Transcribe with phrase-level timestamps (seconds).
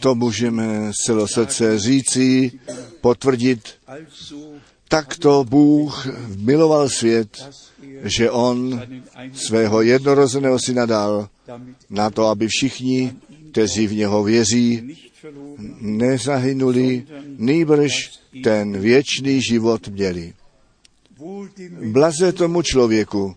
[0.00, 2.52] To můžeme z srdce říci,
[3.00, 3.68] potvrdit.
[4.88, 7.54] Takto Bůh miloval svět,
[8.02, 8.82] že On
[9.32, 11.28] svého jednorozeného syna dal
[11.90, 13.12] na to, aby všichni,
[13.50, 14.96] kteří v něho věří,
[15.80, 17.06] nezahynuli,
[17.38, 17.92] nýbrž
[18.44, 20.32] ten věčný život měli.
[21.92, 23.36] Blaze tomu člověku,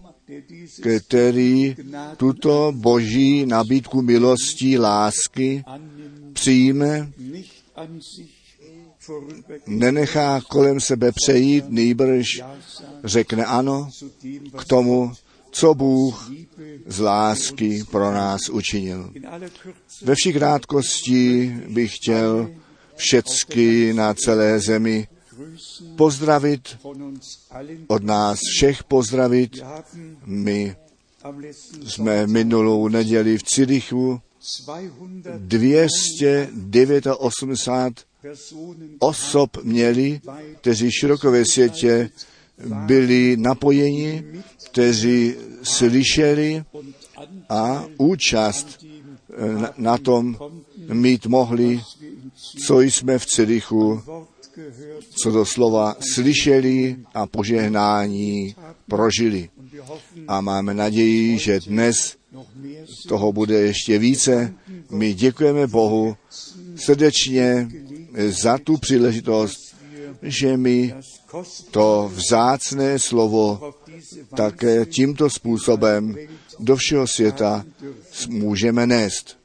[1.00, 1.76] který
[2.18, 5.64] tuto boží nabídku milosti, lásky
[6.34, 7.12] přijme,
[9.68, 12.42] nenechá kolem sebe přejít, nýbrž
[13.04, 13.90] řekne ano
[14.58, 15.12] k tomu,
[15.52, 16.32] co Bůh
[16.86, 19.14] z lásky pro nás učinil.
[20.02, 22.50] Ve vší krátkosti bych chtěl
[22.96, 25.08] všecky na celé zemi
[25.96, 26.78] pozdravit,
[27.88, 29.64] od nás všech pozdravit.
[30.26, 30.76] My
[31.86, 34.22] jsme minulou neděli v Cirichu
[35.38, 40.22] 200 289 Personen osob měli,
[40.62, 42.10] kteří široko ve světě
[42.86, 44.24] byli napojeni,
[44.66, 46.64] kteří slyšeli
[47.50, 48.86] a účast
[49.38, 50.38] eh, na, na tom
[50.94, 51.82] mít mohli,
[52.68, 54.04] co jsme v Cirichu,
[55.22, 58.56] co do slova slyšeli a požehnání
[58.88, 59.50] prožili.
[60.28, 62.16] A máme naději, že dnes
[63.08, 64.54] toho bude ještě více.
[64.92, 66.18] My děkujeme Bohu
[66.76, 67.70] srdečně
[68.28, 69.76] za tu příležitost,
[70.22, 73.74] že kostbare to vzácné slovo
[74.36, 76.16] také tímto způsobem
[76.60, 77.66] do všeho světa
[78.30, 79.45] můžeme nést.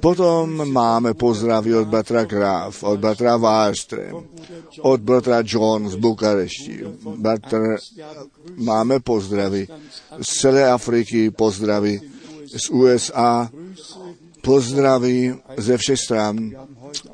[0.00, 4.22] Potom máme pozdravy od bratra Graf, od bratra Wallström,
[4.82, 6.86] od bratra John z Bukarešti.
[7.18, 7.82] Bratr,
[8.56, 9.66] máme pozdravy
[10.22, 12.00] z celé Afriky, pozdravy
[12.46, 13.50] z USA,
[14.42, 16.36] pozdravy ze všech stran.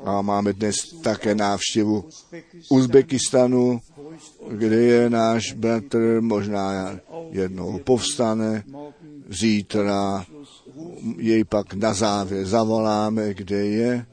[0.05, 2.05] A máme dnes také návštěvu
[2.69, 3.81] Uzbekistanu,
[4.51, 6.95] kde je náš bratr, možná
[7.31, 8.63] jednou povstane,
[9.29, 10.25] zítra
[11.17, 14.05] jej pak na závěr zavoláme, kde je.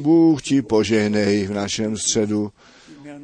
[0.00, 2.52] Bůh ti požehnej v našem středu.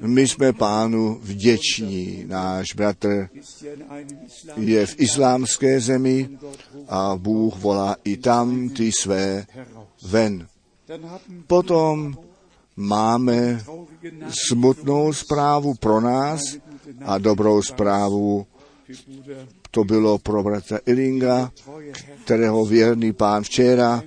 [0.00, 2.24] My jsme pánu vděční.
[2.26, 3.28] Náš bratr
[4.56, 6.28] je v islámské zemi
[6.88, 9.46] a Bůh volá i tam ty své
[10.02, 10.46] ven.
[11.46, 12.14] Potom
[12.76, 13.64] máme
[14.46, 16.40] smutnou zprávu pro nás
[17.04, 18.46] a dobrou zprávu
[19.72, 21.50] to bylo pro bratra Herr
[22.24, 24.02] kterého věrný pán včera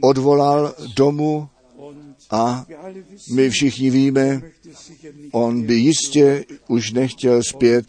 [0.00, 1.48] odvolal domů
[2.30, 2.66] a
[3.32, 4.42] my všichni víme,
[5.32, 7.86] on by jistě už nechtěl zpět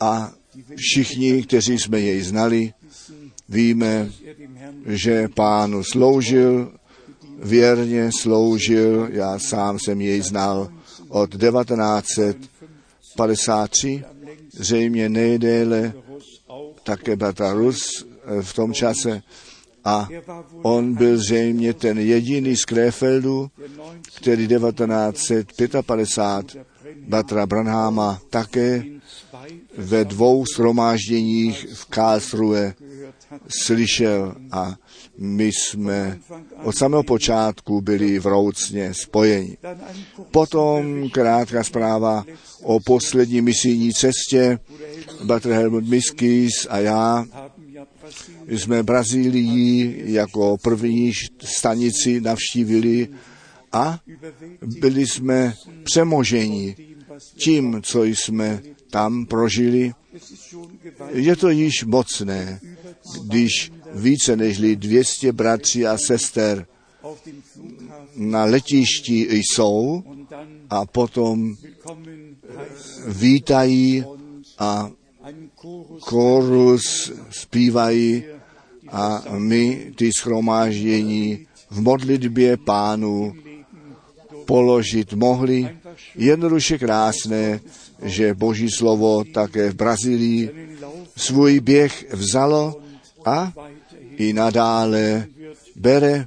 [0.00, 0.32] a
[0.76, 2.72] všichni, kteří jsme jej znali,
[3.48, 4.10] víme,
[4.86, 6.72] že pánu sloužil,
[7.42, 10.72] věrně sloužil, já sám jsem jej znal
[11.08, 14.04] od 1953,
[14.52, 15.92] zřejmě nejdéle
[16.82, 19.22] také bratra Rus eh, v tom čase.
[19.84, 20.08] A
[20.62, 23.50] on byl zřejmě ten jediný z Krefeldu,
[24.24, 26.66] der 19 který 1955
[27.08, 28.84] bratra Branhama také
[29.76, 32.74] ve dvou shromážděních v Karlsruhe
[33.48, 34.34] slyšel.
[34.50, 34.74] A
[35.18, 36.18] my jsme
[36.62, 39.56] od samého počátku byli vroucně spojeni.
[40.30, 42.24] Potom krátká zpráva
[42.62, 44.58] o poslední misijní cestě.
[45.24, 47.24] Bratr Helmut Miskis a já
[48.48, 51.12] jsme Brazílii jako první
[51.44, 53.08] stanici navštívili
[53.72, 53.98] a
[54.80, 56.76] byli jsme přemoženi
[57.36, 59.92] tím, co jsme tam prožili.
[61.12, 62.60] Je to již mocné,
[63.24, 66.66] když více než 200 bratří a sester
[68.16, 70.02] na letišti jsou
[70.70, 71.56] a potom
[73.08, 74.04] vítají
[74.58, 74.90] a
[76.00, 78.24] Chorus zpívají
[78.88, 83.34] a my ty schromáždění v modlitbě pánu
[84.44, 85.68] položit mohli.
[86.14, 87.60] Jednoduše krásné,
[88.02, 90.50] že Boží slovo také v Brazílii
[91.16, 92.80] svůj běh vzalo
[93.24, 93.52] a
[94.22, 95.26] i nadále
[95.76, 96.26] bere.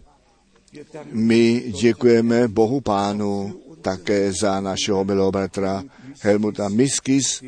[1.12, 5.84] My děkujeme Bohu Pánu také za našeho milého bratra
[6.20, 7.44] Helmuta Miskis,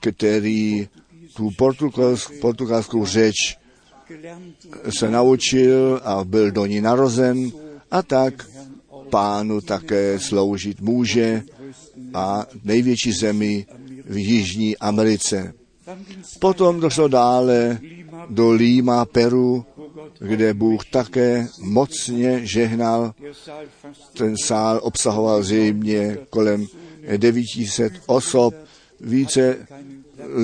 [0.00, 0.88] který
[1.36, 3.36] tu portugalsk, portugalskou řeč
[4.98, 7.52] se naučil a byl do ní narozen
[7.90, 8.46] a tak
[9.10, 11.42] pánu také sloužit může
[12.14, 13.66] a největší zemi
[14.04, 15.52] v Jižní Americe.
[16.38, 17.78] Potom došlo dále
[18.30, 19.64] do Líma, Peru,
[20.18, 23.14] kde Bůh také mocně žehnal.
[24.12, 26.66] Ten sál obsahoval zřejmě kolem
[27.16, 28.54] 900 osob,
[29.00, 29.66] více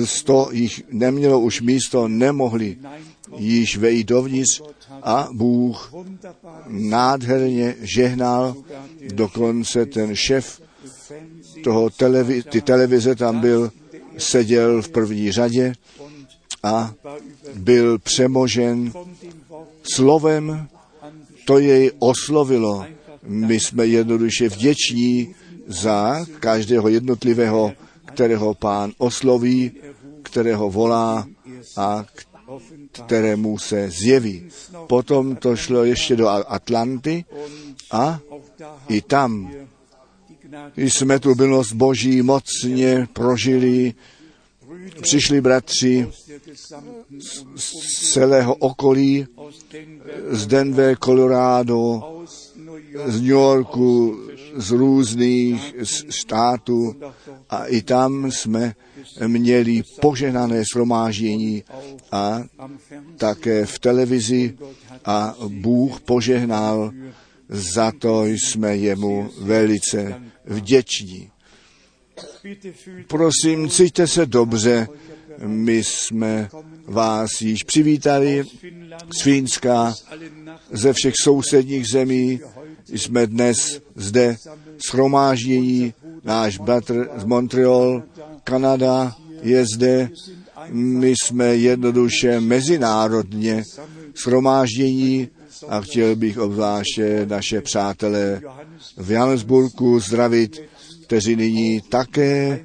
[0.05, 2.77] sto jich nemělo už místo, nemohli
[3.37, 4.61] již vejít dovnitř
[5.03, 5.93] a Bůh
[6.67, 8.55] nádherně žehnal,
[9.13, 10.61] dokonce ten šef
[11.63, 13.71] toho televi- ty televize tam byl,
[14.17, 15.73] seděl v první řadě
[16.63, 16.93] a
[17.55, 18.91] byl přemožen
[19.93, 20.67] slovem,
[21.45, 22.85] to jej oslovilo.
[23.23, 25.35] My jsme jednoduše vděční
[25.67, 27.73] za každého jednotlivého,
[28.05, 29.71] kterého pán osloví,
[30.23, 31.27] kterého volá
[31.77, 32.05] a
[32.91, 34.49] kterému se zjeví.
[34.87, 37.25] Potom to šlo ještě do Atlanty
[37.91, 38.19] a
[38.87, 39.51] i tam
[40.75, 43.93] jsme tu milost Boží mocně prožili.
[45.01, 46.07] Přišli bratři
[47.55, 49.27] z celého okolí,
[50.29, 52.03] z Denver, Colorado,
[53.05, 54.19] z New Yorku,
[54.55, 55.75] z různých
[56.09, 56.95] států
[57.49, 58.73] a i tam jsme
[59.27, 61.63] měli požehnané shromáždění
[62.11, 62.43] a
[63.17, 64.57] také v televizi
[65.05, 66.91] a Bůh požehnal,
[67.49, 71.29] za to jsme jemu velice vděční.
[73.07, 74.87] Prosím, cítíte se dobře,
[75.45, 76.49] my jsme
[76.85, 78.43] vás již přivítali
[79.17, 79.93] z Fínska,
[80.71, 82.39] ze všech sousedních zemí.
[82.93, 84.35] Jsme dnes zde
[84.85, 85.93] schromáždění,
[86.23, 88.03] náš bratr z Montreal,
[88.43, 90.09] Kanada je zde.
[90.71, 93.63] My jsme jednoduše mezinárodně
[94.15, 95.29] schromáždění
[95.67, 98.41] a chtěl bych obzvláště naše přátelé
[98.97, 100.61] v Johannesburgu zdravit,
[101.07, 102.59] kteří nyní také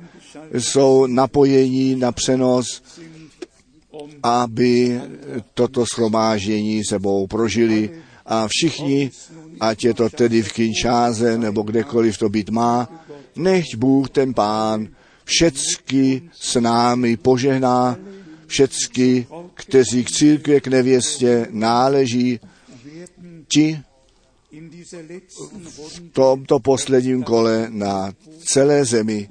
[0.52, 2.82] jsou napojení na přenos,
[4.22, 5.00] aby
[5.54, 7.90] toto schromáždění sebou prožili.
[8.26, 9.10] A všichni,
[9.60, 12.88] ať je to tedy v Kinčáze nebo kdekoliv to být má,
[13.36, 14.88] nechť Bůh ten Pán
[15.24, 17.96] všecky s námi požehná,
[18.46, 22.40] všecky, kteří k církvě, k nevěstě náleží,
[23.48, 23.80] ti
[24.52, 28.12] v tomto posledním kole na
[28.44, 29.28] celé zemi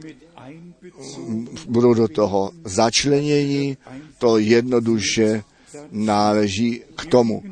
[1.68, 3.78] budou do toho začlenění,
[4.18, 5.44] to jednoduše
[5.92, 7.44] náleží k tomu.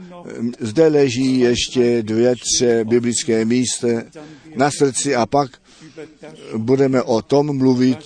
[0.60, 3.88] Zde leží ještě dvě, tři biblické místa
[4.56, 5.52] na srdci a pak
[6.58, 8.00] budeme o tom mluvit,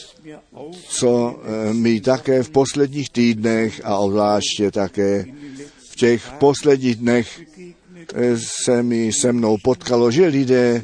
[0.87, 1.39] co
[1.71, 5.25] my také v posledních týdnech a obzvláště také
[5.91, 7.41] v těch posledních dnech
[8.35, 10.83] se mi se mnou potkalo, že lidé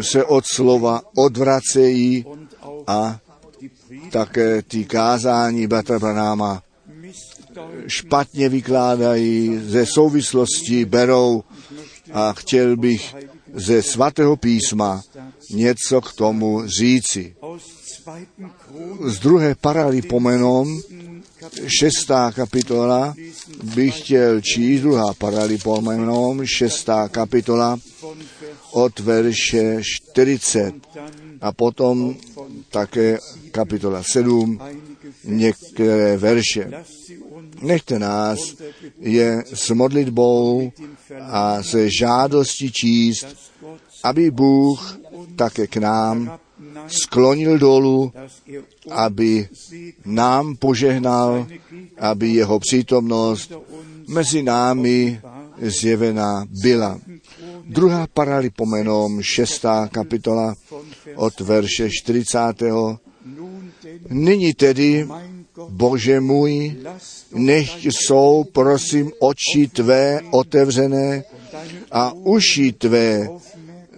[0.00, 2.24] se od slova odvracejí
[2.86, 3.18] a
[4.10, 6.62] také ty kázání Bratra Branáma
[7.86, 11.42] špatně vykládají, ze souvislosti berou
[12.12, 13.14] a chtěl bych
[13.54, 15.02] ze svatého písma
[15.50, 17.36] něco k tomu říci.
[19.04, 20.80] Z druhé paraly pomenom,
[21.66, 23.14] šestá kapitola,
[23.74, 27.78] bych chtěl číst, druhá paraly pomenom, šestá kapitola,
[28.72, 30.74] od verše 40
[31.40, 32.16] a potom
[32.70, 33.18] také
[33.50, 34.58] kapitola 7,
[35.24, 36.70] některé verše.
[37.62, 38.54] Nechte nás
[39.00, 40.72] je s modlitbou
[41.20, 43.26] a se žádostí číst,
[44.04, 44.98] aby Bůh
[45.36, 46.38] také k nám
[46.86, 48.12] sklonil dolů,
[48.90, 49.48] aby
[50.04, 51.46] nám požehnal,
[51.98, 53.52] aby jeho přítomnost
[54.08, 55.20] mezi námi
[55.60, 57.00] zjevená byla.
[57.64, 60.54] Druhá paralipomenom, šestá kapitola
[61.16, 62.38] od verše 40.
[64.10, 65.08] Nyní tedy,
[65.68, 66.76] Bože můj,
[67.34, 71.24] nechť jsou, prosím, oči tvé otevřené
[71.90, 73.28] a uši tvé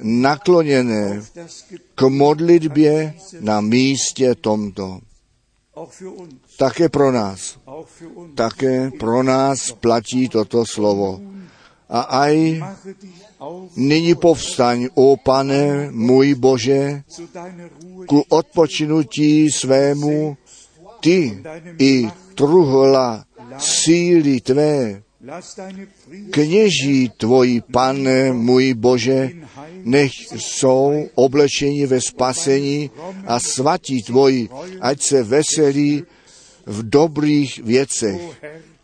[0.02, 1.23] nakloněné
[1.95, 5.00] k modlitbě na místě tomto.
[6.57, 7.59] Také pro nás.
[8.35, 11.21] Také pro nás platí toto slovo.
[11.90, 12.62] A aj
[13.76, 17.02] nyní povstaň, o pane můj Bože,
[18.07, 20.37] ku odpočinutí svému,
[21.00, 21.42] ty
[21.78, 23.25] i truhla
[23.59, 25.02] síly tvé,
[26.30, 29.30] kněží tvoji, pane můj Bože,
[29.84, 32.90] nech jsou oblečeni ve spasení
[33.26, 34.48] a svatí tvoji,
[34.80, 36.04] ať se veselí
[36.66, 38.20] v dobrých věcech.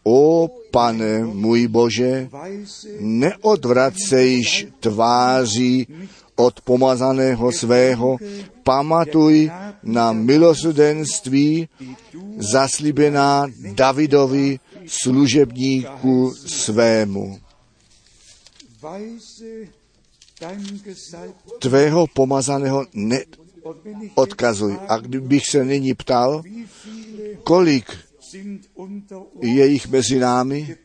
[0.04, 2.28] O pane můj Bože,
[3.00, 5.86] neodvracejš tváří
[6.36, 8.16] od pomazaného svého,
[8.62, 9.50] pamatuj
[9.82, 11.68] na milosudenství
[12.36, 17.40] zaslíbená Davidovi služebníku svému.
[21.58, 24.78] Tvého pomazaného neodkazuj.
[24.88, 26.42] A kdybych se nyní ptal,
[27.44, 27.92] kolik
[29.40, 30.76] je jich mezi námi,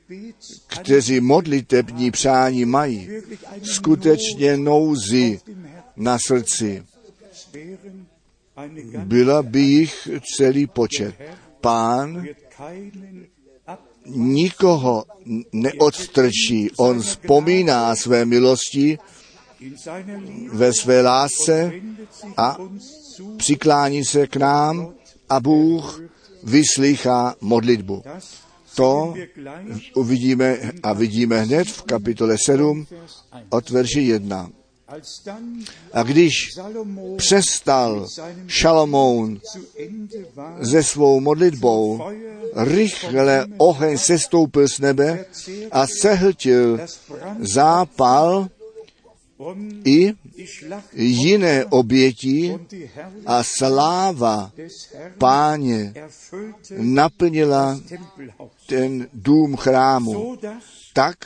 [0.68, 3.10] kteří modlitební přání mají,
[3.64, 5.40] skutečně nouzi
[5.96, 6.84] na srdci.
[8.98, 11.16] Byla by jich celý počet.
[11.62, 12.26] Pán
[14.16, 15.06] nikoho
[15.52, 16.70] neodstrčí.
[16.78, 18.98] On vzpomíná své milosti
[20.54, 21.72] ve své lásce
[22.38, 22.58] a
[23.38, 24.94] přiklání se k nám
[25.30, 26.02] a Bůh
[26.44, 28.04] vyslychá modlitbu.
[28.76, 29.14] To
[29.96, 33.48] uvidíme a vidíme hned v kapitole 7 Vers 1.
[33.50, 34.50] od verše 1.
[35.94, 36.34] A když
[37.18, 38.08] přestal
[38.48, 39.42] Šalomoun
[40.64, 42.02] se svou modlitbou,
[42.56, 45.26] rychle oheň sestoupil z nebe
[45.72, 46.80] a sehltil
[47.40, 48.48] zápal
[49.86, 50.14] i
[50.94, 52.60] jiné oběti
[53.26, 54.52] a sláva
[55.18, 55.94] páně
[56.78, 57.80] naplnila
[58.68, 60.38] ten dům chrámu
[60.94, 61.18] tak,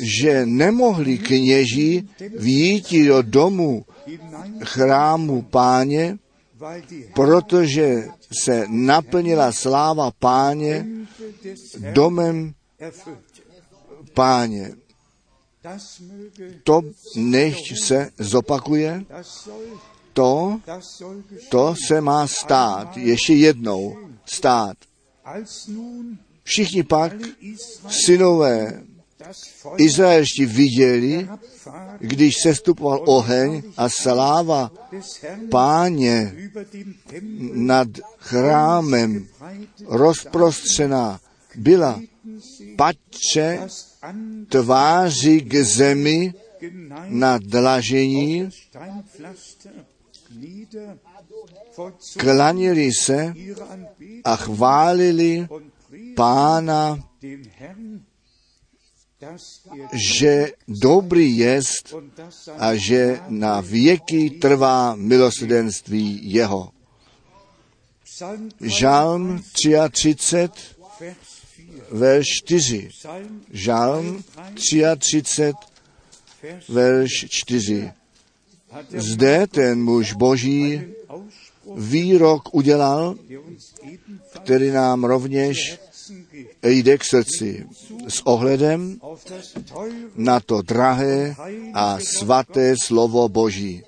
[0.00, 2.08] že nemohli kněží
[2.38, 3.84] výjít do domu
[4.64, 6.18] chrámu páně,
[7.14, 8.08] protože
[8.42, 10.86] se naplnila sláva páně
[11.92, 12.54] domem
[14.14, 14.72] páně.
[16.64, 16.82] To
[17.16, 19.04] nechť se zopakuje,
[20.12, 20.60] to,
[21.48, 23.96] to se má stát, ještě jednou
[24.26, 24.76] stát.
[26.44, 27.12] Všichni pak
[27.88, 28.82] synové
[29.76, 31.28] Izraelští viděli,
[31.98, 34.72] když sestupoval oheň a sláva
[35.50, 36.34] páně
[37.52, 39.26] nad chrámem
[39.86, 41.20] rozprostřená
[41.56, 42.00] byla,
[42.76, 43.68] patře
[44.48, 46.34] tváři k zemi
[47.08, 48.50] na dlažení,
[52.18, 53.34] klanili se
[54.24, 55.48] a chválili
[56.14, 56.98] pána,
[59.92, 61.94] že dobrý jest
[62.58, 66.70] a že na věky trvá milosrdenství jeho.
[68.60, 70.48] Žalm 33,
[71.90, 72.26] Vers 4.
[72.26, 72.88] verš 4.
[72.88, 75.52] Psalm Žalm 33,
[76.42, 77.92] Vers verš 4.
[78.70, 80.82] hat der Zde ten muž boží
[81.76, 83.14] výrok udělal,
[84.42, 85.78] který nám rovněž
[86.64, 87.66] jde k srdci
[88.08, 88.98] s ohledem
[90.16, 91.34] na to drahé
[91.74, 93.82] a svaté slovo Boží,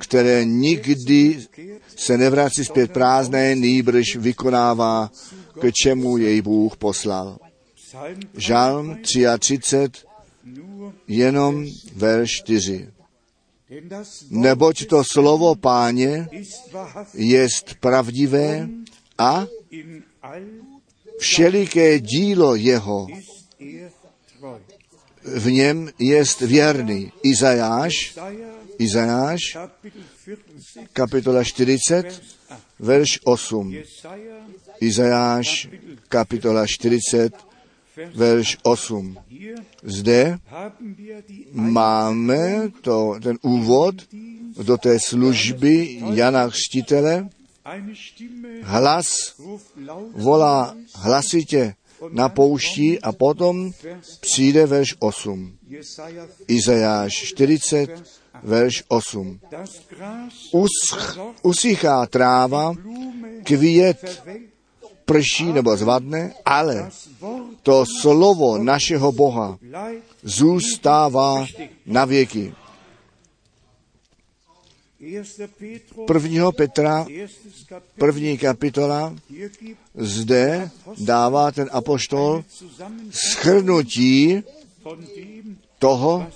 [0.00, 1.46] které nikdy
[1.96, 5.10] se nevrací zpět prázdné, nýbrž vykonává,
[5.60, 7.38] k čemu jej Bůh poslal.
[8.36, 9.90] Žalm 33,
[10.44, 12.94] nur, jenom verš 4.
[13.74, 16.28] denn das Wort Neboť to slovo páně
[17.14, 18.68] jest pravdivé
[19.18, 19.46] a
[21.18, 23.06] všeliké dílo jeho
[25.24, 27.12] v něm jest věrný.
[27.22, 28.18] Izajáš,
[28.78, 32.22] Izajáš, Kapitel 40, kapitola 40,
[32.78, 33.54] Vers 8.
[33.58, 33.72] verš 8.
[33.72, 34.36] Jesaja
[34.80, 35.68] Izajáš,
[36.08, 37.34] kapitola 40,
[38.14, 39.18] verš 8.
[39.28, 40.38] hier Zde
[41.52, 43.94] máme to, ten úvod
[44.62, 47.28] do té služby Jana Chřtitele.
[48.62, 49.34] Hlas
[50.14, 51.74] volá hlasitě
[52.10, 53.72] na poušti a potom
[54.20, 55.56] přijde verš 8.
[55.68, 58.02] Jesaja Izajáš 40,
[58.42, 59.40] verš 8.
[59.50, 62.74] das Gras Usch, usychá tráva,
[63.44, 64.22] květ
[65.04, 66.90] prší nebo zvadne, ale
[67.62, 69.58] to slovo našeho Boha
[70.22, 71.46] zůstává
[71.86, 72.54] na věky.
[75.04, 75.46] 1.
[76.06, 76.52] Petrus 1.
[76.52, 77.06] Petra,
[77.98, 79.16] první kapitola,
[79.94, 82.44] zde dává ten apoštol
[83.10, 84.42] schrnutí
[85.78, 86.26] toho,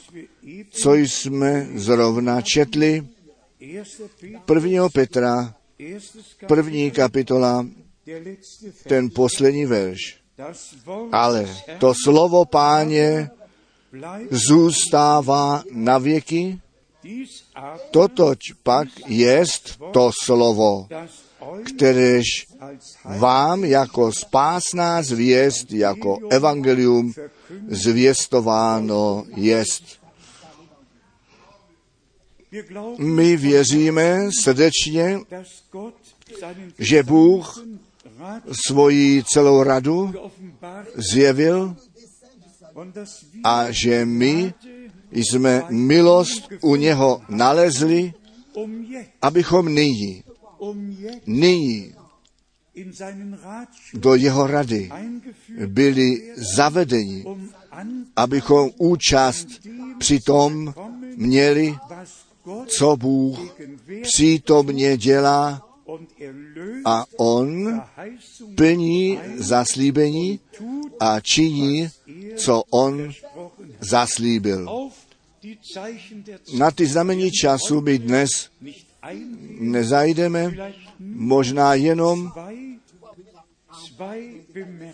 [0.70, 3.08] co jsme zrovna četli.
[3.60, 3.84] 1.
[4.44, 4.88] Petrus 1.
[4.88, 5.54] Petra,
[6.46, 7.66] první kapitola,
[8.82, 10.20] ten poslední verš.
[11.12, 11.48] Ale
[11.78, 13.30] to slovo páně
[14.30, 16.60] zůstává na věky,
[17.90, 20.86] totoč pak jest to slovo,
[21.76, 22.24] kteréž
[23.04, 27.12] vám jako spásná zvěst, jako evangelium
[27.68, 29.82] zvěstováno jest.
[32.98, 35.20] My věříme srdečně,
[36.78, 37.64] že Bůh
[38.66, 40.14] svoji celou radu
[41.12, 41.76] zjevil
[43.44, 44.54] a že my
[45.12, 48.12] jsme milost u něho nalezli,
[49.22, 50.24] abychom nyní,
[51.26, 51.94] nyní
[53.94, 54.90] do jeho rady
[55.66, 57.24] byli zavedeni,
[58.16, 59.48] abychom účast
[59.98, 60.74] při tom
[61.16, 61.76] měli,
[62.66, 63.38] co Bůh
[64.02, 65.68] přítomně dělá
[66.84, 67.80] a on
[68.54, 70.40] plní zaslíbení
[71.00, 71.88] a činí,
[72.36, 73.10] co on.
[73.80, 74.90] Zaslíbil.
[76.58, 78.50] Na ty znamení času my dnes
[79.60, 82.32] nezajdeme, možná jenom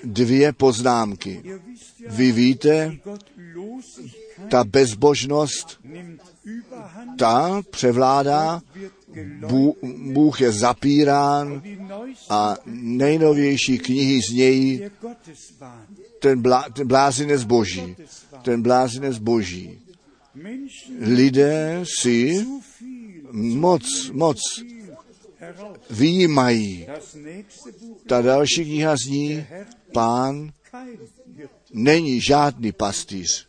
[0.05, 1.43] dvě poznámky.
[2.09, 2.99] Vy víte,
[4.51, 5.81] ta bezbožnost,
[7.19, 8.61] ta převládá.
[10.13, 11.63] Bůh, je zapírán
[12.31, 15.97] a nejnovější knihy z něj, der Gotteswahn.
[16.21, 17.97] ten, blá, ten blázinec boží,
[18.45, 19.79] ten blázinec boží.
[21.01, 22.47] Lidé si
[23.33, 24.39] moc, moc
[25.91, 26.87] výjímají.
[28.07, 29.45] Ta další kniha zní,
[29.93, 30.53] pán
[31.73, 33.47] není žádný pastýř.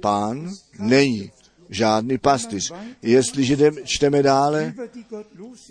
[0.00, 1.30] Pán není
[1.68, 2.72] žádný pastýř.
[3.02, 4.74] Jestliže čteme dále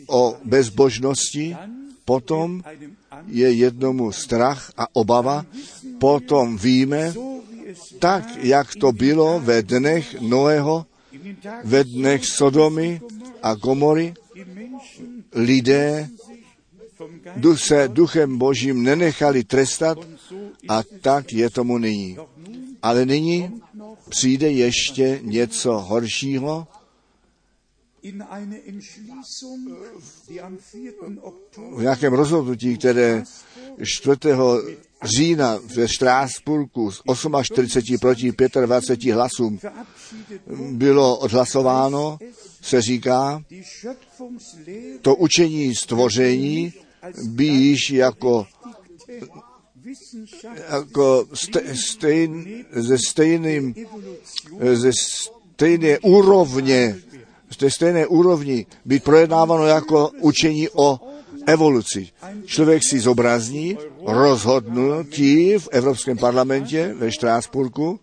[0.07, 1.57] o bezbožnosti,
[2.05, 2.63] potom
[3.27, 5.45] je jednomu strach a obava,
[5.99, 7.13] potom víme,
[7.99, 10.85] tak jak to bylo ve dnech Noého,
[11.63, 13.01] ve dnech Sodomy
[13.43, 14.13] a Gomory,
[15.33, 16.09] lidé
[17.55, 19.97] se duchem božím nenechali trestat
[20.67, 22.17] a tak je tomu nyní.
[22.81, 23.61] Ale nyní
[24.09, 26.67] přijde ještě něco horšího.
[28.01, 29.75] in eine Entschließung,
[30.27, 30.93] die am 4.
[31.75, 33.23] v nějakém rozhodnutí, které
[33.83, 34.17] 4.
[35.03, 37.01] října ve Štrásburku z
[37.43, 38.33] 48 proti
[38.65, 39.59] 25 hlasům
[40.71, 42.17] bylo odhlasováno,
[42.61, 43.43] se říká,
[45.01, 46.73] to učení stvoření
[47.23, 48.47] by již jako,
[50.71, 53.75] jako ste, stejn, ze stejným,
[54.73, 56.99] ze stejné úrovně,
[57.59, 60.99] ze stejné úrovni být projednáváno jako učení o
[61.47, 62.09] evoluci.
[62.45, 67.99] Člověk si zobrazní rozhodnutí v Evropském parlamentě ve Štrásburku,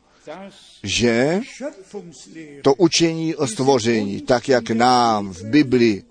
[0.82, 1.40] že
[2.62, 6.04] to učení o stvoření, tak jak nám v Biblii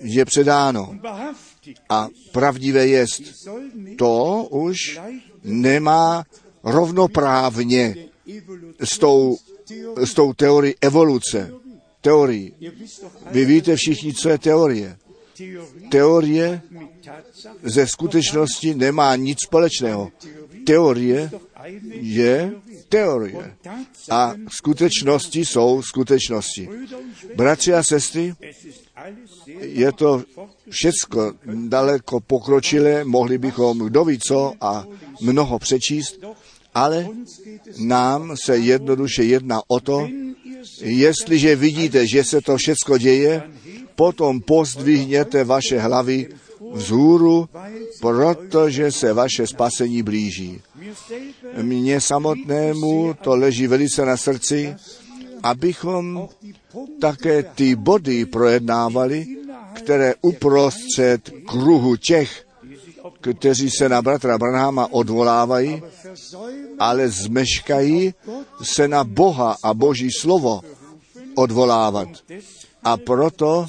[0.00, 0.94] je předáno
[1.88, 3.22] a pravdivé jest,
[3.98, 5.00] to už
[5.44, 6.24] nemá
[6.64, 7.94] rovnoprávně
[8.80, 9.36] s tou,
[9.96, 11.52] s tou teorií evoluce.
[12.00, 12.54] Teorii.
[13.30, 14.96] Vy víte všichni, co je teorie.
[15.90, 16.62] Teorie
[17.62, 20.10] ze skutečnosti nemá nic společného.
[20.66, 21.30] Teorie
[21.90, 22.52] je
[22.88, 23.56] teorie.
[24.10, 26.68] A skutečnosti jsou skutečnosti.
[27.36, 28.34] Bratři a sestry,
[29.60, 30.22] je to
[30.70, 34.86] všecko daleko pokročilé, mohli bychom kdo ví co a
[35.20, 36.20] mnoho přečíst,
[36.74, 37.08] ale
[37.78, 40.08] nám se jednoduše jedná o to,
[40.80, 43.42] jestliže vidíte, že se to všecko děje,
[43.98, 46.28] potom pozdvihněte vaše hlavy
[46.72, 47.48] vzhůru,
[48.00, 50.60] protože se vaše spasení blíží.
[51.62, 54.74] Mně samotnému to leží velice na srdci,
[55.42, 56.28] abychom
[57.00, 59.26] také ty body projednávali,
[59.74, 62.46] které uprostřed kruhu těch,
[63.20, 65.82] kteří se na bratra Branhama odvolávají,
[66.78, 68.14] ale zmeškají
[68.62, 70.60] se na Boha a Boží slovo
[71.34, 72.08] odvolávat.
[72.84, 73.66] A proto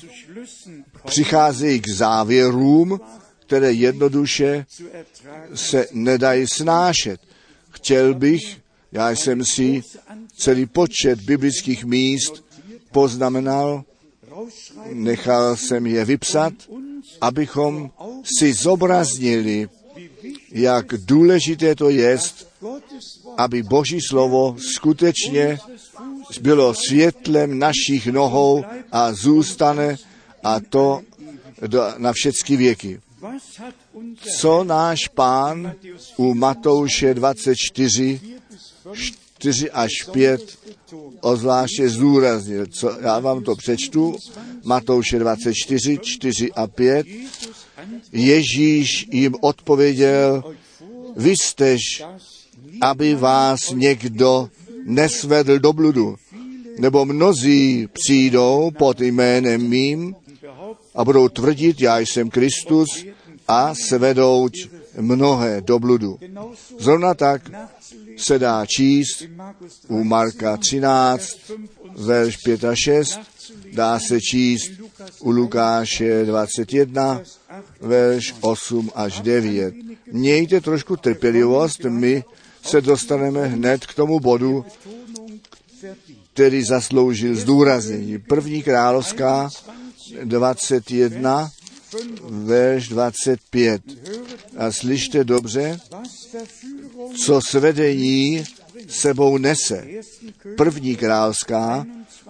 [1.06, 3.00] přicházejí k závěrům,
[3.40, 4.66] které jednoduše
[5.56, 7.22] se nedají snášet.
[7.70, 8.58] Chtěl bych,
[8.92, 9.82] já jsem si
[10.38, 12.46] celý počet biblických míst
[12.92, 13.84] poznamenal,
[14.94, 16.54] nechal jsem je vypsat,
[17.22, 17.92] abychom
[18.38, 19.70] si zobraznili,
[20.52, 22.18] jak důležité to je,
[23.38, 25.60] aby Boží slovo skutečně
[26.38, 29.98] bylo světlem našich nohou a zůstane
[30.44, 31.02] a to
[31.98, 33.00] na všechny věky.
[34.40, 35.74] Co náš pán
[36.18, 38.22] u Matouše 24,
[39.40, 40.58] 4 až 5
[41.22, 42.66] ozvláště zdůraznil.
[42.68, 44.16] Co, já vám to přečtu.
[44.64, 47.08] Matouše 24, 4 a 5.
[48.12, 50.44] Ježíš jim odpověděl,
[51.16, 52.04] vy jstež,
[52.82, 54.50] aby vás někdo
[54.90, 56.16] nesvedl do bludu,
[56.80, 60.16] nebo mnozí přijdou pod jménem mým
[60.96, 63.06] a budou tvrdit, já jsem Kristus
[63.48, 66.20] a svedouť mnohé do bludu.
[66.80, 67.52] Zrovna tak
[68.18, 69.24] se dá číst
[69.88, 71.70] u Marka 13, 5 und
[72.06, 73.20] verš 5 a 6,
[73.74, 74.72] dá se číst
[75.20, 77.22] u Lukáše 21,
[77.82, 79.74] verš 8 až 9.
[80.12, 82.24] Mějte trošku trpělivost, my
[82.64, 84.66] se dostaneme hned k tomu bodu,
[86.34, 88.18] který zasloužil zdůraznění.
[88.18, 89.50] První královská
[90.24, 91.50] 21,
[92.30, 93.82] verš 25.
[94.58, 95.80] A slyšte dobře,
[97.16, 98.44] co svedení
[98.88, 99.88] sebou nese.
[100.58, 101.86] První královská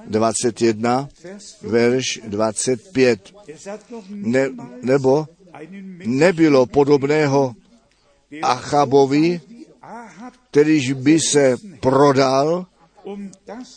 [0.05, 1.71] 21, Vers 5.
[1.71, 3.33] verš 25.
[3.47, 4.49] Es hat noch Ne,
[4.81, 5.27] nebo
[6.05, 7.55] nebylo podobného
[8.41, 9.41] Achabovi,
[10.51, 12.65] kterýž by se prodal,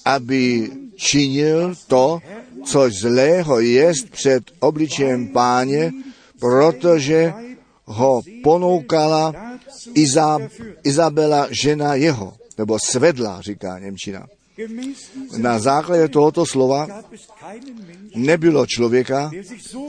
[0.04, 2.18] aby činil to,
[2.64, 5.92] co zlého jest před obličejem páně,
[6.40, 7.32] protože
[7.84, 9.32] ho ponoukala
[9.94, 10.38] Iza,
[10.84, 14.26] Izabela, žena jeho, nebo svedla, říká Němčina.
[15.36, 16.86] Na základě tohoto slova
[18.14, 19.30] nebylo člověka,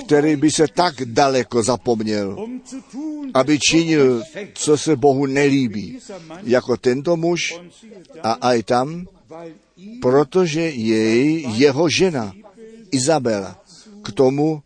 [0.05, 2.47] který by se tak daleko zapomněl,
[3.33, 4.23] aby činil,
[4.53, 5.99] co se Bohu nelíbí,
[6.43, 7.59] jako tento muž
[8.23, 9.07] a aj tam,
[10.01, 12.33] protože jej jeho žena
[12.91, 13.63] Izabela
[14.03, 14.63] k tomu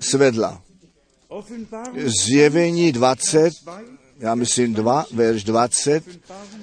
[0.00, 0.62] svedla.
[2.26, 3.80] Zjevení 20, 2,
[4.22, 6.04] já myslím 2, verš 20,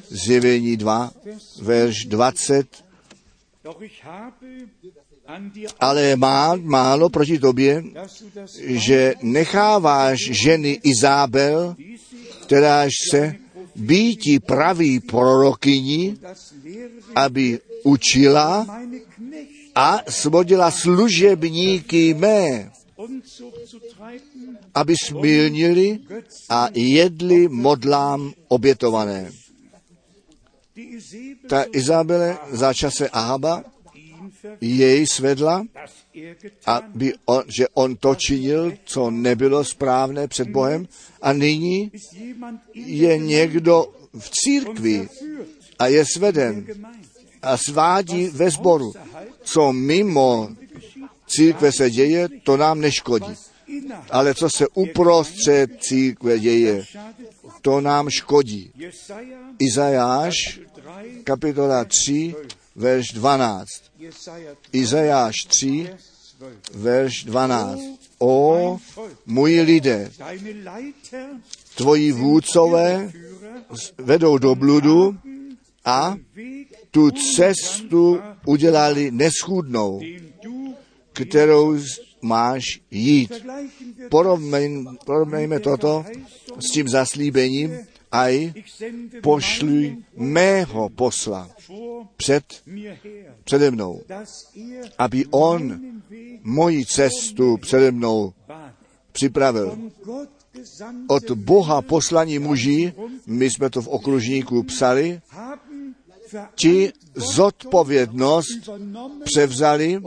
[0.09, 1.11] zjevení 2,
[1.61, 2.67] verš 20,
[3.63, 4.47] doch ich habe
[5.27, 7.83] an dir, ale má málo proti tobě,
[8.57, 11.75] že necháváš ženy Izábel,
[12.41, 13.35] kteráž se
[13.75, 16.15] býti praví Lehre
[17.15, 18.67] aby učila
[19.75, 22.71] a svodila služebníky mé,
[24.73, 25.99] aby smilnili
[26.49, 29.31] a jedli modlám obětované.
[31.47, 33.63] Ta Izabele za čase Ahaba
[34.61, 35.65] jej svedla,
[36.15, 36.35] er
[36.65, 40.87] aby on, že on to činil, co nebylo správné před Bohem.
[41.21, 41.91] A nyní
[42.73, 45.09] je někdo v církvi
[45.79, 46.65] a je sveden
[47.41, 48.91] a svádí ve sboru.
[49.43, 50.49] Co mimo
[51.29, 53.33] církve se děje, to nám neškodí.
[54.11, 56.83] Ale co se uprostřed církve děje,
[57.61, 58.71] to nám škodí.
[59.59, 62.35] Izajáš, 3, kapitola 3,
[62.75, 63.67] verš 12.
[63.99, 65.89] Jesaja 3, Izajáš 3,
[66.39, 66.73] Vers 12.
[66.73, 67.81] verš 12.
[68.19, 68.77] O
[69.25, 70.11] můj lidé,
[71.75, 73.11] tvoji vůdcové
[73.97, 75.17] vedou do bludu
[75.85, 76.15] a
[76.91, 80.01] tu cestu udělali neschůdnou,
[81.13, 81.77] kterou
[82.21, 83.31] máš jít.
[85.05, 86.05] porovnejme toto
[86.59, 87.77] s tím zaslíbením,
[89.21, 91.49] pošluj meinen mého posla
[92.17, 92.43] před,
[93.43, 94.01] přede mnou,
[94.97, 95.79] aby on
[96.43, 98.33] moji cestu přede mnou
[99.11, 99.77] připravil.
[101.07, 102.93] Od Boha poslaní muži,
[103.27, 105.21] my jsme to v okružníku psali,
[106.55, 108.69] ti zodpovědnost
[109.23, 110.01] převzali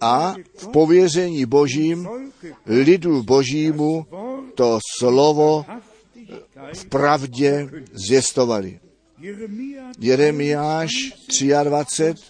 [0.00, 2.08] a v pověření božím
[2.66, 4.06] lidu božímu
[4.54, 5.66] to slovo
[6.74, 7.68] v pravdě.
[9.18, 10.92] Jeremia Jeremiáš
[11.64, 12.22] 23,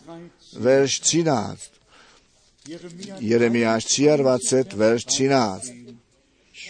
[0.59, 1.61] verš 13.
[2.69, 3.85] Jeremia Jeremiáš
[4.17, 5.87] 23, verš 13.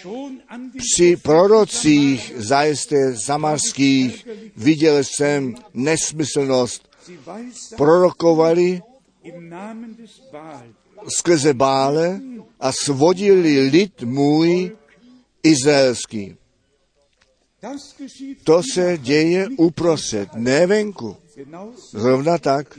[0.02, 6.88] schon an den Při prorocích zajisté samarských viděl jsem nesmyslnost.
[7.76, 8.82] Prorokovali
[11.08, 12.20] skrze bále
[12.60, 14.76] a svodili lid můj
[15.42, 16.36] izraelský.
[18.44, 21.16] To se děje uprostřed, ne venku.
[21.92, 22.78] Zrovna tak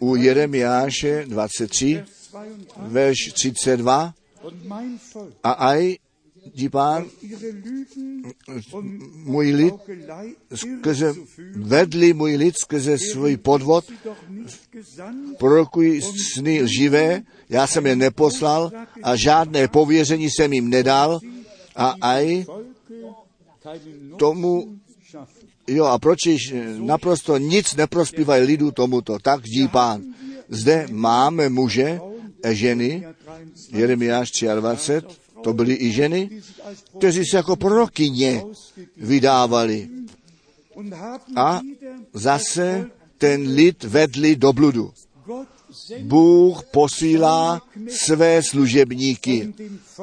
[0.00, 5.96] u Jeremiáše 23, Vers 32 verš 32 und mein Volk a aj
[6.68, 7.10] Lügen
[8.72, 9.74] und můj lid
[10.54, 11.14] skrze,
[11.56, 13.84] vedli můj lid skrze svůj podvod,
[15.38, 18.70] prorokují sny lživé, já jsem je neposlal
[19.02, 21.20] a žádné pověření jsem jim nedal
[21.76, 22.44] a aj
[24.16, 24.78] tomu,
[25.66, 30.02] jo a proč již naprosto nic neprospívají lidu tomuto, tak dí pán.
[30.48, 32.00] Zde máme muže
[32.48, 33.06] ženy,
[33.72, 35.06] Jeremiáš 23,
[35.42, 36.30] to byly i ženy,
[36.98, 38.44] kteří se jako prorokyně
[38.96, 39.88] vydávali
[41.36, 41.60] a
[42.12, 44.92] zase ten lid vedli do bludu.
[46.02, 49.54] Bůh posílá své služebníky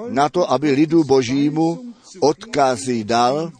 [0.09, 3.51] na to, aby lidu božímu odkazy dal,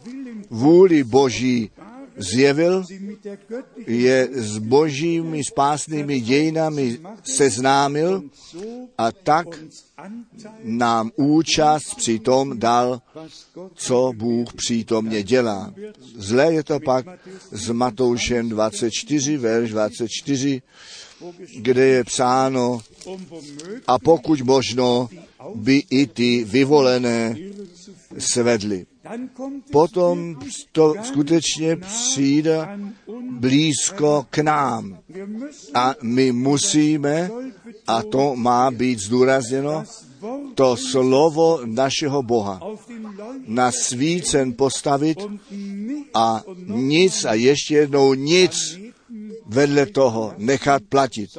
[0.50, 1.70] vůli boží
[2.17, 2.84] zjevil,
[3.88, 8.23] je s božími spásnými dějinami seznámil
[8.97, 9.47] a tak
[10.63, 13.01] nám účast při tom dal,
[13.73, 15.73] co Bůh přítomně dělá.
[16.15, 17.06] Zlé je to pak
[17.51, 20.62] z Matoušem 24, verš 24,
[21.58, 22.80] kde je psáno,
[23.88, 25.10] a pokud možno
[25.56, 27.36] by i ty vyvolené
[28.17, 28.86] svedli.
[29.72, 30.36] Potom
[30.72, 32.67] to skutečně přijde
[33.32, 34.98] blízko k nám.
[35.74, 37.30] A my musíme,
[37.88, 39.84] a to má být zdůrazněno,
[40.56, 42.62] to slovo našeho Boha
[43.48, 45.17] na svícen postavit
[46.13, 48.80] a nic a ještě jednou nic
[49.46, 51.30] vedle toho nechat platit.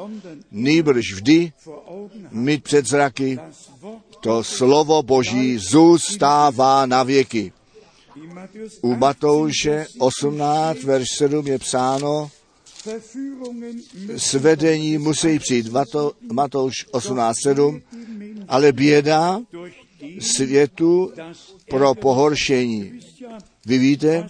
[0.51, 1.53] Nýbrž vždy
[2.31, 3.39] mít před zraky
[4.21, 7.53] to slovo Boží zůstává na věky.
[8.81, 12.31] U Matouše 18, verš 7 je psáno,
[14.17, 15.73] svedení musí přijít.
[15.73, 17.83] Mato, Matouš 18, 7,
[18.49, 19.41] ale běda
[20.21, 21.13] světu
[21.71, 23.01] pro pohoršení.
[23.67, 24.27] Vy víte,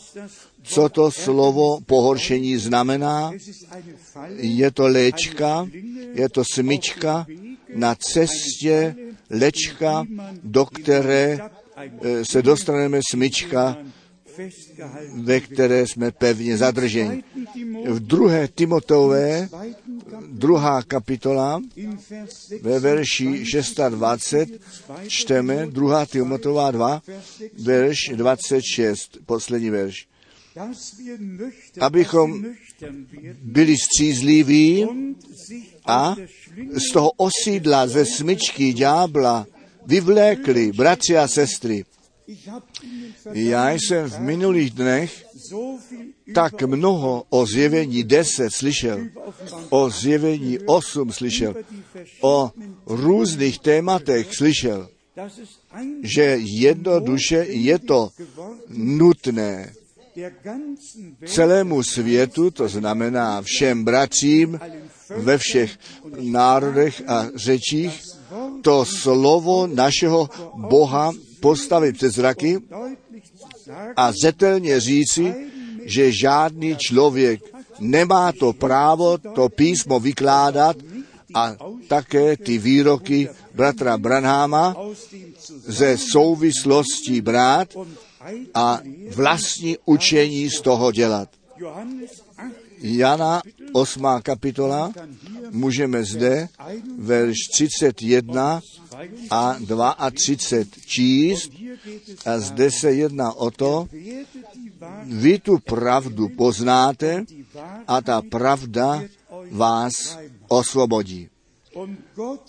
[0.62, 3.32] co to slovo pohoršení znamená?
[4.36, 5.68] Je to léčka,
[6.14, 7.26] je to smyčka
[7.74, 8.94] na cestě
[9.30, 10.04] lečka,
[10.42, 11.38] do které
[12.22, 13.76] se dostaneme smyčka,
[15.14, 17.22] ve které jsme pevně zadrženi.
[17.84, 19.48] V druhé Timoteové,
[20.28, 21.60] druhá kapitola,
[22.62, 24.48] ve verši 620
[25.06, 27.02] čteme, druhá Timoteová 2,
[27.58, 30.06] verš 26, poslední verš.
[31.80, 32.44] Abychom
[33.42, 34.86] byli střízliví
[35.86, 36.16] a
[36.72, 39.46] z toho osídla ze smyčky ďábla
[39.88, 41.84] vyvlékli bratři a sestry.
[43.32, 45.26] Já jsem v minulých dnech
[46.34, 49.06] tak mnoho o zjevení 10 slyšel,
[49.70, 51.54] o zjevení 8 slyšel,
[52.20, 52.50] o
[52.86, 54.88] různých tématech slyšel,
[56.02, 58.08] že jednoduše je to
[58.68, 59.72] nutné
[61.26, 64.60] celému světu, to znamená všem bratřím
[65.16, 65.78] ve všech
[66.20, 68.02] národech a řečích,
[68.62, 72.58] to slovo našeho Boha postavit před zraky
[73.96, 75.34] a zetelně říci,
[75.84, 77.40] že žádný člověk
[77.80, 80.76] nemá to právo to písmo vykládat
[81.34, 81.56] a
[81.88, 84.76] také ty výroky bratra Branháma
[85.66, 87.68] ze souvislostí brát
[88.54, 88.80] a
[89.14, 91.28] vlastní učení z toho dělat.
[92.82, 94.04] Jana 8.
[94.22, 94.92] kapitola,
[95.50, 96.48] můžeme zde
[96.98, 98.60] verš 31
[99.30, 99.56] a
[100.10, 101.52] 32 číst
[102.26, 103.88] a zde se jedná o to,
[105.04, 107.24] vy tu pravdu poznáte
[107.86, 109.02] a ta pravda
[109.50, 111.28] vás osvobodí.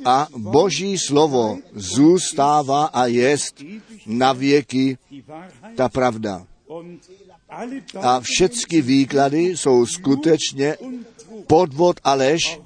[0.06, 3.64] A Boží slovo zůstává a jest
[4.06, 4.98] na věky
[5.76, 6.46] ta pravda.
[8.02, 10.78] A všechny výklady jsou skutečně
[11.48, 12.60] podvod a lež,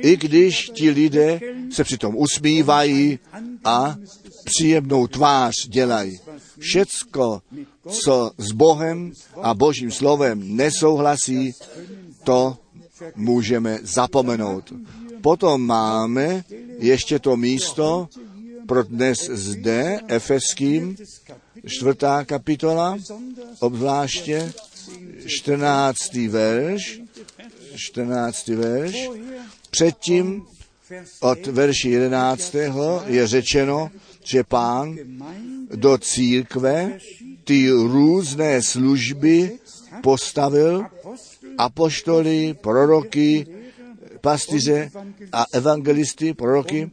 [0.00, 3.18] i když ti lidé se přitom usmívají
[3.64, 3.96] a
[4.44, 6.18] příjemnou tvář dělají.
[6.58, 7.42] Všecko,
[7.88, 11.52] co s Bohem a Božím slovem nesouhlasí,
[12.24, 12.56] to
[13.16, 14.72] můžeme zapomenout.
[15.20, 16.44] Potom máme
[16.78, 18.08] ještě to místo
[18.66, 20.96] pro dnes zde, Efeským,
[21.66, 22.98] čtvrtá kapitola,
[23.60, 24.52] obzvláště
[25.26, 26.14] 14.
[26.14, 27.00] verš,
[27.76, 28.48] 14.
[28.48, 29.08] verš.
[29.70, 30.42] Předtím
[31.20, 32.54] od verši 11.
[33.06, 33.90] je řečeno,
[34.24, 34.96] že pán
[35.74, 36.98] do církve
[37.44, 39.58] ty různé služby
[40.02, 40.84] postavil
[41.58, 43.46] apoštoly, proroky,
[44.20, 44.90] pastiře
[45.32, 46.90] a evangelisty, proroky,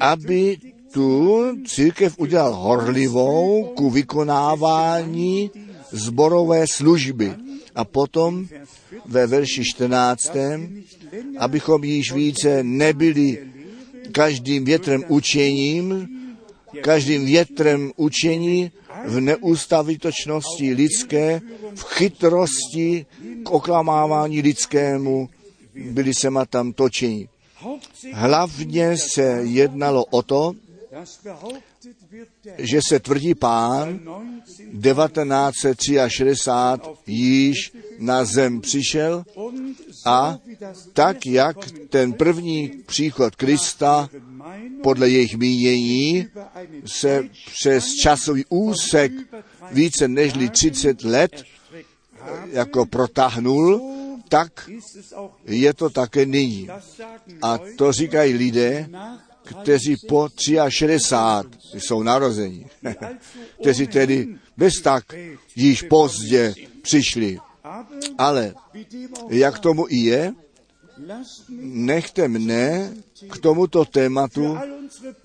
[0.00, 0.58] aby
[0.92, 5.50] tu církev udělal horlivou ku vykonávání
[5.90, 7.34] zborové služby.
[7.74, 8.46] A potom
[9.06, 10.32] ve verši 14.
[11.38, 13.38] abychom již více nebyli
[14.12, 16.08] každým větrem učením,
[16.80, 18.70] každým větrem učení
[19.06, 21.40] v neústavitočnosti lidské,
[21.74, 23.06] v chytrosti
[23.42, 25.28] k oklamávání lidskému,
[25.74, 27.28] byli se ma tam točení.
[28.12, 30.52] Hlavně se jednalo o to,
[32.58, 34.00] že se tvrdí pán
[34.82, 39.24] 1963 již na zem přišel
[40.06, 40.38] a
[40.92, 41.56] tak jak
[41.88, 44.08] ten první příchod Krista
[44.82, 46.26] podle jejich mínění
[46.86, 49.12] se přes časový úsek
[49.70, 51.44] více než 30 let
[52.52, 53.92] jako protáhnul,
[54.28, 54.70] tak
[55.44, 56.68] je to také nyní.
[57.42, 58.88] A to říkají lidé,
[59.62, 60.28] kteří po
[60.68, 62.66] 63 jsou narození,
[63.60, 65.04] kteří tedy bez tak
[65.56, 67.38] již pozdě přišli.
[68.18, 68.54] Ale
[69.28, 70.32] jak tomu i je,
[71.60, 72.92] nechte mne
[73.30, 74.58] k tomuto tématu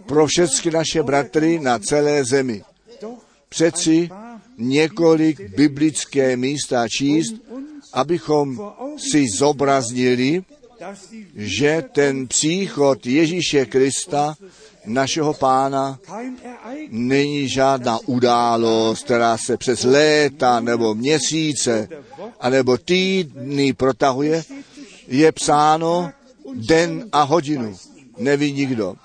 [0.06, 2.63] pro všechny naše bratry na celé zemi.
[3.50, 4.10] Přeci
[4.58, 7.36] několik biblické místa číst,
[7.94, 10.44] abychom si zobraznili,
[11.36, 14.36] že ten příchod Ježíše Krista,
[14.86, 16.00] našeho pána,
[16.90, 21.90] není žádná událost, která se přes léta nebo měsíce
[22.40, 24.44] anebo týdny protahuje,
[25.08, 26.12] je psáno
[26.54, 27.76] den a hodinu.
[28.18, 28.96] Neví nikdo.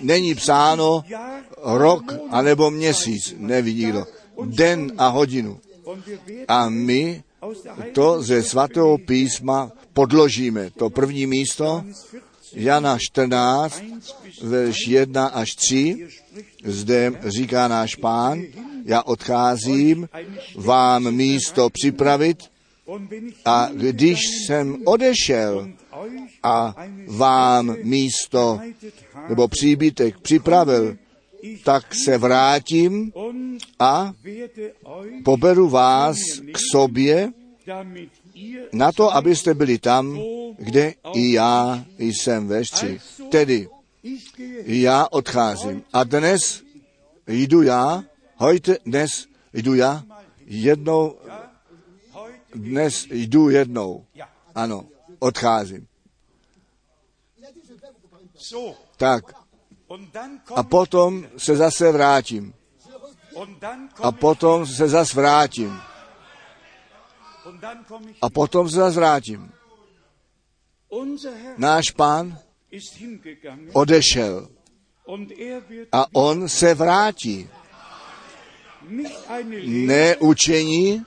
[0.00, 1.04] Není psáno
[1.62, 3.34] rok anebo měsíc.
[3.38, 4.06] Neví nikdo.
[4.44, 5.60] Den a hodinu.
[6.48, 7.22] A my
[7.92, 10.70] to ze svatého písma podložíme.
[10.70, 11.84] To první místo,
[12.52, 13.82] Jana 14,
[14.42, 16.08] verš 1 až 3,
[16.64, 18.42] zde říká náš pán,
[18.84, 20.08] já odcházím
[20.56, 22.50] vám místo připravit
[23.44, 25.70] a když jsem odešel
[26.42, 26.74] a
[27.06, 28.60] vám místo
[29.28, 30.96] nebo příbytek připravil,
[31.64, 33.12] tak se vrátím
[33.78, 34.12] a
[35.24, 36.16] poberu vás
[36.52, 37.32] k sobě
[38.72, 40.20] na to, abyste byli tam,
[40.58, 43.00] kde i já jsem ve vštři.
[43.30, 43.68] Tedy
[44.64, 45.82] já odcházím.
[45.92, 46.62] A dnes
[47.26, 48.04] jdu já,
[48.36, 50.04] hojte, dnes jdu já,
[50.46, 51.18] jednou,
[52.54, 54.04] dnes jdu jednou.
[54.54, 54.84] Ano,
[55.18, 55.86] odcházím.
[58.96, 59.40] Tak.
[60.54, 62.54] A potom se zase vrátím.
[64.02, 65.80] A potom se zase vrátím.
[68.22, 69.52] A potom se zase vrátím.
[71.56, 72.38] Náš pán
[73.72, 74.48] odešel
[75.92, 77.48] a on se vrátí.
[79.66, 81.02] Ne učení,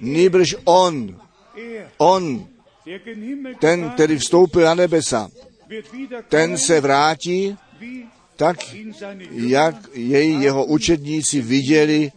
[0.00, 1.20] nýbrž on.
[1.98, 2.48] On,
[3.60, 5.28] ten, který vstoupil na nebesa,
[6.28, 7.58] ten se vrátí
[8.36, 8.56] tak,
[9.30, 12.12] jak jej jeho učedníci viděli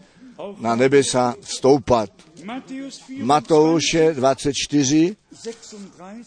[0.59, 2.09] na nebesa vstoupat.
[3.21, 5.15] Matouše 24,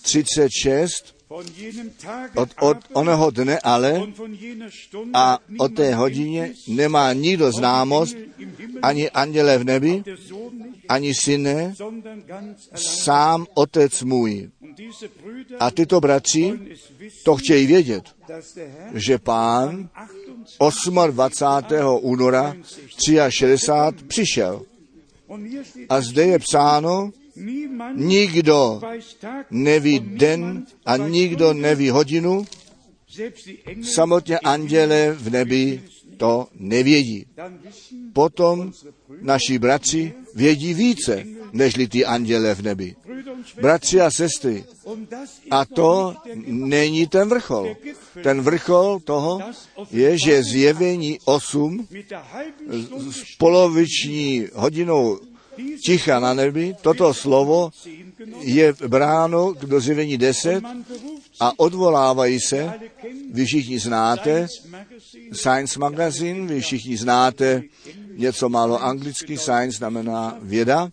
[0.02, 1.14] 36,
[2.34, 4.02] od, od oného dne ale
[5.14, 8.16] a o té hodině nemá nikdo známost,
[8.82, 10.02] ani anděle v nebi,
[10.88, 11.74] ani syne,
[12.74, 14.50] sám otec můj.
[15.58, 16.58] A tyto bratři
[17.24, 18.04] to chtějí vědět,
[18.94, 19.88] že pán
[21.10, 21.98] 28.
[22.00, 22.56] února
[23.28, 24.62] 63 přišel.
[25.88, 27.10] A zde je psáno,
[27.94, 28.80] nikdo
[29.50, 32.46] neví den a nikdo neví hodinu,
[33.82, 35.82] samotně anděle v nebi
[36.16, 37.26] to nevědí.
[38.12, 38.72] Potom
[39.20, 42.94] naši bratři vědí více, nežli ty anděle v nebi.
[43.60, 44.64] Bratři a sestry,
[45.50, 46.14] a to
[46.46, 47.76] není ten vrchol.
[48.22, 49.40] Ten vrchol toho
[49.90, 51.88] je, že zjevení 8
[53.10, 55.18] s poloviční hodinou
[55.84, 57.70] ticha na nebi, toto slovo
[58.40, 60.64] je bráno k dozjevení 10
[61.40, 62.72] a odvolávají se,
[63.32, 64.46] vy všichni znáte,
[65.32, 67.62] Science Magazine, vy všichni znáte
[68.16, 70.90] něco málo anglicky, science znamená věda.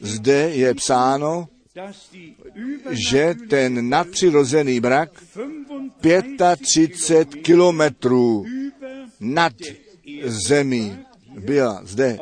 [0.00, 1.48] Zde je psáno,
[2.90, 5.22] že ten nadpřirozený mrak
[6.56, 8.46] 35 kilometrů
[9.20, 9.52] nad
[10.24, 10.98] zemí
[11.38, 12.18] byla zde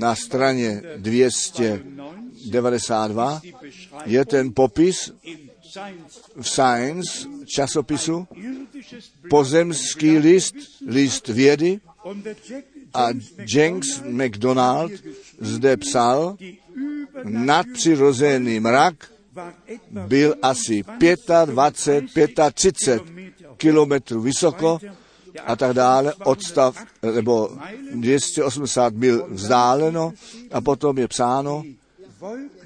[0.00, 3.40] na straně 292,
[4.04, 5.12] je ten popis
[6.40, 8.26] v Science časopisu,
[9.30, 10.54] pozemský list,
[10.86, 11.80] list vědy
[12.94, 13.08] a
[13.54, 14.92] Jenks McDonald
[15.40, 16.36] zde psal,
[17.24, 18.94] nadpřirozený mrak
[20.06, 20.84] byl asi
[21.44, 24.78] 25, 35 kilometrů vysoko
[25.46, 26.76] a tak dále, odstav,
[27.14, 27.50] nebo
[27.94, 30.12] 280 mil vzdáleno
[30.52, 31.62] a potom je psáno,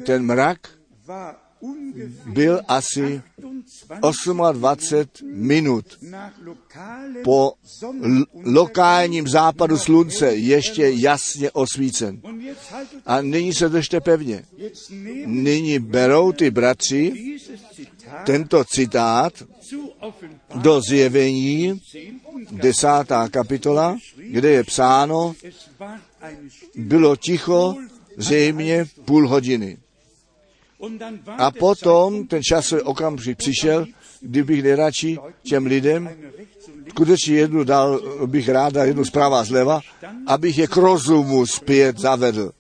[0.07, 0.59] ten mrak
[2.27, 3.23] byl asi
[4.53, 5.85] 28 minut
[7.25, 7.53] po
[8.45, 12.21] lokálním západu slunce ještě jasně osvícen.
[13.07, 14.45] A nyní se držte pevně.
[15.27, 17.12] Nyní berou ty bratři
[18.27, 19.33] tento citát
[20.55, 21.81] do zjevení,
[22.51, 25.35] desátá kapitola, kde je psáno,
[26.75, 27.77] bylo ticho
[28.17, 29.79] zřejmě půl hodiny.
[31.39, 33.87] A potom ten časový okamžik přišel,
[34.20, 36.11] kdybych nejradši těm lidem
[36.91, 39.81] skutečně jednu dal, bych ráda jednu zpráva zleva,
[40.27, 42.51] abych je k rozumu zpět zavedl.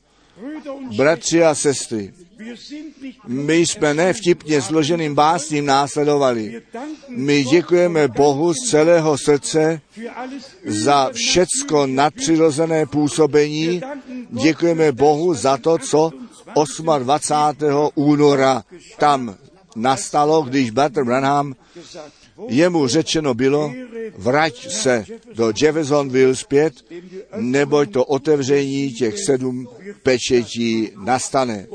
[0.96, 2.12] Bratři a sestry,
[3.26, 6.62] my jsme ne vtipně složeným básním následovali.
[7.08, 9.80] My děkujeme Bohu z celého srdce
[10.64, 13.80] za všecko nadpřirozené působení.
[14.30, 16.12] Děkujeme Bohu za to, co
[16.54, 17.90] 28.
[17.94, 18.62] února
[18.98, 19.36] tam
[19.76, 21.54] nastalo, když Barton Branham
[22.48, 23.72] jemu řečeno bylo,
[24.18, 26.74] vrať se do Jeffersonville zpět,
[27.36, 29.68] neboť to otevření těch sedm
[30.02, 31.66] pečetí nastane.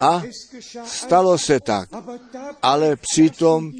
[0.00, 0.22] A
[0.84, 1.88] stalo se tak,
[2.62, 3.72] ale přitom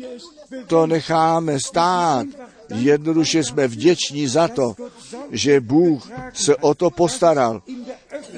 [0.67, 2.27] to necháme stát.
[2.73, 4.75] Jednoduše jsme vděční za to,
[5.31, 7.63] že Bůh se o to postaral,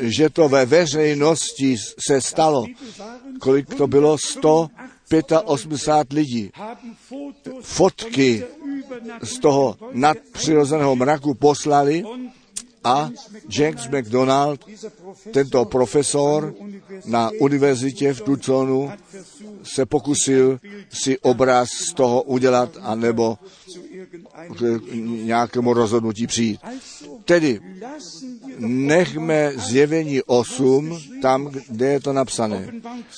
[0.00, 2.66] že to ve veřejnosti se stalo.
[3.40, 4.18] Kolik to bylo?
[4.18, 6.50] 185 lidí.
[7.60, 8.44] Fotky
[9.22, 12.04] z toho nadpřirozeného mraku poslali
[12.84, 13.10] a
[13.48, 14.60] James McDonald,
[15.32, 16.54] tento profesor
[17.06, 18.92] na univerzitě v Tucsonu,
[19.62, 20.58] se pokusil
[20.92, 23.38] si obraz z toho udělat, anebo
[24.56, 24.94] k
[25.24, 26.60] nějakému rozhodnutí přijít.
[27.24, 27.60] Tedy
[28.58, 32.72] nechme zjevení 8 tam, kde je to napsané.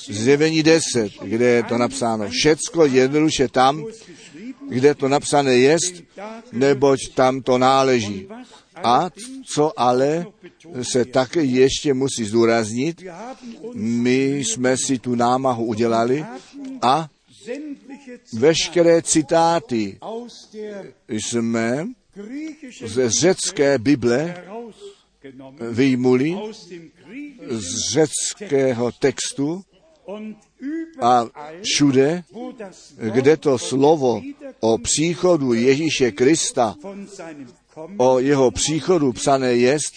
[0.09, 2.29] Zjevení 10, kde je to napsáno.
[2.29, 3.85] Všecko jednoduše tam,
[4.69, 5.95] kde to napsané jest,
[6.53, 8.29] neboť tam to náleží.
[8.77, 9.11] A
[9.47, 10.27] co ale
[10.83, 13.05] se také ještě musí zdůraznit,
[13.75, 16.25] my jsme si tu námahu udělali
[16.83, 17.09] a
[18.33, 19.99] veškeré citáty
[21.09, 21.87] jsme
[22.85, 24.45] ze řecké Bible
[25.71, 26.37] vyjmuli
[27.49, 29.63] z řeckého textu
[31.01, 31.27] a
[31.63, 32.25] všude,
[32.99, 34.23] kde to slovo
[34.61, 36.75] o příchodu Ježíše Krista,
[37.97, 39.95] o jeho příchodu psané jest,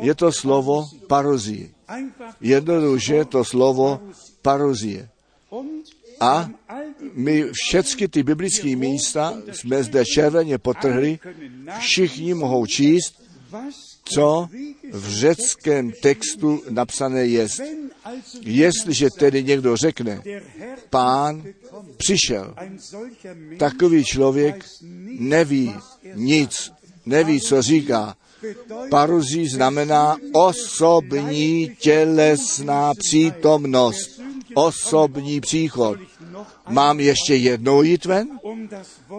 [0.00, 1.68] je to slovo parozie.
[2.40, 4.00] Jednoduše to slovo
[4.42, 5.08] parozie.
[6.20, 6.50] A
[7.12, 11.18] my všechny ty biblické místa jsme zde červeně potrhli,
[11.78, 13.22] všichni mohou číst,
[14.04, 14.48] co
[14.92, 17.48] v řeckém textu napsané je.
[18.40, 20.22] Jestliže tedy někdo řekne,
[20.90, 21.44] pán
[21.96, 22.54] přišel,
[23.58, 24.64] takový člověk
[25.18, 25.74] neví
[26.14, 26.72] nic,
[27.06, 28.16] neví, co říká.
[28.90, 34.20] Paruzí znamená osobní tělesná přítomnost,
[34.54, 35.98] osobní příchod.
[36.68, 38.28] Mám ještě jednou jít ven,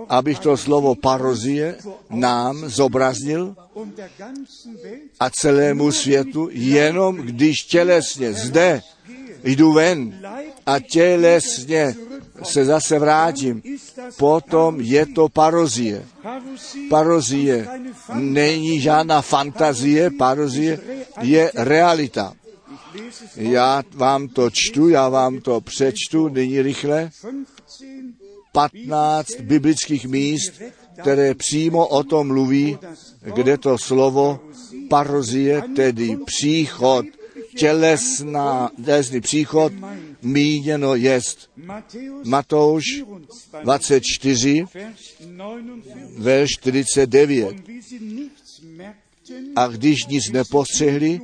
[0.09, 1.75] abych to slovo parozie
[2.09, 3.55] nám zobraznil
[5.19, 8.81] a celému světu, jenom když tělesně zde
[9.43, 10.19] jdu ven
[10.65, 11.95] a tělesně
[12.43, 13.61] se zase vrátím,
[14.17, 16.05] potom je to parozie.
[16.89, 17.67] Parozie
[18.13, 20.79] není žádná fantazie, parozie
[21.21, 22.33] je realita.
[23.35, 27.09] Já vám to čtu, já vám to přečtu nyní rychle.
[28.51, 30.61] 15 biblických míst,
[31.01, 32.77] které přímo o tom mluví,
[33.35, 34.39] kde to slovo
[34.89, 37.05] parozie, tedy příchod,
[37.57, 39.73] tělesná, tělesný příchod,
[40.21, 41.49] míněno jest.
[42.23, 42.83] Matouš
[43.63, 44.65] 24,
[46.17, 47.55] verš 49.
[49.55, 51.21] A když nic nepostřehli,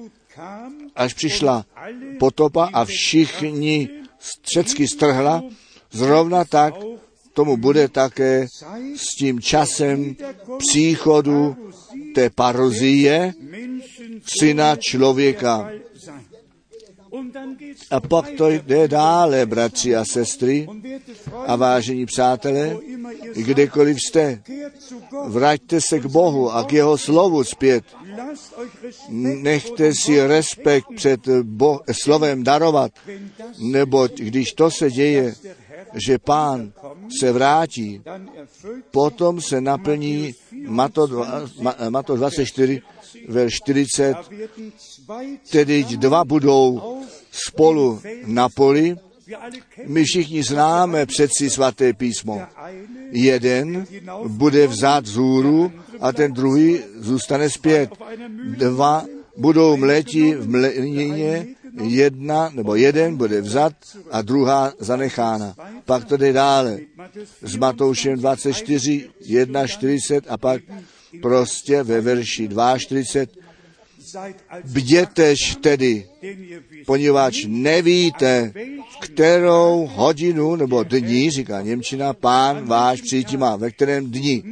[1.01, 1.65] až přišla
[2.19, 3.89] potopa a všichni
[4.41, 5.43] všechny strhla,
[5.91, 6.73] zrovna tak
[7.33, 8.47] tomu bude také
[8.95, 10.15] s tím časem
[10.57, 11.55] příchodu
[12.15, 13.33] té parozie
[14.39, 15.71] syna člověka.
[17.91, 20.67] A pak to jde dále, bratři a sestry
[21.47, 22.77] a vážení přátelé,
[23.35, 24.43] kdekoliv jste,
[25.27, 27.83] vraťte se k Bohu a k jeho slovu zpět.
[29.09, 32.91] Nechte si respekt před Bo- slovem darovat,
[33.59, 35.33] neboť když to se děje,
[35.93, 36.73] že pán
[37.19, 38.01] se vrátí,
[38.91, 40.33] potom se naplní
[40.67, 41.25] Mato,
[41.89, 42.81] Mato 24,
[43.27, 44.15] verš 40,
[45.51, 46.97] tedy dva budou
[47.31, 48.95] spolu na poli,
[49.87, 52.41] My všichni známe přeci svaté písmo.
[53.11, 53.85] Jeden
[54.27, 57.89] bude vzát zůru a ten druhý zůstane zpět.
[58.57, 59.05] Dva
[59.37, 61.47] budou mleti v mlenině,
[61.83, 63.73] jedna nebo jeden bude vzat
[64.11, 65.55] a druhá zanechána.
[65.85, 66.79] Pak to jde dále.
[67.41, 70.61] S Matoušem 24, 1, 40 a pak
[71.21, 73.31] prostě ve verši 42
[74.63, 76.07] Bdětež tedy,
[76.85, 78.53] poněvadž nevíte,
[79.01, 84.43] kterou hodinu nebo dní, říká Němčina, pán váš přijítí má, ve kterém dni,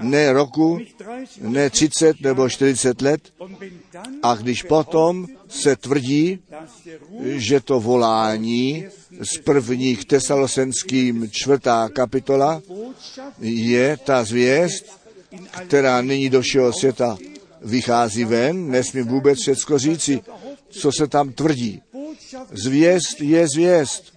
[0.00, 0.78] ne roku,
[1.40, 3.32] ne 30 nebo 40 let.
[4.22, 6.38] A když potom se tvrdí,
[7.24, 8.86] že to volání
[9.20, 12.62] z prvních tesalosenským čtvrtá kapitola
[13.40, 15.00] je ta zvěst,
[15.66, 17.16] která nyní do všeho světa
[17.62, 20.20] vychází ven, nesmím vůbec všecko říci,
[20.68, 21.82] co se tam tvrdí.
[22.52, 24.12] Zvěst je zvěst.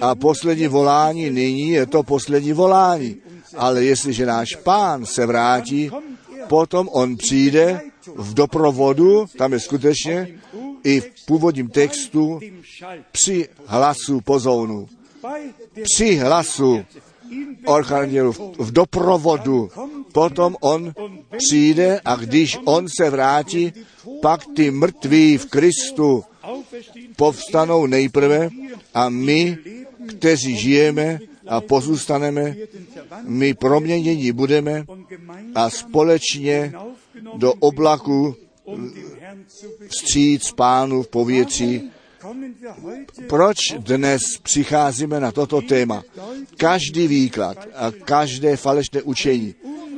[0.00, 3.16] A poslední volání nyní je to poslední volání.
[3.56, 5.90] Ale jestliže náš pán se vrátí,
[6.48, 7.80] potom on přijde
[8.16, 10.28] v doprovodu, tam je skutečně
[10.84, 12.40] i v původním textu
[13.12, 14.88] při hlasu pozounu.
[15.82, 16.84] Při hlasu
[17.66, 19.70] archandělu v doprovodu.
[20.12, 20.92] Potom on
[21.36, 23.72] přijde a když on se vrátí,
[24.22, 26.24] pak ty mrtví v Kristu
[27.16, 28.48] povstanou nejprve
[28.94, 29.58] a my,
[30.06, 32.54] kteří žijeme a pozůstaneme,
[33.22, 34.84] my proměnění budeme
[35.54, 36.72] a společně
[37.36, 38.36] do oblaku
[39.88, 41.90] vstříc pánu v povětří
[43.28, 46.02] proč dnes přicházíme na toto téma?
[46.56, 49.54] Každý výklad a každé falešné učení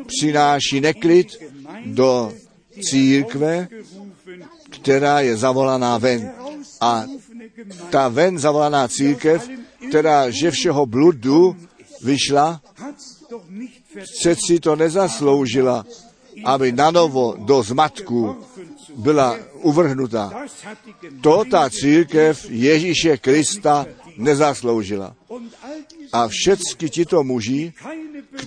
[0.07, 1.27] přináší neklid
[1.87, 2.33] do
[2.81, 3.69] církve,
[4.71, 6.33] která je zavolaná ven.
[6.81, 7.05] A
[7.91, 9.49] ta ven zavolaná církev,
[9.89, 11.57] která že všeho bludu
[12.03, 12.61] vyšla,
[14.19, 15.87] přeci to nezasloužila,
[16.45, 18.37] aby nanovo do zmatku
[18.97, 20.33] byla uvrhnuta.
[21.21, 23.87] To ta církev Ježíše Krista
[24.17, 25.15] nezasloužila.
[26.15, 27.73] A všechny tito muži,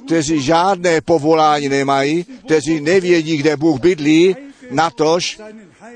[0.05, 4.35] kteří žádné povolání nemají, kteří nevědí, kde Bůh bydlí,
[4.71, 5.39] natož,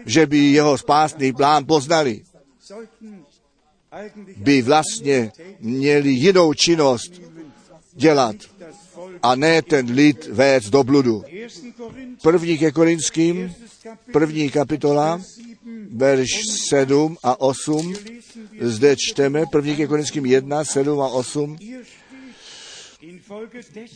[0.05, 2.21] že by jeho spásný plán poznali,
[4.37, 7.11] by vlastně měli jinou činnost
[7.93, 8.35] dělat
[9.23, 11.23] a ne ten lid vést do bludu.
[12.21, 13.55] První ke Korinským,
[14.13, 15.21] první kapitola,
[15.91, 16.29] verš
[16.69, 17.93] 7 a 8,
[18.61, 21.57] zde čteme, první ke Korinským 1, 7 a 8,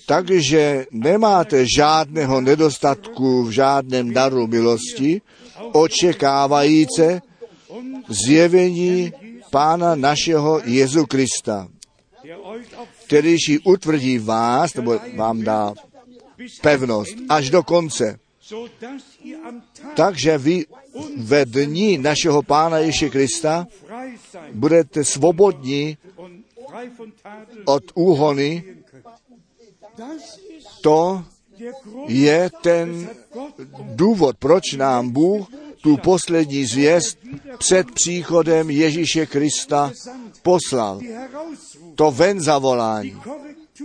[0.06, 5.22] takže nemáte žádného nedostatku v žádném daru milosti,
[5.72, 7.22] očekávajíce
[8.10, 9.14] zjevení
[9.52, 11.68] Pána našeho Jezu Krista,
[13.06, 15.74] kterýž ji utvrdí vás, nebo vám dá
[16.62, 18.20] pevnost až do konce.
[19.96, 20.66] Takže vy
[21.18, 23.68] ve dní našeho Pána Ježíše Krista
[24.54, 25.98] budete svobodní
[27.66, 28.64] od úhony.
[30.82, 31.24] To
[32.08, 33.10] je ten
[33.82, 35.48] důvod, proč nám Bůh
[35.82, 37.18] tu poslední zvěst
[37.58, 39.92] před příchodem Ježíše Krista
[40.42, 41.00] poslal.
[41.96, 43.18] To ven zavolání,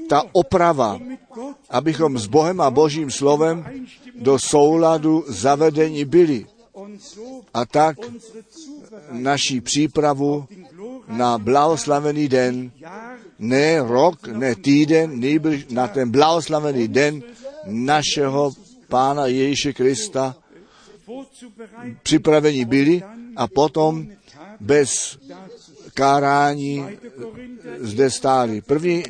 [0.09, 0.99] ta oprava,
[1.71, 3.65] abychom s Bohem a Božím slovem
[4.15, 6.47] do souladu zavedení byli.
[7.55, 7.97] A tak
[9.11, 10.47] naší přípravu
[11.09, 12.71] na blahoslavený den,
[13.39, 17.23] ne rok, ne týden, nejbrž na ten blahoslavený den
[17.67, 18.53] našeho
[18.89, 20.37] Pána Ježíše Krista
[22.03, 23.03] připraveni byli
[23.37, 24.07] a potom
[24.61, 25.19] bez
[25.95, 26.85] kárání
[27.79, 28.61] zde stáli.
[28.61, 29.03] První,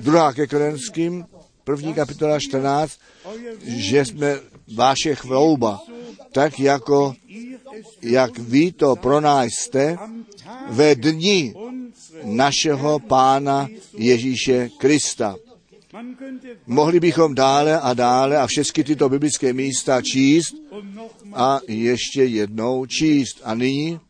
[0.00, 1.26] druhá ke Korenským,
[1.64, 2.98] první kapitola 14,
[3.62, 4.40] že jsme
[4.74, 5.80] vaše chlouba,
[6.32, 7.14] tak jako
[8.02, 9.96] jak vy to pro nás jste
[10.70, 11.54] ve dni
[12.24, 15.36] našeho Pána Ježíše Krista.
[16.66, 20.54] Mohli bychom dále a dále a všechny tyto biblické místa číst
[21.34, 23.40] a ještě jednou číst.
[23.44, 24.00] A nyní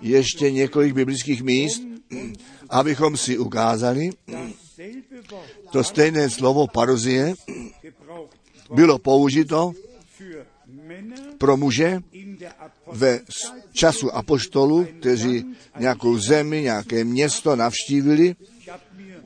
[0.00, 1.82] ještě několik biblických míst,
[2.68, 4.10] abychom si ukázali,
[5.70, 7.34] to stejné slovo paruzie
[8.74, 9.72] bylo použito
[11.38, 12.00] pro muže
[12.92, 13.20] ve
[13.72, 15.44] času apoštolu, kteří
[15.78, 18.36] nějakou zemi, nějaké město navštívili.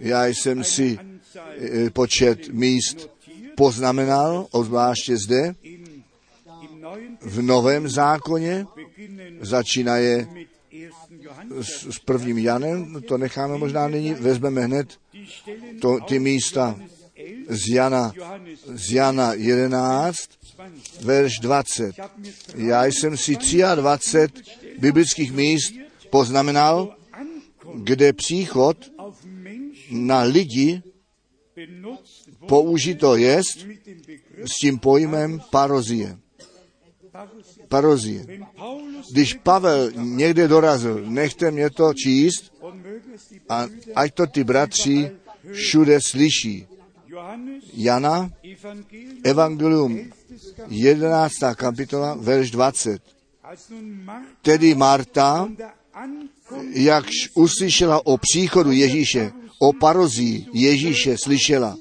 [0.01, 3.11] Já jsem si eh, počet míst
[3.57, 5.55] poznamenal, obzvláště zde,
[7.21, 8.67] v Novém zákoně,
[9.41, 10.29] začínaje
[11.61, 14.99] s, s prvním Janem, to necháme možná nyní, vezmeme hned
[15.81, 16.81] to, ty místa
[17.49, 18.13] z Jana,
[18.67, 20.17] z Jana 11,
[21.01, 21.95] verš 20.
[22.55, 23.37] Já jsem si
[23.75, 24.43] 23
[24.79, 25.75] biblických míst
[26.11, 26.97] poznamenal,
[27.75, 28.91] kde příchod
[29.91, 30.83] na lidi
[32.47, 33.67] použito jest
[34.45, 36.19] s tím pojmem parozie.
[37.69, 38.27] Parozie.
[39.13, 42.53] Když Pavel někde dorazil, nechte mě to číst
[43.49, 45.11] a ať to ty bratři
[45.53, 46.67] všude slyší.
[47.75, 48.31] Jana,
[49.25, 50.11] Evangelium
[50.69, 51.55] 11.
[51.55, 53.03] kapitola, verš 20.
[54.43, 55.49] Tedy Marta,
[56.73, 61.77] jakž uslyšela o příchodu Ježíše, o parozí Ježíše slyšela,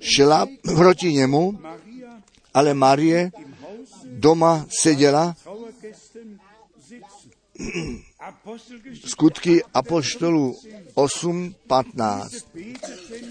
[0.00, 1.58] šla proti němu,
[2.54, 3.30] ale Marie
[4.06, 5.36] doma seděla.
[9.06, 10.56] Skutky apoštolů
[10.94, 12.42] 8.15.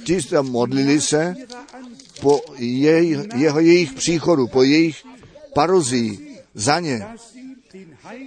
[0.03, 1.35] Ti se modlili se
[2.21, 5.03] po jej, jeho, jejich příchodu, po jejich
[5.53, 7.05] parozí za ně,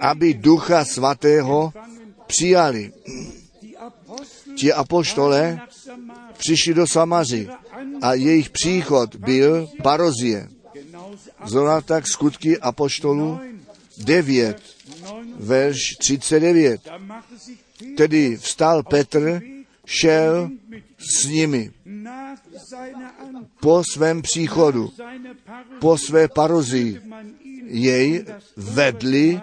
[0.01, 1.73] aby ducha svatého
[2.27, 2.91] přijali.
[4.55, 5.59] Ti apoštole
[6.37, 7.49] přišli do Samaři
[8.01, 10.49] a jejich příchod byl parozie.
[11.45, 13.39] Zrovna tak skutky apoštolů
[13.97, 14.61] 9,
[15.39, 16.81] verš 39.
[17.97, 19.41] Tedy vstal Petr,
[19.85, 20.49] šel
[20.97, 21.71] s nimi
[23.61, 24.91] po svém příchodu,
[25.79, 27.01] po své parozii.
[27.65, 28.25] Jej
[28.57, 29.41] vedli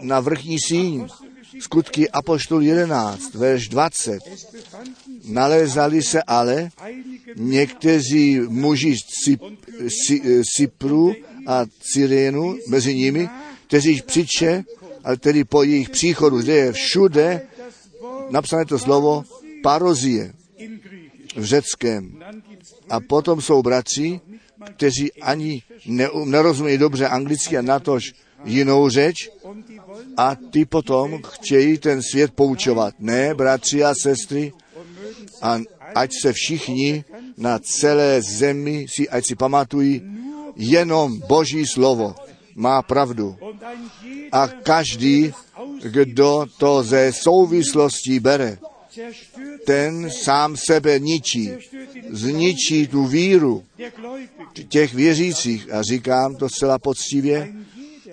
[0.00, 1.06] na vrchní síň.
[1.60, 4.18] Skutky Apoštol 11, verš 20.
[5.24, 6.70] Nalézali se ale
[7.36, 11.14] někteří muži z Cypru
[11.46, 13.28] a Cyrénu mezi nimi,
[13.66, 14.64] kteří přiče,
[15.04, 17.40] ale tedy po jejich příchodu, zde je všude
[18.30, 19.24] napsané to slovo
[19.62, 20.32] parozie
[21.36, 22.22] v řeckém.
[22.90, 24.20] A potom jsou bratři,
[24.76, 28.12] kteří ani ne, nerozumí dobře anglicky a natož
[28.44, 29.30] jinou řeč
[30.16, 32.94] a ty potom chtějí ten svět poučovat.
[32.98, 34.52] Ne, bratři a sestry,
[35.42, 35.58] a
[35.94, 37.04] ať se všichni
[37.36, 40.02] na celé zemi si, ať si pamatují,
[40.56, 42.14] jenom Boží slovo
[42.54, 43.36] má pravdu.
[44.32, 45.32] A každý,
[45.82, 48.58] kdo to ze souvislostí bere,
[49.66, 51.50] ten sám sebe ničí,
[52.10, 53.64] zničí tu víru
[54.68, 55.72] těch věřících.
[55.72, 57.54] A říkám to zcela poctivě,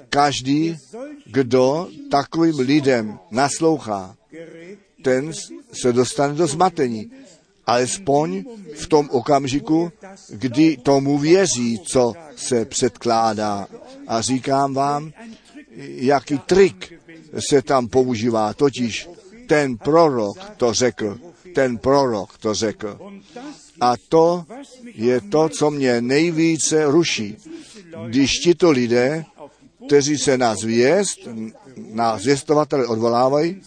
[0.10, 0.78] každý,
[1.26, 4.16] kdo takovým lidem naslouchá,
[5.04, 5.32] ten
[5.74, 7.12] se dostane do zmatení.
[7.66, 8.44] Alespoň
[8.76, 9.92] v tom okamžiku,
[10.30, 13.68] kdy tomu věří, co se předkládá.
[14.08, 15.12] A říkám vám,
[15.86, 16.94] jaký trik
[17.50, 18.54] se tam používá.
[18.54, 19.10] Totiž
[19.48, 21.20] ten prorok to řekl.
[21.56, 23.00] Ten prorok to řekl.
[23.82, 24.46] A to
[24.96, 27.38] je to, co mě nejvíce ruší.
[28.08, 29.26] Když tito lidé,
[29.88, 31.20] kteří se na zvěst,
[31.76, 33.62] na zvěstovatele odvolávají,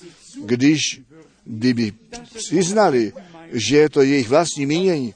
[0.45, 1.01] když
[1.45, 1.92] kdyby
[2.34, 3.12] přiznali,
[3.55, 5.14] že je to jejich vlastní mínění,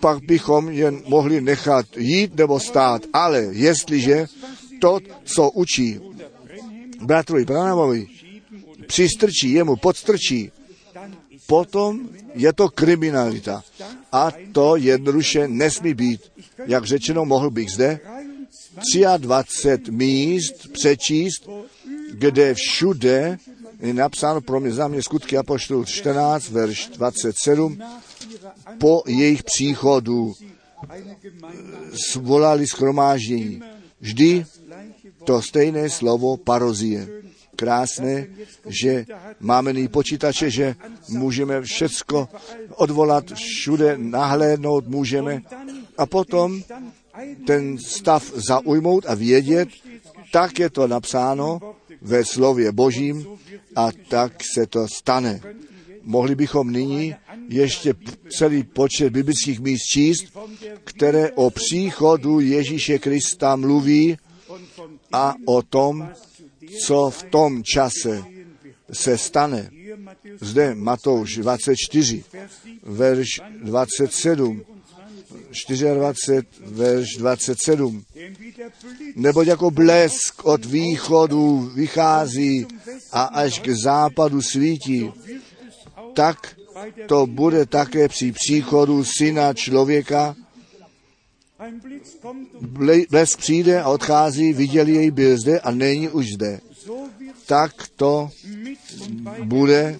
[0.00, 3.02] pak bychom jen mohli nechat jít nebo stát.
[3.12, 4.26] Ale jestliže
[4.80, 6.00] to, co učí
[7.00, 8.06] bratrovi Branamovi,
[8.86, 10.50] přistrčí, jemu podstrčí,
[11.46, 13.62] potom je to kriminalita.
[14.12, 16.20] A to jednoduše nesmí být.
[16.66, 18.00] Jak řečeno, mohl bych zde
[19.16, 21.48] 23 míst přečíst,
[22.12, 23.38] kde všude
[23.82, 27.78] je napsáno pro mě za mě skutky Apoštol 14, verš 27,
[28.78, 30.32] po jejich příchodu
[32.10, 33.62] svolali schromáždění.
[34.00, 34.44] Vždy
[35.24, 37.08] to stejné slovo parozie.
[37.56, 38.26] Krásné,
[38.66, 39.04] že
[39.40, 40.74] máme nyní počítače, že
[41.08, 42.28] můžeme všecko
[42.74, 45.42] odvolat, všude nahlédnout můžeme
[45.98, 46.62] a potom
[47.46, 49.68] ten stav zaujmout a vědět,
[50.32, 51.60] tak je to napsáno
[52.02, 53.26] ve slově Božím
[53.76, 55.40] a tak se to stane.
[56.02, 57.14] Mohli bychom nyní
[57.48, 57.94] ještě
[58.28, 60.24] celý počet biblických míst číst,
[60.84, 64.16] které o příchodu Ježíše Krista mluví
[65.12, 66.08] a o tom,
[66.86, 68.22] co v tom čase
[68.92, 69.70] se stane.
[70.40, 72.24] Zde Matouš 24,
[72.82, 73.28] verš
[73.62, 74.62] 27,
[75.52, 78.04] 24, verš 27.
[79.16, 82.66] Neboť jako blesk od východu vychází
[83.12, 85.12] a až k západu svítí,
[86.14, 86.56] tak
[87.06, 90.36] to bude také při příchodu syna člověka.
[93.10, 96.60] Blesk přijde a odchází, viděli jej, byl zde a není už zde.
[97.46, 98.30] Tak to
[99.44, 99.98] bude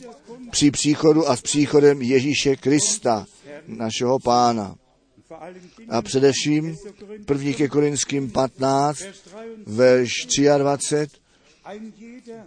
[0.50, 3.26] při příchodu a s příchodem Ježíše Krista,
[3.66, 4.74] našeho pána.
[5.88, 6.76] A především
[7.28, 7.52] 1.
[7.56, 9.02] ke Korinským 15,
[9.66, 10.26] verš
[10.58, 11.16] 23,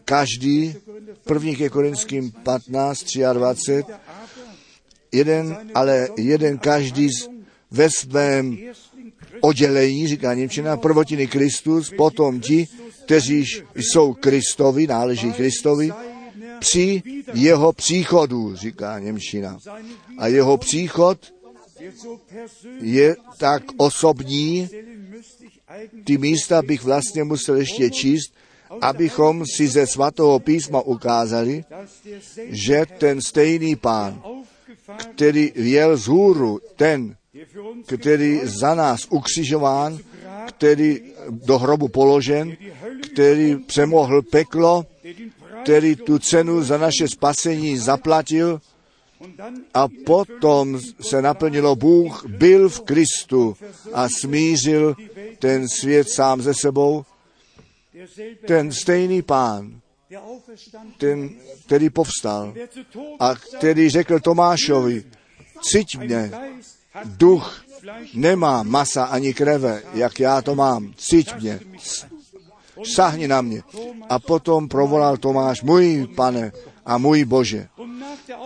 [0.05, 0.75] každý,
[1.33, 1.55] 1.
[1.57, 3.93] ke Korinským 15, 23,
[5.11, 7.09] jeden, ale jeden každý
[7.71, 8.57] ve svém
[9.41, 12.67] oddělení, říká Němčina, prvotiny Kristus, potom ti,
[13.05, 15.91] kteří jsou Kristovi, náleží Kristovi,
[16.59, 17.01] při
[17.33, 19.57] jeho příchodu, říká Němčina.
[20.17, 21.34] A jeho příchod
[22.81, 24.69] je tak osobní,
[26.03, 28.33] ty místa bych vlastně musel ještě číst,
[28.81, 31.63] abychom si ze svatého písma ukázali,
[32.49, 34.23] že ten stejný pán,
[34.97, 37.15] který jel z hůru, ten,
[37.85, 39.99] který za nás ukřižován,
[40.47, 42.57] který do hrobu položen,
[43.11, 44.85] který přemohl peklo,
[45.63, 48.61] který tu cenu za naše spasení zaplatil
[49.73, 53.57] a potom se naplnilo Bůh, byl v Kristu
[53.93, 54.95] a smířil
[55.39, 57.05] ten svět sám ze sebou.
[58.47, 59.81] Ten stejný pán,
[60.97, 61.29] ten,
[61.65, 62.53] který povstal
[63.19, 65.03] a který řekl Tomášovi,
[65.61, 66.31] ciť mě,
[67.05, 67.65] duch
[68.13, 71.59] nemá masa ani kreve, jak já to mám, ciť mě,
[72.95, 73.63] sahni na mě.
[74.09, 76.51] A potom provolal Tomáš, můj pane
[76.85, 77.67] a můj Bože.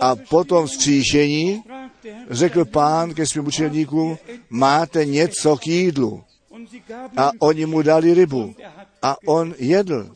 [0.00, 1.62] A potom vzkříšení
[2.30, 4.18] řekl pán ke svým učeníkům,
[4.50, 6.24] máte něco k jídlu.
[7.16, 8.54] A oni mu dali rybu.
[9.02, 10.10] A on jedl.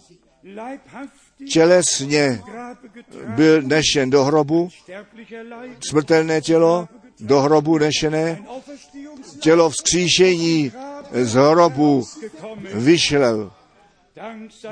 [1.48, 2.42] Tělesně
[3.26, 4.68] byl nešen do hrobu,
[5.88, 6.88] smrtelné tělo
[7.20, 8.42] do hrobu nešené,
[9.40, 10.72] tělo vzkříšení
[11.12, 12.04] z hrobu
[12.74, 13.52] vyšlel.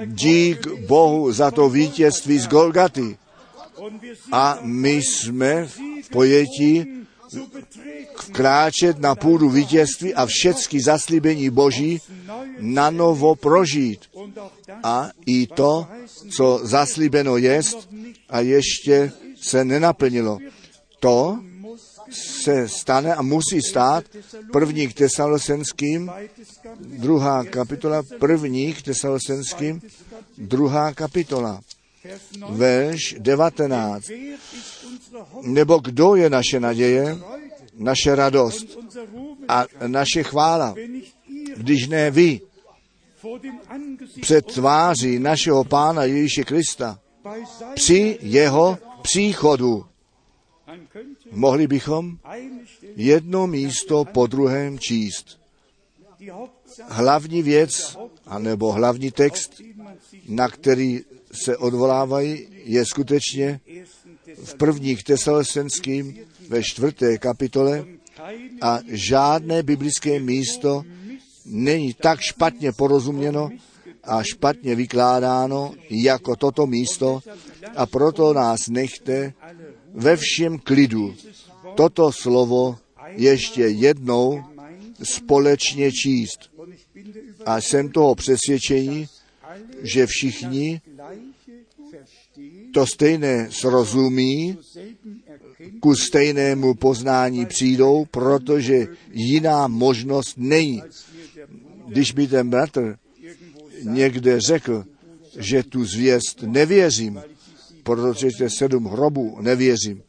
[0.07, 3.18] Dík Bohu za to vítězství z Golgaty.
[4.33, 6.87] A my jsme v pojetí
[8.20, 12.01] vkráčet na půdu vítězství a všechny zaslíbení Boží
[12.59, 14.01] na novo prožít.
[14.83, 15.87] A i to,
[16.37, 17.89] co zaslíbeno jest
[18.28, 20.39] a ještě se nenaplnilo.
[21.01, 21.39] To
[22.11, 24.05] se stane a musí stát
[24.53, 26.11] první k tesalosenským,
[26.80, 29.83] druhá kapitola, první k tesalosenským,
[30.39, 31.61] druhá kapitola,
[32.50, 34.11] verš 19.
[35.42, 37.18] Nebo kdo je naše naděje,
[37.74, 38.78] naše radost
[39.48, 40.74] a naše chvála,
[41.57, 42.40] když ne vy,
[44.20, 46.98] před tváří našeho Pána Ježíše Krista,
[47.74, 49.86] při jeho příchodu.
[51.32, 52.18] Mohli bychom
[52.96, 55.40] jedno místo po druhém číst.
[56.88, 57.96] Hlavní věc,
[58.26, 59.62] anebo hlavní text,
[60.28, 61.00] na který
[61.33, 63.61] se odvolávají, je skutečně
[64.45, 66.18] v prvních tesalesenským
[66.49, 67.85] ve čtvrté kapitole
[68.61, 70.83] a žádné biblické místo
[71.45, 73.51] není tak špatně porozuměno
[74.05, 77.20] a špatně vykládáno jako toto místo
[77.76, 79.33] a proto nás nechte
[79.95, 81.14] ve všem klidu
[81.74, 82.78] toto slovo
[83.16, 84.45] ještě jednou
[85.03, 86.51] společně číst.
[87.47, 89.07] A jsem toho přesvědčení,
[89.83, 90.80] že všichni
[92.72, 94.58] to stejné srozumí,
[95.80, 100.82] ku stejnému poznání přijdou, protože jiná možnost není.
[101.86, 102.98] Když by ten bratr
[103.82, 104.84] někde řekl,
[105.38, 107.22] že tu zvěst nevěřím,
[107.82, 110.02] protože je sedm hrobů, nevěřím.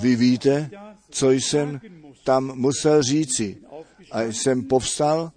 [0.00, 0.70] Vy víte,
[1.10, 1.80] co jsem
[2.24, 3.56] tam musel říci.
[4.10, 5.32] A jsem povstal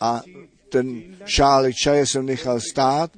[0.00, 0.22] a
[0.68, 3.10] ten šálek čaje jsem nechal stát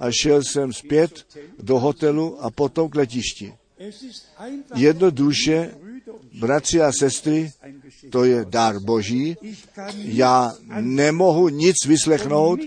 [0.00, 1.26] a šel jsem zpět
[1.58, 3.54] do hotelu a potom k letišti.
[4.74, 5.74] Jednoduše,
[6.40, 7.52] bratři a sestry,
[8.10, 9.36] to je dar Boží.
[9.94, 12.60] Já nemohu nic vyslechnout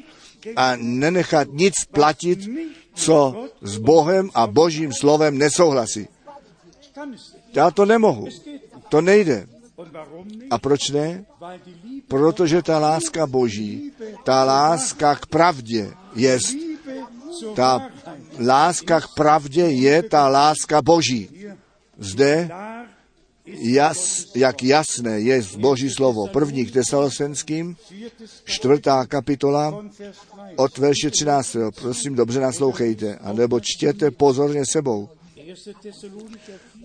[0.56, 2.40] a nenechat nic platit,
[2.94, 6.08] co s Bohem a Božím slovem nesouhlasí.
[7.54, 8.28] Já to nemohu.
[8.90, 9.48] To nejde.
[10.50, 11.26] A proč ne?
[12.08, 13.92] Protože ta láska Boží,
[14.24, 16.40] ta láska k pravdě je
[17.56, 17.90] ta
[18.40, 21.30] láska k pravdě je ta láska Boží.
[21.98, 22.50] Zde,
[23.46, 26.28] jas, jak jasné je Boží slovo.
[26.28, 27.78] První k Tesalosenským,
[28.44, 29.86] čtvrtá kapitola,
[30.56, 31.56] od verše 13.
[31.82, 35.10] Prosím, dobře naslouchejte, anebo čtěte pozorně sebou.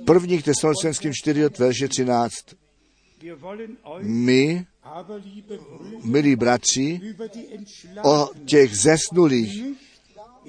[0.04, 2.34] První k Tesalosenským 4 od verše 13.
[4.00, 4.66] My,
[6.04, 7.00] milí bratři,
[8.04, 9.64] o těch zesnulých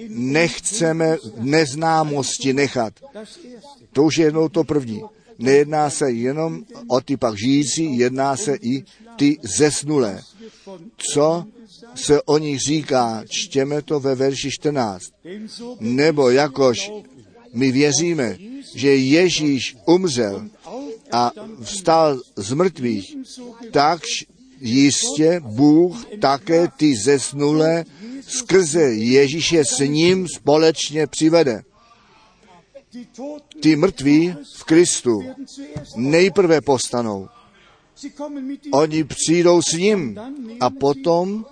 [0.07, 2.93] nechceme neznámosti nechat.
[3.93, 5.01] To už je jednou to první.
[5.39, 8.83] Nejedná se jenom o ty pak žijící, jedná se i
[9.15, 10.21] ty zesnulé.
[10.97, 11.45] Co
[11.95, 13.23] se o nich říká?
[13.29, 15.03] Čtěme to ve verši 14.
[15.79, 16.91] Nebo jakož
[17.53, 18.37] my věříme,
[18.75, 20.47] že Ježíš umřel
[21.11, 21.31] a
[21.61, 23.17] vstal z mrtvých,
[23.71, 24.01] tak
[24.59, 27.85] jistě Bůh také ty zesnulé
[28.27, 31.61] skrze Ježíše s ním společně přivede.
[33.61, 35.21] Ty mrtví v Kristu
[35.95, 37.27] nejprve postanou.
[38.73, 40.19] Oni přijdou s ním
[40.59, 41.45] a potom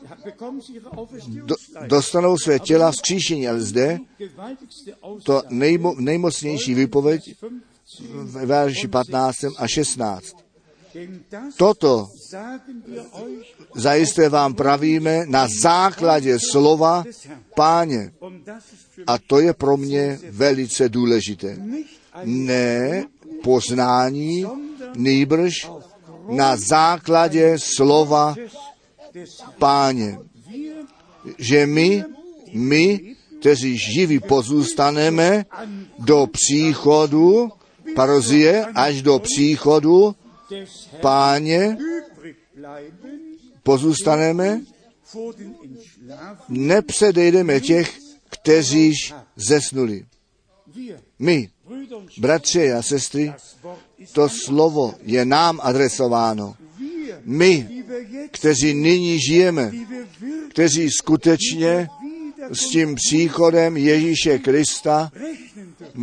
[1.27, 1.55] do,
[1.87, 3.47] dostanou své těla vzkříšení.
[3.47, 3.99] Ale zde
[5.23, 7.35] to nejmo, nejmocnější výpověď
[7.99, 10.42] v verši 15 a 16.
[11.57, 12.09] Toto
[13.75, 17.03] zajisté vám pravíme na základě slova
[17.55, 18.13] páně.
[19.07, 21.57] A to je pro mě velice důležité.
[22.23, 23.03] Ne
[23.43, 24.45] poznání,
[24.95, 25.69] nýbrž
[26.29, 28.35] na základě slova
[29.59, 30.17] páně.
[31.37, 32.03] Že my,
[32.53, 35.45] my, kteří živí pozůstaneme
[35.99, 37.49] do příchodu,
[37.95, 40.15] parozie, až do příchodu
[41.01, 41.77] páně,
[43.63, 44.61] pozůstaneme,
[46.49, 47.97] nepředejdeme těch,
[48.29, 50.05] kteříž zesnuli.
[51.19, 51.49] My,
[52.17, 53.33] bratři a sestry,
[54.13, 56.55] to slovo je nám adresováno.
[57.23, 57.83] My,
[58.31, 59.71] kteří nyní žijeme,
[60.49, 61.87] kteří skutečně
[62.51, 65.11] s tím příchodem Ježíše Krista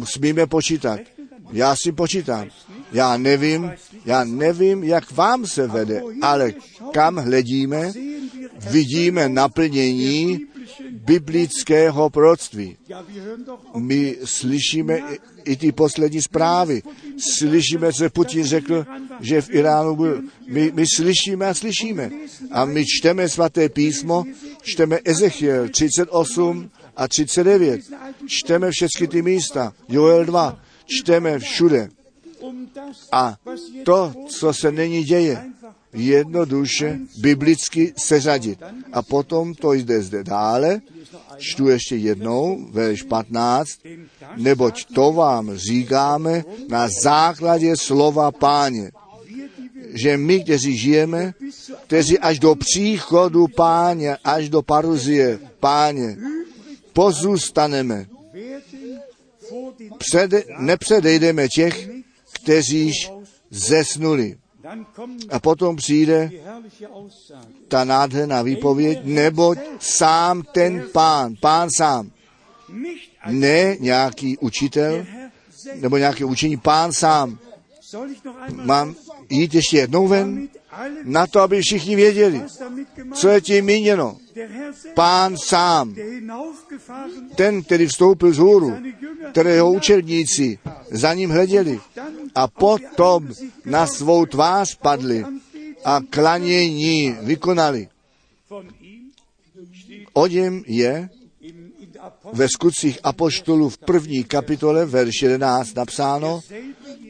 [0.05, 1.01] smíme počítat.
[1.53, 2.49] Já si počítám.
[2.93, 3.73] Já nevím,
[4.05, 6.53] já nevím, jak vám se vede, ale
[6.93, 7.93] kam hledíme,
[8.71, 10.41] vidíme naplnění
[10.91, 12.77] biblického proroctví.
[13.77, 14.99] My slyšíme
[15.45, 16.83] i ty poslední zprávy.
[17.19, 18.87] Slyšíme, co Putin řekl,
[19.21, 20.23] že v Iránu byl.
[20.49, 22.11] My, my slyšíme a slyšíme.
[22.51, 24.25] A my čteme svaté písmo,
[24.63, 27.81] čteme Ezechiel 38 a 39.
[28.27, 29.73] Čteme všechny ty místa.
[29.89, 30.61] Joel 2.
[30.91, 31.89] Čteme všude.
[33.13, 33.37] A
[33.85, 35.45] to, co se není děje,
[35.93, 38.59] jednoduše biblicky seřadit.
[38.93, 40.81] A potom to jde zde dále,
[41.39, 43.69] čtu ještě jednou, verš 15,
[44.37, 48.91] neboť to vám říkáme na základě slova páně,
[49.95, 51.35] že my, kteří žijeme,
[51.87, 56.17] kteří až do příchodu páně, až do paruzie páně,
[56.93, 58.07] pozůstaneme.
[59.99, 61.89] Před, nepředejdeme těch,
[62.33, 63.13] kteříž
[63.51, 64.37] zesnuli.
[65.31, 66.31] A potom přijde
[67.69, 72.11] ta nádherná výpověď, neboť sám ten pán, pán sám,
[73.27, 75.07] ne nějaký učitel,
[75.75, 77.39] nebo nějaké učení, pán sám.
[78.53, 78.95] Mám
[79.31, 80.49] jít ještě jednou ven,
[81.05, 82.43] na to, aby všichni věděli,
[83.15, 84.17] co je tím míněno.
[84.95, 85.95] Pán sám,
[87.35, 88.77] ten, který vstoupil z hůru,
[89.31, 90.59] kterého učedníci
[90.91, 91.81] za ním hleděli
[92.35, 93.29] a potom
[93.65, 95.25] na svou tvář padli
[95.85, 97.89] a klanění vykonali.
[100.13, 101.09] O něm je
[102.33, 106.41] ve skutcích apoštolů v první kapitole, verš 11 napsáno,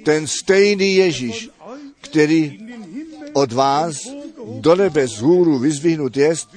[0.04, 1.50] ten stejný Ježíš,
[2.00, 2.58] který
[3.32, 3.96] od vás
[4.60, 6.48] do nebe z hůru vyzvihnut jest,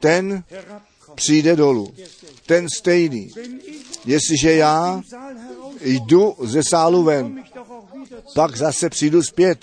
[0.00, 0.44] ten
[1.14, 1.94] přijde dolů.
[2.46, 3.30] Ten stejný.
[4.04, 5.02] Jestliže já
[5.80, 7.44] jdu ze sálu ven,
[8.34, 9.58] pak zase přijdu zpět.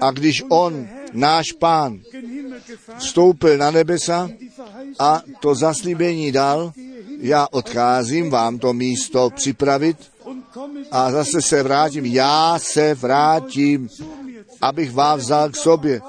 [0.00, 2.00] A když on, náš pán,
[2.98, 4.30] vstoupil na nebesa
[4.98, 6.72] a to zaslíbení dal,
[7.20, 9.96] já odcházím vám to místo připravit
[10.90, 12.04] a zase se vrátím.
[12.04, 13.88] Já se vrátím,
[14.60, 16.00] abych vás vzal k sobě.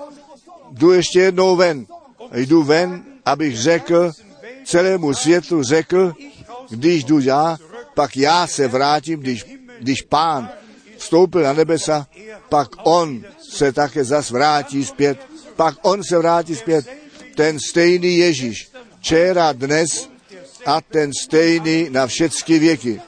[0.72, 1.86] Jdu ještě jednou ven.
[2.34, 4.12] Jdu ven, abych řekl,
[4.66, 6.14] celému světu řekl,
[6.70, 7.58] když jdu já,
[7.94, 9.46] pak já se vrátím, když,
[9.80, 10.50] když pán
[10.98, 12.08] vstoupil na nebesa,
[12.50, 15.20] pak on se také zas vrátí zpět.
[15.56, 16.86] Pak on se vrátí zpět.
[17.36, 20.10] Ten stejný Ježíš, včera, dnes
[20.66, 23.02] a ten stejný na všechny věky.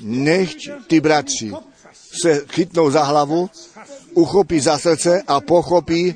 [0.00, 1.52] Nechť ty bratři
[2.22, 3.50] se chytnou za hlavu,
[4.14, 6.14] uchopí za srdce a pochopí,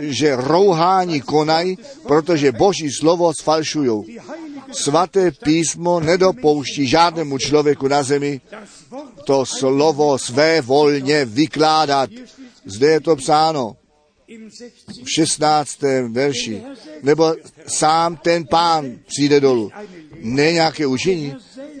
[0.00, 4.04] že rouhání konají, protože boží slovo sfalšujou.
[4.72, 8.40] Svaté písmo nedopouští žádnému člověku na zemi
[9.24, 12.10] to slovo své volně vykládat.
[12.64, 13.76] Zde je to psáno.
[14.26, 15.04] im 16.
[15.04, 15.82] v 16.
[16.08, 16.62] verši.
[17.02, 17.34] Nebo
[17.66, 19.70] sám ten pán přijde dolů.
[20.20, 21.36] Ne nějaké učení.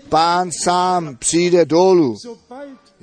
[0.08, 2.16] Pán sám přijde dolů.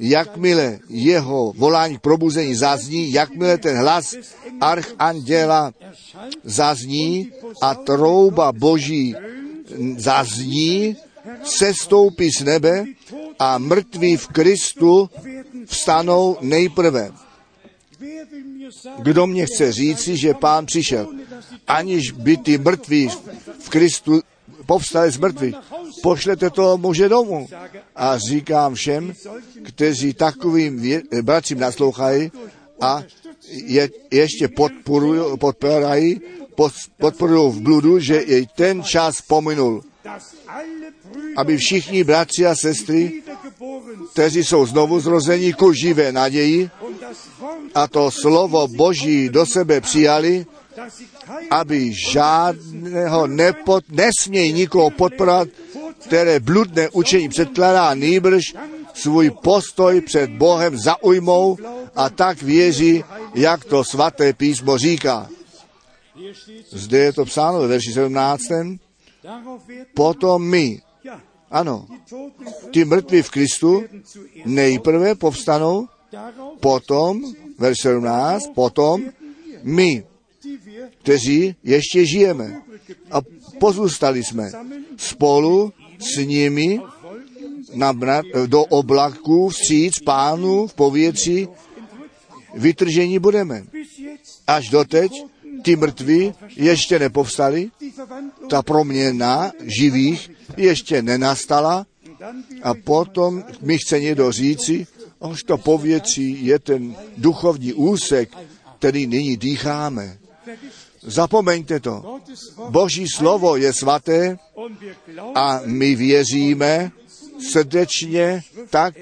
[0.01, 4.15] Jakmile jeho volání k probuzení zazní, jakmile ten hlas
[4.61, 5.73] archanděla
[6.43, 7.31] zazní
[7.61, 9.15] a trouba boží
[9.97, 10.97] zazní,
[11.43, 12.85] sestoupí z nebe
[13.39, 15.09] a mrtví v Kristu
[15.65, 17.11] vstanou nejprve.
[18.99, 21.07] Kdo mě chce říci, že pán přišel,
[21.67, 23.09] aniž by ty mrtví
[23.59, 24.21] v Kristu
[24.65, 25.55] povstali z mrtvých,
[26.01, 27.47] pošlete toho muže domů.
[27.95, 29.13] A říkám všem,
[29.63, 32.31] kteří takovým vě- bratřím naslouchají
[32.81, 33.03] a
[33.51, 35.37] je, ještě podporují,
[36.97, 39.83] podporují, v bludu, že i ten čas pominul,
[41.37, 43.21] aby všichni bratři a sestry,
[44.11, 46.69] kteří jsou znovu zrození ku živé naději
[47.75, 50.45] a to slovo Boží do sebe přijali,
[51.51, 55.47] aby žádného nepod, nesmějí nikoho podporovat,
[56.11, 58.53] které bludné učení předkládá nýbrž
[58.93, 61.57] svůj postoj před Bohem zaujmou
[61.95, 63.03] a tak věří,
[63.35, 65.29] jak to svaté písmo říká.
[66.71, 68.43] Zde je to psáno ve verši 17.
[69.23, 70.81] darauf werden Potom my,
[71.51, 71.87] ano,
[72.71, 73.83] ty mrtví v Kristu
[74.45, 75.87] nejprve povstanou,
[76.59, 77.23] potom,
[77.57, 79.01] verš 17, potom
[79.63, 80.03] my,
[81.01, 82.61] kteří ještě žijeme
[83.11, 83.21] a
[83.59, 84.51] pozůstali jsme
[84.97, 86.81] spolu s nimi
[87.73, 91.47] na, na, do oblaků vstříc pánu v povětří
[92.55, 93.63] vytržení budeme.
[94.47, 95.11] Až doteď
[95.61, 97.71] ty mrtví ještě nepovstali,
[98.49, 101.85] ta proměna živých ještě nenastala
[102.63, 104.87] a potom mi chce někdo říci,
[105.21, 108.29] až to povětří je ten duchovní úsek,
[108.79, 110.17] který nyní dýcháme.
[111.01, 112.21] Zapomeňte to.
[112.69, 114.37] Boží slovo je svaté
[115.35, 116.91] a my věříme
[117.51, 118.95] srdečně tak,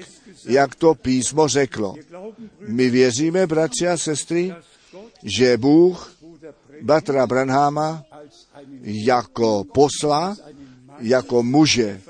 [0.44, 1.94] jak to písmo řeklo.
[2.68, 4.54] My věříme, bratři a sestry,
[5.22, 6.14] že Bůh
[6.82, 8.04] bratra Branhama
[8.82, 10.36] jako posla,
[10.98, 12.00] jako muže,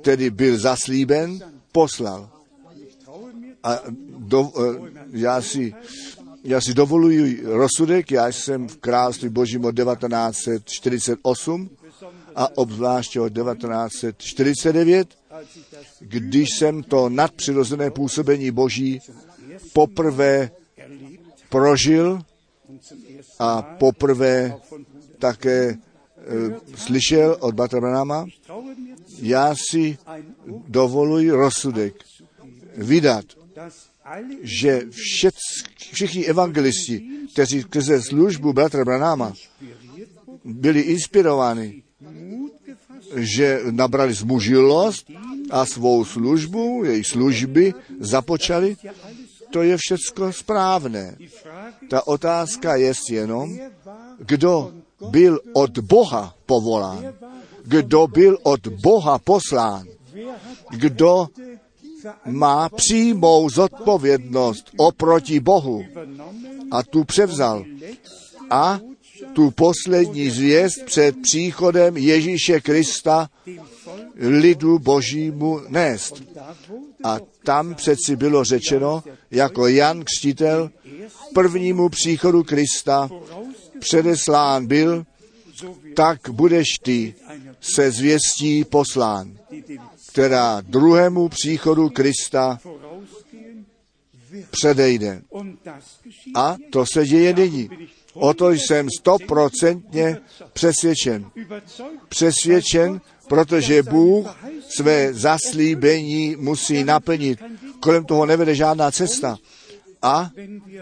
[0.00, 1.38] který byl zaslíben,
[1.72, 2.30] poslal.
[3.62, 3.78] A
[4.18, 5.74] do, eh, já, si,
[6.44, 11.70] já si dovoluji rozsudek, já jsem v království božím od 1948
[12.34, 15.08] a obzvláště od 1949,
[16.00, 19.00] když jsem to nadpřirozené působení boží
[19.72, 20.50] poprvé
[21.48, 22.20] prožil
[23.38, 24.56] a poprvé
[25.18, 25.76] také e,
[26.76, 28.28] slyšel od mir,
[29.18, 29.98] já si
[30.68, 31.94] dovoluji rozsudek
[32.76, 33.24] vydat,
[34.42, 35.34] že všec,
[35.94, 36.96] všichni evangelisti,
[37.32, 39.32] kteří skrze službu bratra Branhama
[40.44, 41.82] byli inspirováni,
[43.14, 45.06] že nabrali zmužilost
[45.50, 47.64] a svou službu, jejich služby
[48.00, 48.76] započali,
[49.54, 51.14] to je všecko správné.
[51.90, 53.54] Ta otázka je jenom,
[54.18, 54.72] kdo
[55.10, 57.14] byl od Boha povolán,
[57.64, 59.86] kdo byl od Boha poslán,
[60.70, 61.28] kdo
[62.26, 65.84] má přímou zodpovědnost oproti Bohu.
[66.70, 67.64] A tu převzal.
[68.50, 68.80] A
[69.32, 73.30] tu poslední zvěst před příchodem Ježíše Krista
[74.16, 76.22] lidu božímu nést.
[77.04, 80.70] A tam přeci bylo řečeno, jako Jan Křtitel
[81.34, 83.10] prvnímu příchodu Krista
[83.78, 85.04] předeslán byl,
[85.96, 87.14] tak budeš ty
[87.60, 89.38] se zvěstí poslán,
[90.14, 92.58] která druhému příchodu Krista
[94.50, 95.22] předejde.
[96.34, 97.70] A to se děje nyní.
[98.14, 100.16] O to jsem stoprocentně
[100.52, 101.30] přesvědčen.
[102.08, 104.36] Přesvědčen, protože Bůh
[104.68, 107.38] své zaslíbení musí naplnit.
[107.80, 109.36] Kolem toho nevede žádná cesta.
[110.02, 110.30] A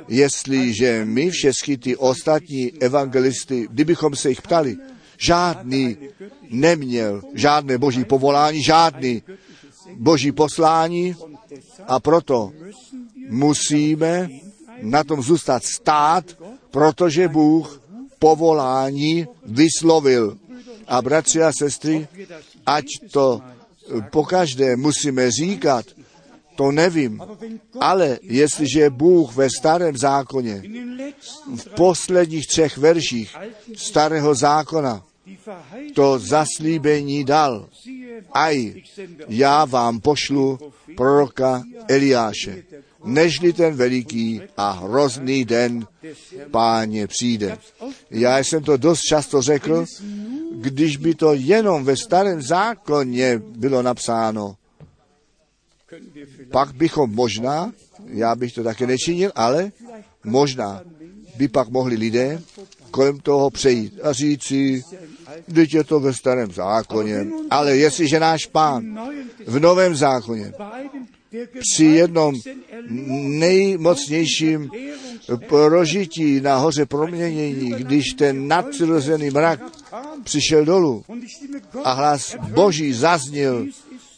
[0.08, 4.76] jestliže my všechny ty ostatní evangelisty, kdybychom se jich ptali,
[5.22, 5.96] žádný
[6.50, 9.22] neměl žádné boží povolání, žádný
[9.96, 11.16] boží poslání
[11.86, 12.52] a proto
[13.28, 14.28] musíme
[14.82, 16.24] na tom zůstat stát,
[16.70, 17.82] protože Bůh
[18.18, 20.38] povolání vyslovil.
[20.88, 22.08] A bratři a sestry,
[22.66, 23.40] ať to
[24.10, 25.84] pokaždé musíme říkat,
[26.56, 27.22] to nevím.
[27.80, 30.62] Ale jestliže Bůh ve starém zákoně,
[31.56, 33.36] v posledních třech verších
[33.76, 35.02] starého zákona
[35.94, 37.68] to zaslíbení dal,
[38.32, 38.74] aj
[39.28, 40.58] já vám pošlu
[40.96, 42.62] proroka Eliáše.
[43.04, 45.86] nežli ten veliký a hrozný den
[46.50, 47.58] páně přijde.
[48.10, 49.84] Já jsem to dost často řekl,
[50.52, 54.56] když by to jenom ve starém zákoně bylo napsáno,
[56.50, 57.72] pak bychom možná,
[58.06, 59.72] já bych to také nečinil, ale
[60.24, 60.82] možná
[61.36, 62.42] by pak mohli lidé
[62.92, 64.82] kolem toho přejít a říci,
[65.54, 69.00] teď je to ve starém zákoně, ale jestliže náš pán
[69.46, 70.52] v novém zákoně
[71.60, 72.34] při jednom
[73.38, 74.70] nejmocnějším
[75.48, 79.60] prožití na hoře proměnění, když ten nadpřirozený mrak
[80.24, 81.04] přišel dolů
[81.84, 83.66] a hlas Boží zazněl,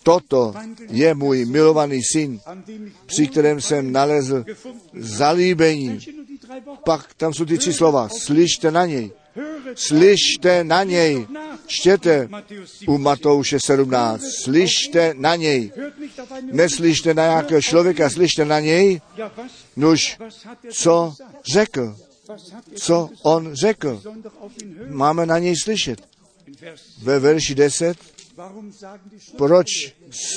[0.02, 0.54] toto
[0.90, 2.40] je můj milovaný syn,
[3.06, 4.44] při kterém jsem nalezl
[4.94, 5.98] zalíbení.
[6.84, 8.08] Pak tam jsou ty tři slova.
[8.08, 9.10] Slyšte na něj.
[9.74, 11.26] Slyšte na něj.
[11.66, 12.28] Čtěte
[12.86, 14.22] u Matouše 17.
[14.42, 15.72] Slyšte na něj.
[16.52, 19.00] Neslyšte na nějakého člověka, slyšte na něj.
[19.76, 20.18] Nuž,
[20.70, 21.14] co
[21.52, 21.96] řekl?
[22.74, 24.02] Co on řekl?
[24.88, 26.00] Máme na něj slyšet.
[27.02, 28.13] Ve verši 10
[29.36, 29.66] proč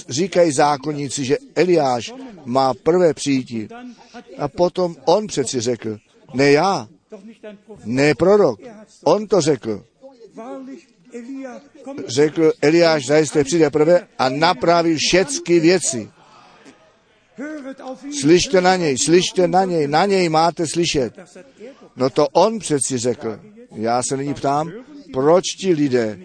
[0.09, 2.13] říkají zákonníci, že Eliáš
[2.45, 3.67] má prvé přijítí?
[4.37, 5.97] A potom on přeci řekl,
[6.33, 6.87] ne já,
[7.83, 8.59] ne prorok,
[9.03, 9.85] on to řekl.
[12.07, 16.09] Řekl Eliáš, zajisté přijde prvé a napraví všechny věci.
[18.21, 21.13] Slyšte na něj, slyšte na něj, na něj máte slyšet.
[21.95, 23.39] No to on přeci řekl.
[23.71, 24.71] Já se nyní ptám,
[25.13, 26.19] proč ti lidé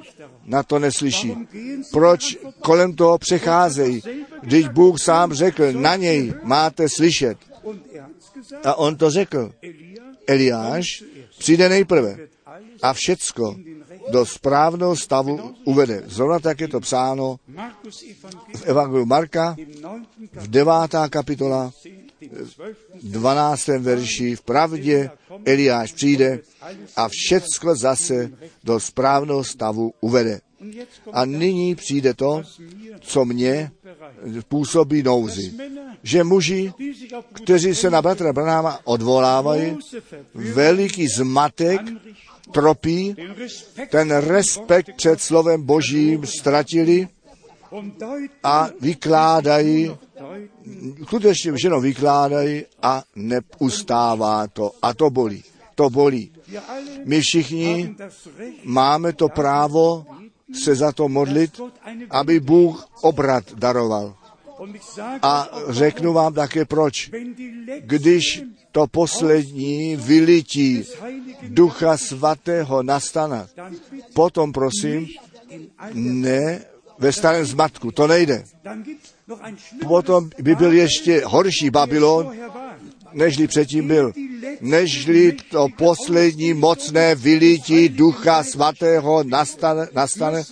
[0.44, 1.34] na to neslyší?
[1.92, 4.02] Proč kolem toho přecházejí,
[4.42, 7.38] když Bůh sám řekl, na něj máte slyšet?
[8.64, 9.52] A on to řekl.
[10.26, 11.04] Eliáš
[11.38, 12.16] přijde nejprve
[12.82, 13.56] a všecko
[14.10, 16.02] do správného stavu uvede.
[16.06, 17.36] Zrovna tak je to psáno
[18.56, 19.56] v Evangeliu Marka
[20.32, 21.72] v devátá kapitola
[23.02, 23.66] 12.
[23.66, 25.10] verši v pravdě
[25.44, 26.40] Eliáš přijde
[26.96, 28.30] a všecko zase
[28.64, 30.40] do správného stavu uvede.
[31.12, 32.42] A nyní přijde to,
[33.00, 33.70] co mě
[34.48, 35.52] působí nouzi.
[36.02, 36.72] Že muži,
[37.32, 39.78] kteří se na bratra Branáma odvolávají,
[40.34, 41.80] veliký zmatek
[42.52, 43.16] tropí,
[43.90, 47.08] ten respekt před slovem Božím ztratili
[48.42, 49.96] a vykládají,
[51.02, 54.70] skutečně všechno vykládají a neustává to.
[54.82, 55.44] A to bolí.
[55.74, 56.32] To bolí.
[57.04, 57.96] My všichni
[58.64, 60.06] máme to právo
[60.54, 61.60] se za to modlit,
[62.10, 64.14] aby Bůh obrat daroval.
[65.22, 67.10] A řeknu vám také proč.
[67.80, 68.42] Když
[68.72, 70.84] to poslední vylití
[71.42, 73.46] Ducha Svatého nastane,
[74.14, 75.08] potom prosím,
[75.92, 76.64] ne
[77.02, 78.44] ve starém zmatku, to nejde.
[79.86, 82.30] Potom by byl ještě horší Babylon,
[83.12, 84.12] nežli předtím byl.
[84.60, 90.42] Nežli to poslední mocné vylítí Ducha Svatého nastane, nastane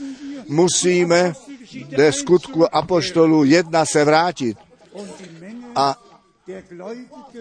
[0.49, 1.33] musíme
[1.97, 4.59] ve skutku apoštolů jedna se vrátit.
[5.75, 6.03] A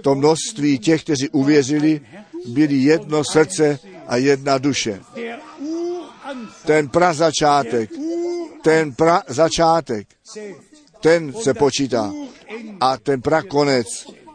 [0.01, 2.01] to množství těch, kteří uvěřili,
[2.45, 5.01] byli jedno srdce a jedna duše.
[6.65, 7.89] Ten prazačátek,
[8.61, 10.07] ten pra začátek,
[11.01, 12.11] ten se počítá.
[12.81, 13.87] A ten prakonec,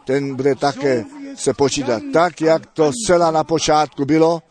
[0.05, 1.03] ten bude také
[1.35, 2.03] se počítat.
[2.13, 4.41] Tak, jak to zcela na počátku bylo,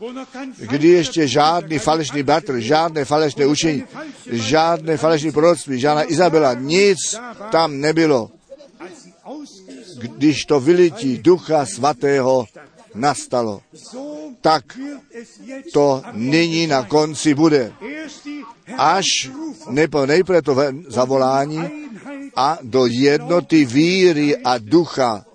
[0.57, 3.83] kdy ještě žádný falešný bratr, žádné falešné učení,
[4.31, 6.97] žádné falešné proroctví, žádná Izabela, nic
[7.51, 8.31] tam nebylo.
[9.97, 12.45] Když to vylití Ducha Svatého
[12.95, 13.61] nastalo,
[14.41, 14.79] tak
[15.73, 17.73] to nyní na konci bude.
[18.77, 19.05] Až
[20.05, 20.55] nejprve to
[20.87, 21.61] zavolání
[22.35, 25.25] a do jednoty víry a ducha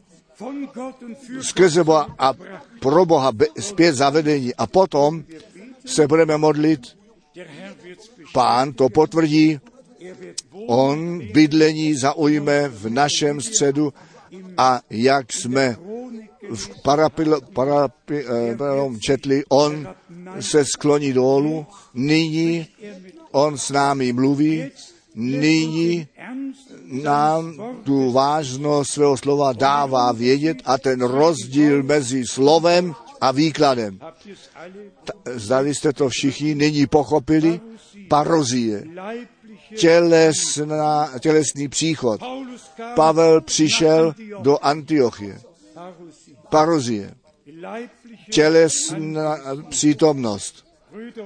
[1.40, 2.32] skrze Boha a
[2.80, 4.54] pro Boha zpět zavedení.
[4.54, 5.24] A potom
[5.86, 6.80] se budeme modlit,
[8.32, 9.60] pán to potvrdí,
[10.66, 13.92] on bydlení zaujme v našem středu
[14.56, 15.76] a jak jsme
[16.48, 18.24] v parapil, parapil,
[18.94, 19.88] eh, četli, on
[20.40, 22.66] se skloní dolů, nyní
[23.30, 24.70] on s námi mluví,
[25.14, 26.08] nyní
[27.02, 27.54] nám
[27.84, 34.00] tu vážnost svého slova dává vědět a ten rozdíl mezi slovem a výkladem.
[35.34, 37.60] Zdali jste to všichni nyní pochopili?
[38.08, 38.84] Parozie.
[39.76, 42.20] Tělesná, tělesný příchod.
[42.94, 45.40] Pavel přišel do Antiochie.
[46.50, 47.14] Parozie.
[48.30, 49.36] Tělesná
[49.68, 50.66] přítomnost.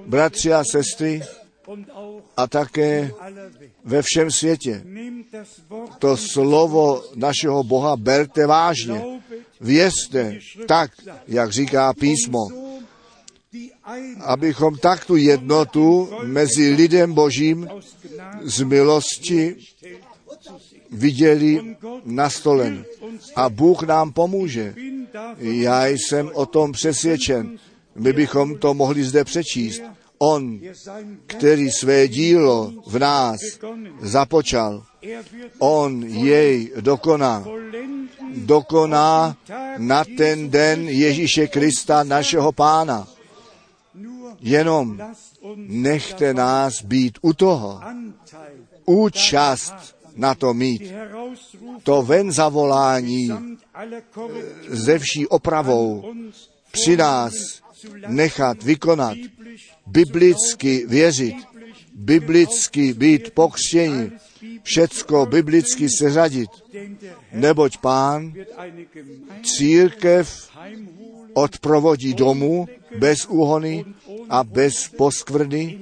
[0.06, 1.22] Bratři a sestry,
[2.36, 3.10] a také
[3.84, 4.84] ve všem světě.
[5.98, 9.04] to slovo našeho Boha berte vážně.
[9.60, 10.90] Vězte tak,
[11.28, 12.48] jak říká písmo,
[14.20, 17.68] abychom tak tu jednotu mezi lidem božím
[18.42, 19.56] z milosti
[20.90, 22.84] viděli nastolen.
[23.36, 24.74] A Bůh nám pomůže.
[25.38, 27.58] Já jsem o tom přesvědčen.
[27.94, 29.82] My bychom to mohli zde přečíst.
[30.18, 30.60] On,
[31.26, 33.40] který své dílo v nás
[34.00, 34.84] započal,
[35.58, 37.44] on jej dokoná.
[38.34, 39.36] Dokoná
[39.78, 43.08] na ten den Ježíše Krista, našeho pána.
[44.40, 44.98] Jenom
[45.56, 47.80] nechte nás být u toho.
[48.84, 50.92] Účast na to mít.
[51.82, 53.30] To ven zavolání
[54.68, 56.14] ze vší opravou
[56.72, 57.34] při nás
[58.06, 59.16] nechat vykonat,
[59.86, 61.36] biblicky věřit,
[61.94, 64.10] biblicky být pokřtěni,
[64.62, 66.50] všecko biblicky seřadit,
[67.32, 68.32] neboť pán
[69.42, 70.50] církev
[71.34, 72.68] odprovodí domů
[72.98, 73.84] bez úhony
[74.28, 75.78] a bez poskvrny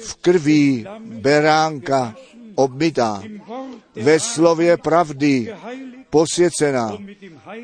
[0.00, 2.14] v krví beránka
[2.56, 3.22] obmytá,
[3.94, 5.54] ve slově pravdy
[6.10, 6.98] posvěcená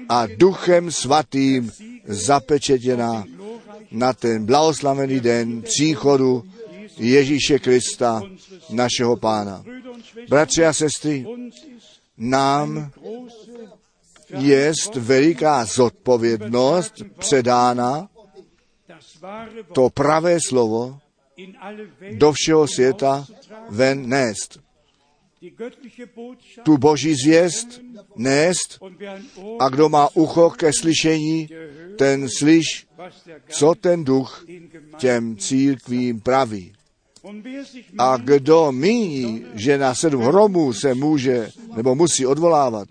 [0.08, 1.70] a duchem svatým
[2.06, 3.24] zapečetěná
[3.92, 6.44] na ten blahoslavený den příchodu
[6.98, 8.22] Ježíše Krista,
[8.70, 9.64] našeho pána.
[10.28, 11.26] Bratři a sestry,
[12.16, 12.90] nám
[14.38, 18.08] je veliká zodpovědnost předána
[19.72, 20.98] to pravé slovo
[22.12, 23.26] do všeho světa
[23.68, 24.61] ven nést.
[26.62, 27.80] Tu boží zvěst
[28.16, 28.78] nést
[29.58, 31.48] a kdo má ucho ke slyšení,
[31.96, 32.86] ten slyš,
[33.48, 34.44] co ten duch
[34.98, 36.72] těm církvím praví.
[37.98, 42.88] A kdo míní, že na sedm hromů se může nebo musí odvolávat,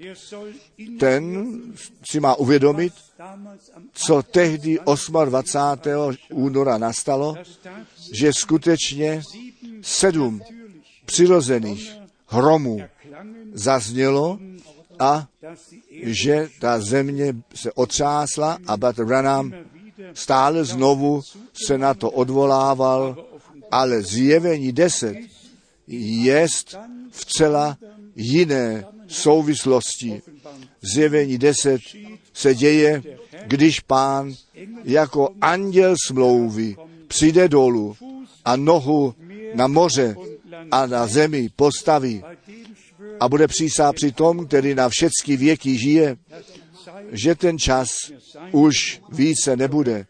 [0.99, 1.55] ten
[2.03, 2.93] si má uvědomit,
[3.93, 4.77] co tehdy
[5.25, 6.17] 28.
[6.31, 7.35] února nastalo,
[8.13, 9.21] že skutečně
[9.81, 10.41] sedm
[11.05, 12.00] přirozených
[12.31, 12.79] hromů
[13.53, 14.39] zaznělo
[14.99, 15.27] a
[16.03, 19.53] že ta země se otřásla a Bratr Branham
[20.13, 21.21] stále znovu
[21.65, 23.25] se na to odvolával,
[23.71, 25.17] ale zjevení deset
[25.87, 26.75] jest
[27.11, 27.77] v celá
[28.15, 30.21] jiné souvislosti.
[30.81, 31.81] Zjevení deset
[32.33, 33.03] se děje,
[33.47, 34.33] když pán
[34.83, 36.75] jako anděl smlouvy
[37.07, 37.95] přijde dolů
[38.45, 39.15] a nohu
[39.55, 40.15] na moře
[40.71, 42.23] a na zemi postaví
[43.19, 46.17] a bude přísá při tom, který na všechny věky žije,
[47.11, 47.88] že ten čas
[48.51, 50.05] už více nebude.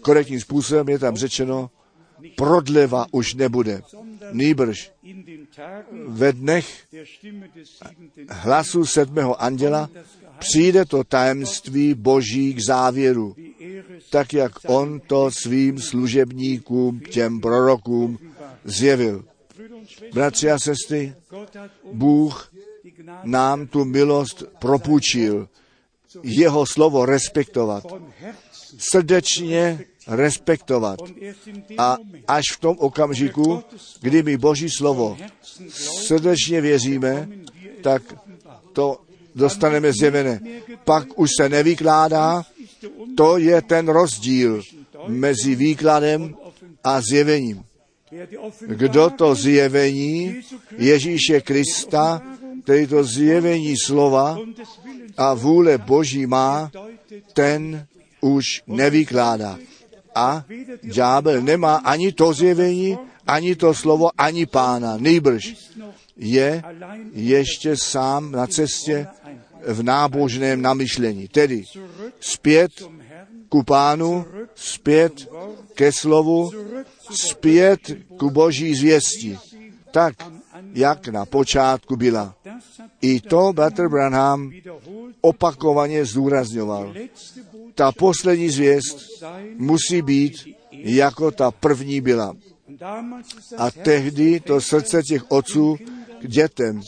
[0.00, 1.70] Korektním způsobem je tam řečeno,
[2.36, 3.82] prodleva už nebude.
[4.32, 4.92] Nýbrž
[6.06, 6.84] ve dnech
[8.28, 9.90] hlasu sedmého anděla
[10.38, 13.36] přijde to tajemství boží k závěru,
[14.10, 18.18] tak jak on to svým služebníkům, těm prorokům,
[18.64, 19.24] zjevil.
[20.14, 21.14] Bratři a sestry,
[21.92, 22.52] Bůh
[23.24, 25.48] nám tu milost propůjčil,
[26.22, 27.84] jeho slovo respektovat,
[28.78, 30.98] srdečně respektovat.
[31.78, 31.96] A
[32.28, 33.62] až v tom okamžiku,
[34.00, 35.16] kdy my Boží slovo
[36.06, 37.28] srdečně věříme,
[37.82, 38.02] tak
[38.72, 39.00] to
[39.34, 40.40] dostaneme zjevené.
[40.84, 42.42] Pak už se nevykládá,
[43.16, 44.62] to je ten rozdíl
[45.08, 46.36] mezi výkladem
[46.84, 47.64] a zjevením.
[48.66, 50.40] Kdo to zjevení
[50.78, 52.22] Ježíše Krista,
[52.62, 54.38] který to zjevení slova
[55.16, 56.70] a vůle Boží má,
[57.32, 57.86] ten
[58.20, 59.58] už nevykládá.
[60.14, 60.44] A
[60.82, 64.96] ďábel nemá ani to zjevení, ani to slovo, ani pána.
[64.96, 65.54] Nejbrž
[66.16, 66.62] je
[67.12, 69.06] ještě sám na cestě
[69.66, 71.28] v nábožném namyšlení.
[71.28, 71.62] Tedy
[72.20, 72.70] zpět
[73.48, 74.24] ku pánu,
[74.54, 75.28] zpět
[75.74, 76.50] ke slovu,
[77.10, 77.80] zpět
[78.18, 79.38] ku boží zvěsti.
[79.90, 80.14] Tak,
[80.74, 82.34] jak na počátku byla.
[83.00, 84.52] I to Bratr Branham
[85.20, 86.94] opakovaně zdůrazňoval.
[87.74, 89.24] Ta poslední zvěst
[89.56, 90.32] musí být,
[90.72, 92.36] jako ta první byla.
[93.58, 95.76] A tehdy to srdce těch otců
[96.20, 96.80] k dětem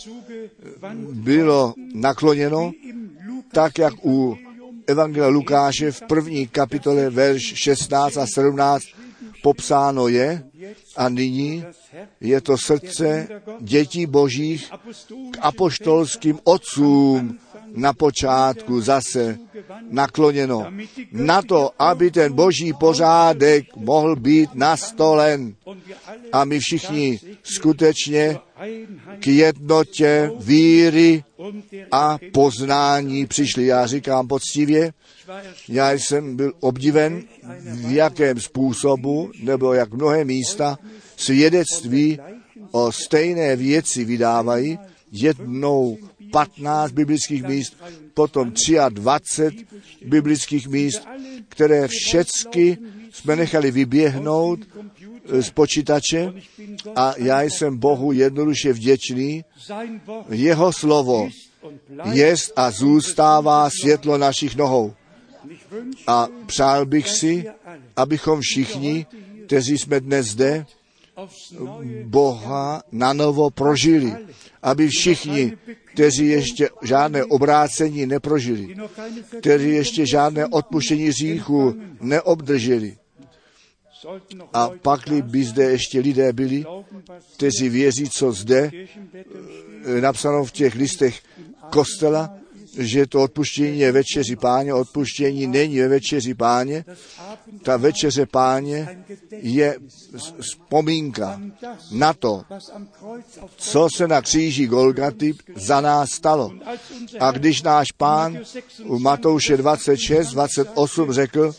[1.13, 2.73] bylo nakloněno,
[3.53, 4.37] tak jak u
[4.89, 8.85] Evangelia Lukáše v první kapitole verš 16 a 17
[9.43, 10.45] popsáno je
[10.97, 11.65] a nyní
[12.21, 13.29] je to srdce
[13.61, 14.71] dětí božích
[15.31, 17.39] k apoštolským otcům
[17.75, 19.39] na počátku zase
[19.91, 20.73] nakloněno
[21.13, 25.55] na to, aby ten boží pořádek mohl být nastolen.
[26.33, 28.39] A my všichni skutečně
[29.19, 31.25] k jednotě víry
[31.93, 33.67] a poznání přišli.
[33.67, 34.93] Já říkám poctivě,
[35.69, 37.23] já jsem byl obdiven,
[37.63, 40.79] v jakém způsobu, nebo jak mnohé místa
[41.17, 42.19] svědectví
[42.71, 44.79] o stejné věci vydávají,
[45.13, 45.99] jednou
[46.33, 47.77] 15 biblických míst,
[48.15, 48.53] potom
[48.89, 49.67] 23
[50.05, 51.09] biblických míst,
[51.49, 52.79] které všecky
[53.13, 54.61] jsme nechali vyběhnout
[55.33, 56.33] eh, z počítače
[56.97, 59.45] a já jsem Bohu jednoduše vděčný.
[60.29, 61.29] Jeho slovo
[62.13, 64.95] jest a zůstává světlo našich nohou.
[66.07, 67.45] A přál bych si,
[67.97, 69.07] abychom všichni,
[69.47, 70.67] kteří jsme dnes zde,
[72.05, 74.13] Boha na novo prožili.
[74.63, 75.53] Aby všichni,
[75.85, 78.77] kteří ještě žádné obrácení neprožili,
[79.39, 82.97] kteří ještě žádné odpuštění hříchu neobdrželi.
[84.53, 86.65] A pakli by zde ještě lidé byli,
[87.37, 91.23] kteří věří, co zde eh, napsáno v těch listech
[91.71, 92.35] kostela,
[92.79, 96.85] že to odpuštění je večeři páně, odpuštění není ve večeři páně.
[97.63, 99.77] Ta večeře páně je
[100.41, 101.41] vzpomínka
[101.91, 102.43] na to,
[103.57, 106.53] co se na kříži Golgaty za nás stalo.
[107.21, 108.39] A když náš pán
[108.85, 111.55] u Matouše 26, 28 řekl,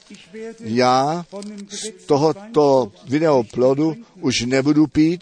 [0.59, 1.25] já
[1.69, 5.21] z tohoto vinného plodu už nebudu pít,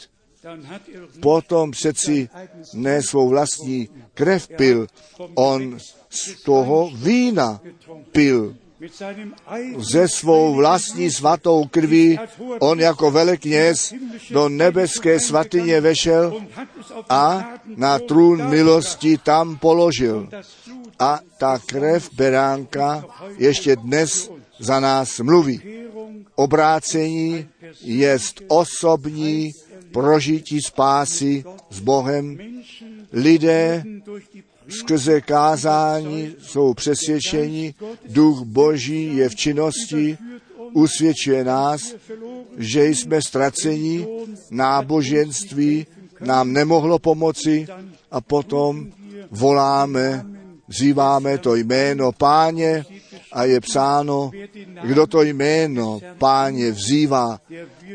[1.21, 2.29] potom přeci
[2.73, 4.87] ne svou vlastní krev pil,
[5.35, 5.77] on
[6.09, 7.61] z toho vína
[8.11, 8.55] pil.
[9.77, 12.19] Ze svou vlastní svatou krví
[12.59, 13.93] on jako velekněz
[14.31, 16.41] do nebeské svatyně vešel
[17.09, 20.29] a na trůn milosti tam položil.
[20.99, 23.05] A ta krev beránka
[23.37, 25.61] ještě dnes za nás mluví.
[26.35, 27.47] Obrácení
[27.81, 28.17] je
[28.47, 29.51] osobní
[29.97, 32.37] prožití spásy s Bohem.
[33.13, 33.83] Lidé
[34.69, 37.73] skrze kázání jsou přesvědčeni,
[38.09, 40.17] duch Boží je v činnosti,
[40.73, 41.95] usvědčuje nás,
[42.57, 44.07] že jsme ztraceni,
[44.51, 45.85] náboženství
[46.21, 47.67] nám nemohlo pomoci
[48.11, 48.91] a potom
[49.31, 50.25] voláme,
[50.67, 52.85] vzýváme to jméno páně
[53.37, 54.31] a je psáno,
[54.83, 57.41] kdo to jméno páně vzývá,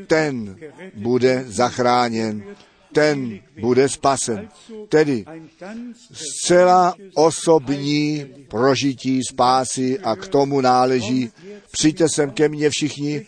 [0.06, 0.56] ten
[0.94, 2.42] bude zachráněn,
[2.92, 4.48] ten bude spasen.
[4.88, 5.24] Tedy
[6.12, 11.30] zcela osobní prožití spásy a k tomu náleží.
[11.70, 13.26] Přijďte sem ke mně všichni,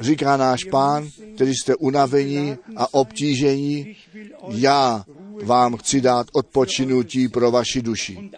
[0.00, 3.96] říká náš pán, který jste unavení a obtížení.
[4.48, 5.04] Já
[5.44, 8.30] vám chci dát odpočinutí pro vaši duši.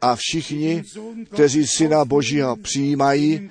[0.00, 0.82] A všichni,
[1.30, 3.50] kteří syna Božího přijímají,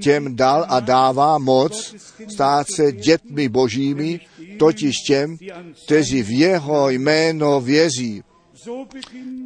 [0.00, 1.94] těm dal a dává moc
[2.28, 4.20] stát se dětmi božími,
[4.58, 5.36] totiž těm,
[5.84, 8.22] kteří v jeho jméno věří.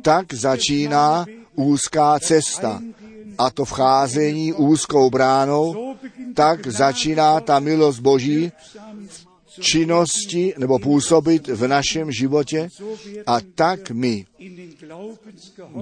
[0.02, 2.80] Tak začíná úzká cesta.
[3.38, 5.94] A to vcházení úzkou bránou,
[6.34, 8.52] tak začíná ta milost Boží
[9.08, 12.68] v činnosti nebo působit v našem životě
[13.26, 14.26] a tak my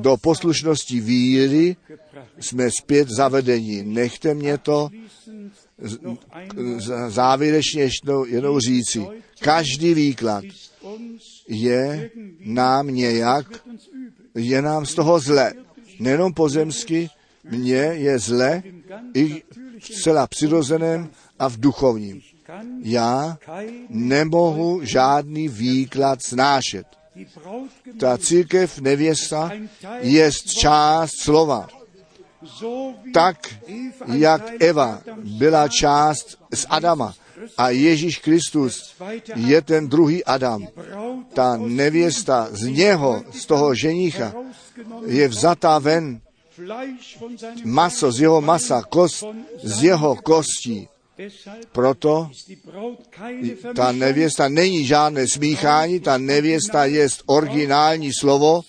[0.00, 1.76] do poslušnosti víry
[2.40, 3.82] jsme zpět zavedeni.
[3.84, 4.88] Nechte mě to
[7.08, 9.06] závěrečně ještě jednou říci.
[9.40, 10.44] Každý výklad
[11.48, 12.10] je
[12.40, 13.46] nám nějak,
[14.34, 15.52] je nám z toho zle.
[16.00, 17.08] Nejenom pozemsky,
[17.50, 18.62] mně je zle
[19.14, 19.42] i
[19.80, 22.20] v zcela přirozeném a v duchovním.
[22.82, 23.38] Já
[23.88, 26.86] nemohu žádný výklad snášet.
[28.00, 29.50] Ta církev nevěsta
[30.00, 31.68] je část slova.
[33.14, 33.36] Tak,
[34.12, 37.14] jak Eva byla část z Adama
[37.56, 38.94] a Ježíš Kristus
[39.36, 40.68] je ten druhý Adam.
[41.34, 44.32] Ta nevěsta z něho, z toho ženicha,
[45.06, 46.20] je vzatá ven
[47.64, 49.24] maso z jeho masa, kost
[49.62, 50.88] z jeho kostí.
[51.72, 52.30] Proto
[53.76, 58.62] ta nevěsta není žádné smíchání, ta nevěsta je originální slovo,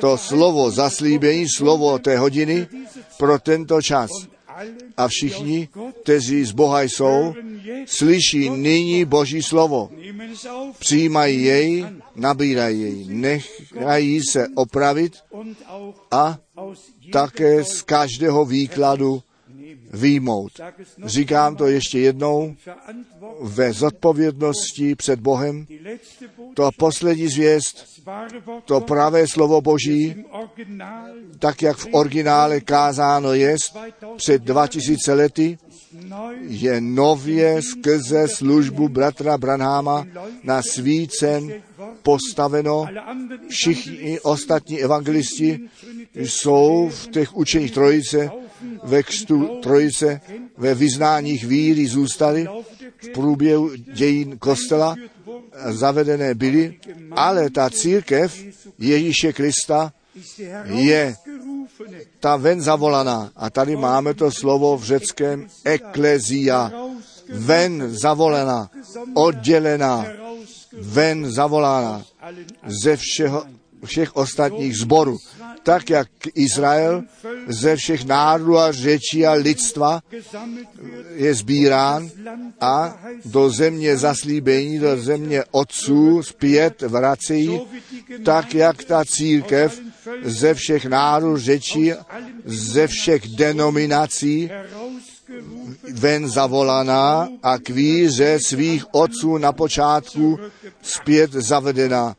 [0.00, 2.66] to slovo zaslíbení, slovo té hodiny
[3.18, 4.10] pro tento čas.
[4.96, 5.68] A všichni,
[6.02, 7.34] kteří z Boha jsou,
[7.86, 9.90] slyší nyní Boží slovo,
[10.78, 15.12] přijímají jej, nabírají jej, nechají se opravit
[16.10, 16.38] a
[17.12, 19.22] také z každého výkladu
[19.92, 20.52] výjmout.
[21.04, 22.54] Říkám to ještě jednou,
[23.40, 25.66] ve zodpovědnosti před Bohem,
[26.54, 27.86] to poslední zvěst,
[28.64, 30.24] to pravé slovo Boží,
[31.38, 33.76] tak jak v originále kázáno jest
[34.16, 35.58] před 2000 lety,
[36.40, 40.06] je nově skrze službu bratra Branháma
[40.42, 41.52] na svícen
[42.02, 42.86] postaveno.
[43.48, 45.60] Všichni ostatní evangelisti
[46.14, 48.30] jsou v těch učeních trojice,
[48.82, 50.20] ve křtu trojice,
[50.56, 52.48] ve vyznáních víry zůstali
[53.02, 54.96] v průběhu dějin kostela
[55.68, 56.78] zavedené byly,
[57.10, 58.44] ale ta církev
[58.78, 59.92] Ježíše Krista
[60.64, 61.14] je
[62.20, 63.30] ta ven zavolaná.
[63.36, 66.72] A tady máme to slovo v řeckém eklezia.
[67.28, 68.70] Ven zavolená,
[69.14, 70.06] oddělená,
[70.72, 72.04] ven zavolána
[72.82, 73.44] ze všeho,
[73.84, 75.16] všech ostatních zborů.
[75.68, 77.02] Tak jak Izrael
[77.48, 80.00] ze všech národů a řečí a lidstva
[81.14, 82.10] je sbírán
[82.60, 86.82] a do země zaslíbení, do země otců zpět
[87.28, 87.60] die
[88.24, 89.80] tak jak ta církev
[90.24, 91.92] ze všech národů řečí,
[92.44, 94.50] ze všech denominací
[95.92, 100.38] ven zavolaná a k víře svých otců na počátku
[100.82, 102.16] zpět zavedena.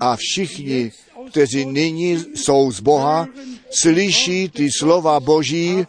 [0.00, 0.92] A všichni,
[1.28, 3.28] kteří nyní jsou z Boha,
[3.70, 5.86] slyší ty slova Boží,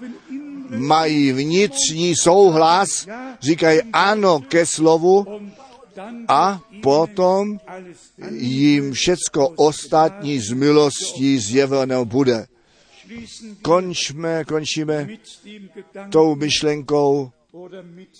[0.70, 3.08] mají vnitřní souhlas,
[3.42, 5.26] říkají ano ke slovu
[6.28, 7.60] a potom
[8.32, 12.48] jim všecko ostatní z milostí zjeveno bude.
[13.62, 15.08] Končme, končíme
[16.10, 17.32] tou myšlenkou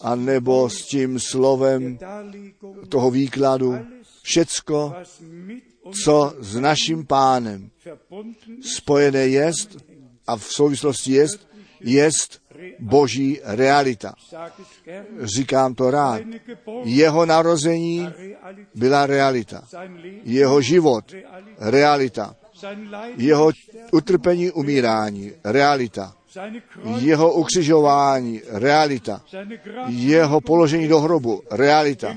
[0.02, 2.00] a nebo s tím slovem
[2.90, 3.78] toho výkladu.
[4.22, 4.94] Všecko,
[6.04, 7.70] co s naším pánem
[8.62, 9.78] spojené jest
[10.28, 11.48] a v souvislosti jest,
[11.80, 12.42] jest
[12.80, 14.14] boží realita.
[15.22, 16.22] Říkám to rád.
[16.84, 18.10] Jeho narození
[18.76, 19.64] byla realita.
[20.24, 21.14] Jeho život,
[21.60, 22.36] realita.
[23.18, 23.52] Jeho
[23.92, 26.16] utrpení, umírání, realita.
[26.98, 29.22] Jeho ukřižování, realita.
[29.88, 32.16] Jeho položení do hrobu, realita.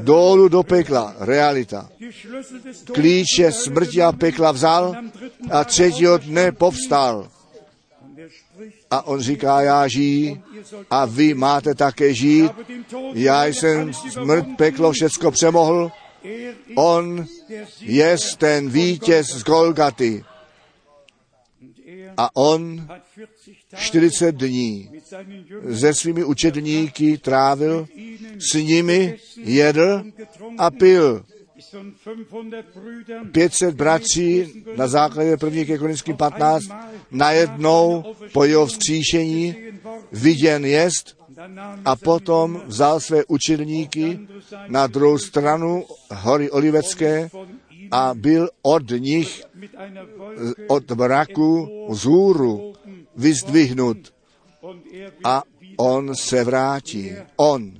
[0.00, 1.88] Dolů do pekla, realita.
[2.92, 4.96] Klíče smrti a pekla vzal
[5.50, 7.28] a třetího dne povstal.
[8.90, 10.42] A on říká, já žiji
[10.90, 12.52] a vy máte také žít.
[13.12, 15.92] Já jsem smrt, peklo, všecko přemohl.
[16.74, 17.26] On
[17.80, 20.24] je ten vítěz z Golgaty.
[22.16, 24.90] A on hat 40 Tage 40 dní
[25.78, 27.86] se svými učedníky trávil,
[28.50, 30.04] s nimi jedl
[30.58, 31.24] a pil.
[31.56, 31.94] ist von
[32.50, 35.64] 500 Brüdern 500 bratří na základě 1.
[35.64, 36.64] ke Korinským 15
[37.10, 39.54] najednou po jeho vzkříšení
[40.12, 41.16] viděn jest
[41.84, 44.20] a potom vzal své učedníky
[44.68, 47.30] na druhou stranu hory Olivecké
[47.90, 49.42] a byl od nich
[50.16, 52.72] Wolke od mraku vzhůru
[53.16, 54.14] vyzdvihnut
[55.24, 55.42] a
[55.76, 57.12] on se vrátí.
[57.36, 57.72] On,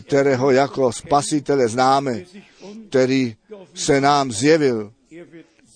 [0.00, 2.24] kterého jako spasitele známe,
[2.88, 3.36] který
[3.74, 4.92] se nám zjevil,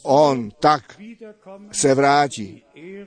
[0.02, 1.00] on tak
[1.72, 2.62] se vrátí,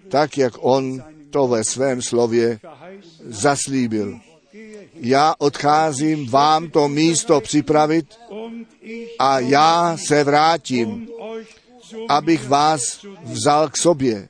[0.09, 2.59] tak jak on to ve svém slově
[3.25, 4.19] zaslíbil.
[4.93, 8.05] Já odcházím vám to místo připravit
[9.19, 11.07] a já se vrátím,
[12.09, 14.29] abych vás vzal k sobě.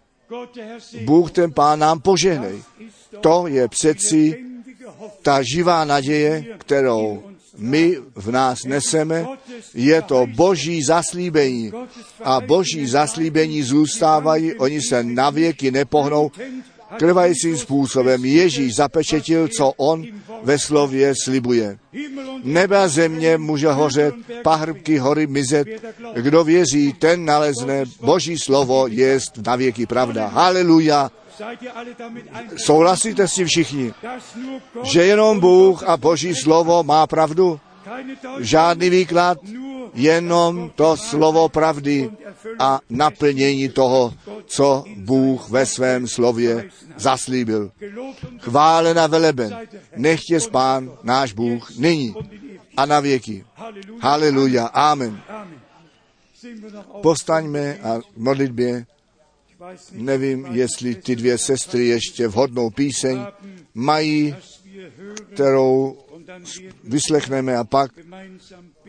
[1.02, 2.64] Bůh ten pán nám požehnej.
[3.22, 4.46] To je přeci
[5.22, 7.24] ta živá naděje, kterou
[7.58, 9.26] my v nás neseme,
[9.74, 11.72] je to boží zaslíbení.
[12.24, 16.32] A boží zaslíbení zůstávají, oni se navěky nepohnou.
[16.98, 20.03] Krvajícím způsobem Ježíš zapečetil, co on
[20.44, 21.78] ve slově slibuje.
[22.44, 25.68] Nebe a země může hořet, pahrbky hory mizet.
[26.14, 27.86] Kdo věří, ten nalezne.
[28.02, 30.28] Boží slovo je na věky pravda.
[30.28, 31.11] Haleluja.
[32.57, 33.94] Souhlasíte s tím všichni,
[34.84, 37.60] že jenom Bůh a Boží slovo má pravdu?
[38.40, 39.38] Žádný výklad,
[39.94, 42.12] jenom to slovo pravdy
[42.60, 44.14] a naplnění toho,
[44.46, 47.72] co Bůh ve svém slově zaslíbil.
[47.80, 49.58] gelobt und Chválen a veleben,
[49.96, 52.16] nechtě spán náš Bůh nyní
[52.78, 53.46] a na věky.
[54.00, 55.22] Haleluja, amen.
[57.02, 58.86] Postaňme a v modlitbě,
[59.92, 63.26] nevím, jestli ty dvě sestry ještě vhodnou píseň
[63.74, 64.36] mají,
[65.34, 66.03] kterou
[66.84, 67.92] vyslechneme a pak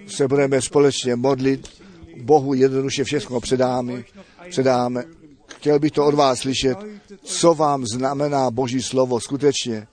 [0.06, 1.82] se budeme společně modlit.
[2.22, 4.04] Bohu jednoduše všechno předáme.
[4.50, 5.04] předáme.
[5.46, 6.78] Chtěl bych to od vás slyšet,
[7.22, 9.86] co vám znamená Boží slovo skutečně.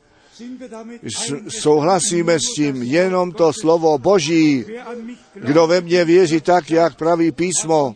[1.48, 4.66] Souhlasíme s tím, jenom to slovo Boží,
[5.34, 7.96] kdo ve mně věří tak, jak praví písmo,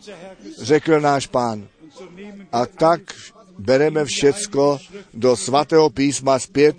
[0.58, 1.68] řekl náš pán.
[2.52, 3.00] A tak
[3.58, 4.78] bereme všecko
[5.14, 6.76] do svatého písma zpět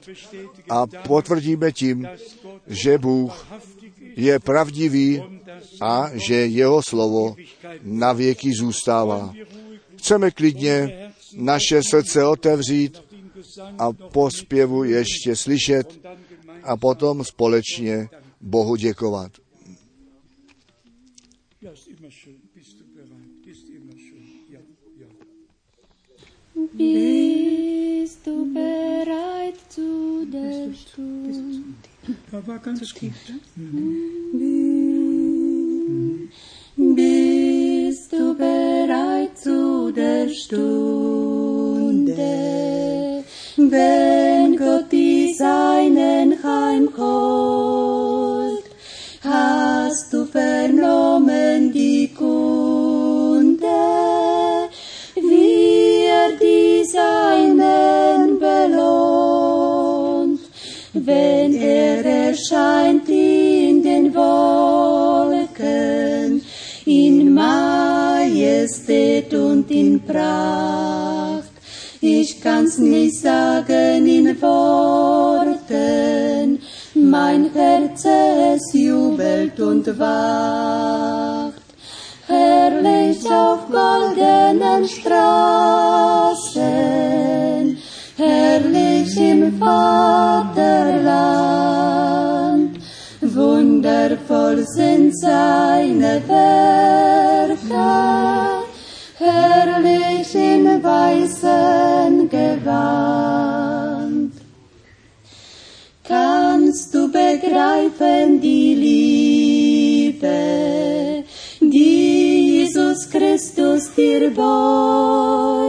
[0.69, 2.07] a potvrdíme tím,
[2.67, 3.47] že Bůh
[4.15, 5.23] je pravdivý
[5.81, 7.35] a že jeho slovo
[7.83, 9.33] na věky zůstává.
[9.97, 13.01] Chceme klidně naše srdce otevřít
[13.79, 15.99] a po zpěvu ještě slyšet
[16.63, 18.09] a potom společně
[18.41, 19.31] Bohu děkovat.
[26.77, 31.73] Bist du bereit zu der Stunde?
[32.31, 33.13] Ja, war ganz gut.
[36.75, 42.13] Bist du bereit zu der Stunde,
[43.55, 47.57] wenn Gott die Seinen heimholt?
[49.23, 52.66] Hast du vernommen die Kunde,
[56.97, 60.39] Seinen belohnt,
[60.93, 66.41] wenn er erscheint in den Wolken,
[66.85, 71.51] in Majestät und in Pracht.
[72.01, 76.59] Ich kann's nicht sagen in Worten,
[76.95, 81.67] mein Herz es jubelt und wacht.
[82.27, 86.26] Herrlich auf goldenen Straßen,
[89.67, 90.63] Vaterland,
[93.19, 97.57] wundervoll sind seine Werke,
[99.17, 104.31] herrlich im weißen Gewand.
[106.05, 108.73] Kannst du begreifen die
[110.21, 111.25] Liebe,
[111.59, 115.66] die Jesus Christus dir beut?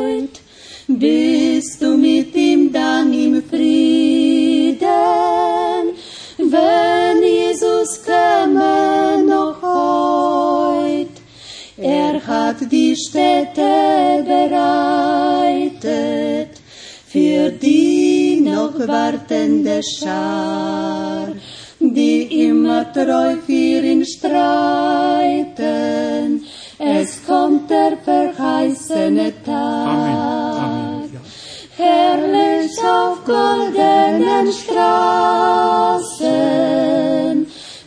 [13.08, 15.88] Städte bereitet
[17.06, 21.28] für die noch wartende Schar,
[21.80, 25.48] die immer treu für ihn streiten.
[26.78, 29.88] Es kommt der verheißene Tag.
[29.88, 31.10] Amen.
[31.14, 31.20] Ja.
[31.78, 35.86] Herrlich auf goldenen Straßen,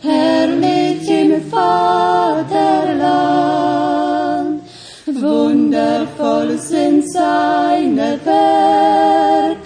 [0.02, 2.11] herrlich im Vaterland,
[6.22, 9.58] wundervoll sind seine Werke,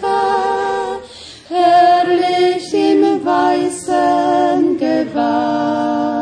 [1.49, 6.15] herrlich im weißen Gewand.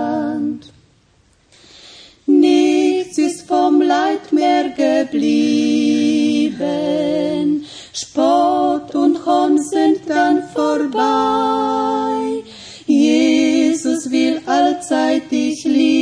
[2.27, 5.25] Nichts ist vom Leid mehr geblieben,
[7.93, 12.43] Spott und Hohn sind dann vorbei.
[12.87, 15.94] Jesus will allzeit dich lieben,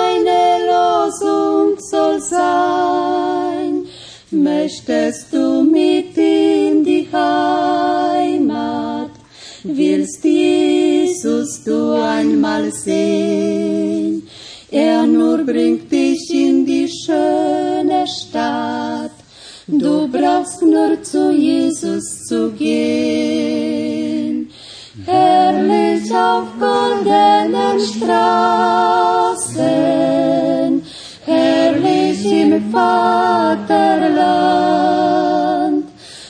[0.00, 3.86] meine Losung soll sein.
[4.30, 9.10] Möchtest du mit in die Heimat,
[9.64, 11.78] willst Jesus du
[12.16, 14.28] einmal sehen?
[14.70, 19.16] Er nur bringt dich in die schöne Stadt.
[19.66, 24.36] Du brauchst nur zu Jesus zu gehen.
[25.06, 29.19] Herrlich auf goldenen Straßen,
[31.26, 33.60] herrlich im Vaterland.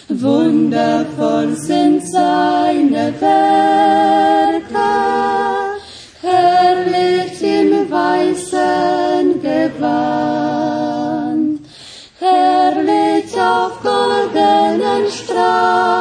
[0.09, 4.61] Wundervoll sind seine Werke,
[6.21, 10.81] herrlich im weißen Gewand,
[12.19, 15.93] herrlich auf goldenen Straßen,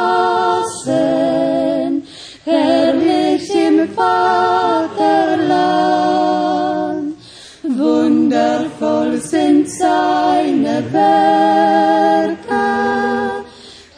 [2.44, 4.99] herrlich im Vaterland.
[8.80, 12.54] Wundervoll sind seine Werke,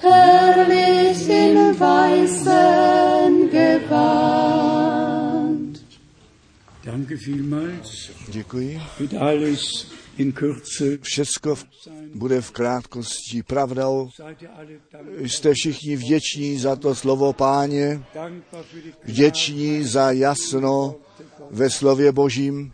[0.00, 4.72] herrlich im weißen Gewand.
[6.84, 8.10] Danke vielmals.
[8.28, 8.80] Děkuji.
[8.98, 9.86] Wird alles
[10.18, 10.98] in Kürze.
[11.02, 11.58] Všecko
[12.14, 14.10] bude v krátkosti pravdou.
[15.18, 18.02] Jste všichni vděční za to slovo páně,
[19.04, 20.96] vděční za jasno
[21.52, 22.72] ve slově božím.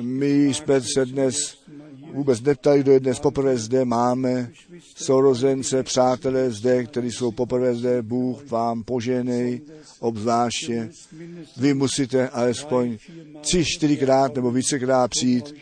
[0.00, 1.34] My jsme se dnes
[2.12, 3.84] vůbec neptali, kdo je dnes poprvé zde.
[3.84, 4.50] Máme
[4.96, 8.02] sourozence, přátelé zde, kteří jsou poprvé zde.
[8.02, 9.60] Bůh vám poženej
[10.00, 10.90] obzvláště.
[11.56, 12.98] Vy musíte alespoň
[13.40, 15.54] tři, čtyřikrát nebo vícekrát přijít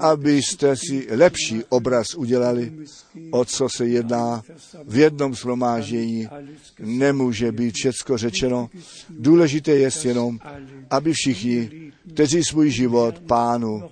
[0.00, 2.72] abyste si lepší obraz udělali,
[3.30, 4.42] o co se jedná
[4.84, 6.28] v jednom shromáždění.
[6.78, 8.70] Nemůže být všecko řečeno.
[9.08, 10.38] Důležité je jenom,
[10.90, 13.82] aby všichni, kteří svůj život pánu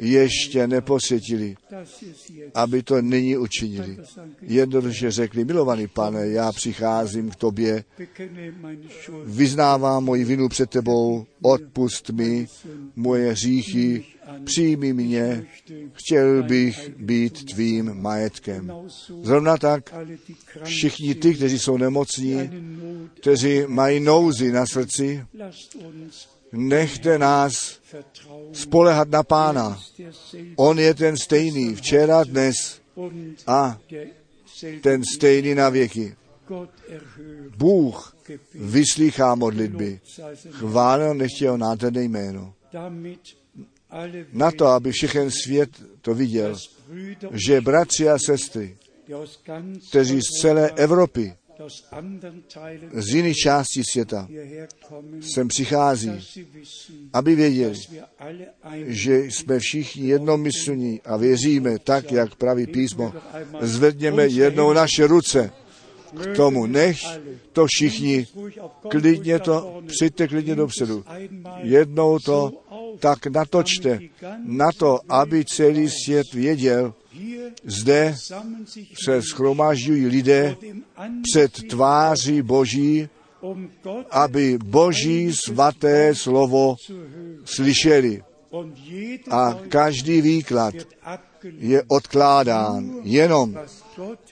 [0.00, 1.56] ještě neposvětili,
[2.54, 3.96] aby to nyní učinili.
[4.42, 7.84] Jednoduše řekli, milovaný pane, já přicházím k tobě,
[9.24, 12.46] vyznávám moji vinu před tebou, odpust mi
[12.96, 14.04] moje hříchy,
[14.44, 15.46] přijmi mě,
[15.92, 18.72] chtěl bych být tvým majetkem.
[19.22, 19.94] Zrovna tak
[20.64, 22.50] všichni ty, kteří jsou nemocní,
[23.20, 25.24] kteří mají nouzy na srdci,
[26.52, 27.78] nechte nás
[28.52, 29.78] spolehat na Pána.
[30.56, 32.80] On je ten stejný včera, dnes
[33.46, 33.78] a
[34.82, 36.16] ten stejný na věky.
[37.56, 38.16] Bůh
[38.54, 40.00] vyslýchá modlitby.
[40.50, 42.54] Chválil nechtěl nádherné jméno.
[44.32, 45.70] Na to, aby všechen svět
[46.02, 46.56] to viděl,
[47.46, 48.76] že bratři a sestry,
[49.88, 51.34] kteří z celé Evropy,
[52.92, 54.28] z jiných částí světa
[55.20, 56.10] sem přichází,
[57.12, 57.74] aby věděli,
[58.86, 63.12] že jsme všichni jednomyslní a věříme tak, jak praví písmo.
[63.60, 65.52] Zvedněme jednou naše ruce
[66.22, 66.98] k tomu, nech
[67.52, 68.26] to všichni
[68.88, 71.04] klidně to, přijďte klidně dopředu.
[71.62, 72.52] Jednou to
[72.98, 73.98] tak natočte
[74.44, 76.94] na to, aby celý svět věděl,
[77.64, 78.14] zde
[79.04, 80.56] se schromažďují lidé
[81.22, 83.08] před tváří Boží,
[84.10, 86.76] aby Boží svaté slovo
[87.44, 88.22] slyšeli.
[89.30, 90.74] A každý výklad
[91.58, 93.58] je odkládán jenom,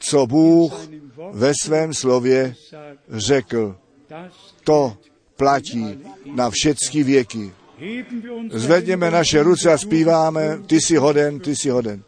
[0.00, 0.88] co Bůh
[1.32, 2.54] ve svém slově
[3.08, 3.76] řekl.
[4.64, 4.96] To
[5.36, 5.98] platí
[6.34, 7.52] na všechny věky.
[8.50, 12.02] Zvedněme naše ruce a zpíváme, ty jsi hoden, ty jsi hoden.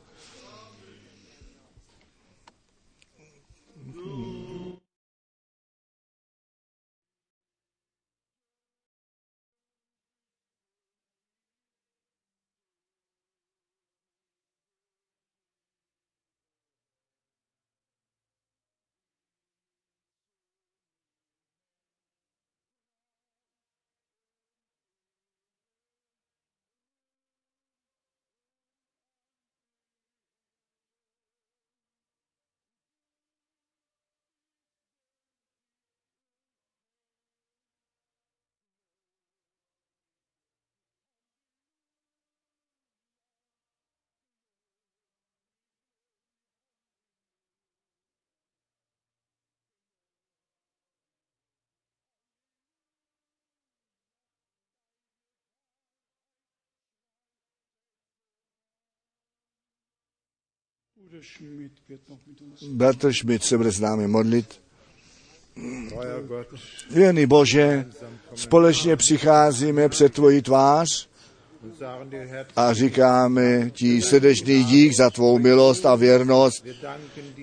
[62.70, 64.60] Bratr Schmidt se bude s námi modlit.
[66.90, 67.86] Věrný Bože,
[68.34, 71.08] společně přicházíme před tvoji tvář
[72.56, 76.66] a říkáme ti srdečný dík za tvou milost a věrnost.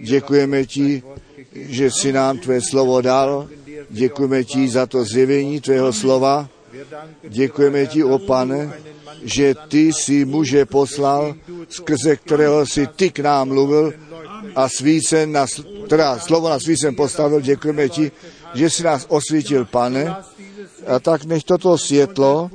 [0.04, 1.04] Děkujeme ti,
[1.54, 3.50] že jsi nám tvé slovo dal.
[3.90, 6.50] Děkujeme ti za to zjevení tvého slova.
[7.30, 8.74] Děkujeme ti, o pane,
[9.24, 11.36] že ty si muže poslal,
[11.70, 13.94] skrze kterého si ty k nám mluvil
[14.56, 15.46] a svícen na,
[15.90, 17.42] teda slovo na svícen postavil.
[17.42, 18.12] Děkujeme ti,
[18.54, 20.16] že si nás osvítil, pane.
[20.88, 22.50] A tak nech toto světlo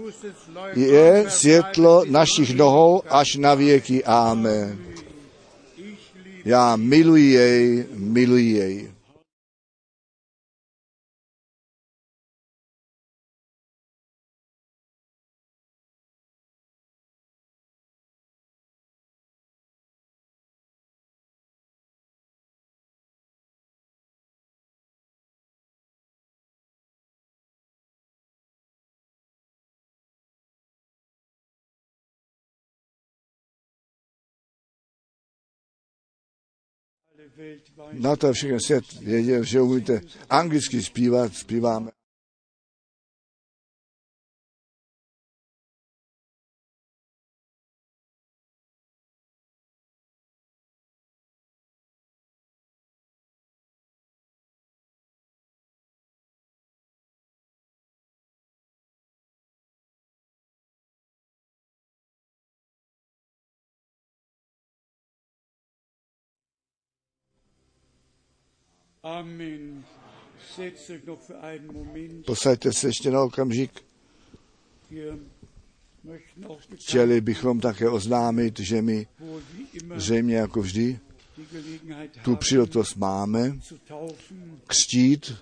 [0.75, 4.05] je světlo našich nohou až na věky.
[4.05, 4.79] Amen.
[6.45, 8.92] Já miluji jej, miluji jej.
[37.93, 40.01] Na to všechny svět věděl, že umíte
[40.31, 41.91] anglicky zpívat, zpíváme.
[69.05, 69.85] Amen.
[72.27, 73.85] Posaďte se ještě na okamžik.
[76.75, 79.07] Chtěli bychom také oznámit, že my
[79.97, 80.99] zřejmě jako vždy
[82.25, 83.59] tu příležitost máme
[84.67, 85.35] křtít,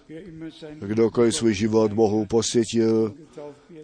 [0.78, 3.15] kdokoliv svůj život Bohu posvětil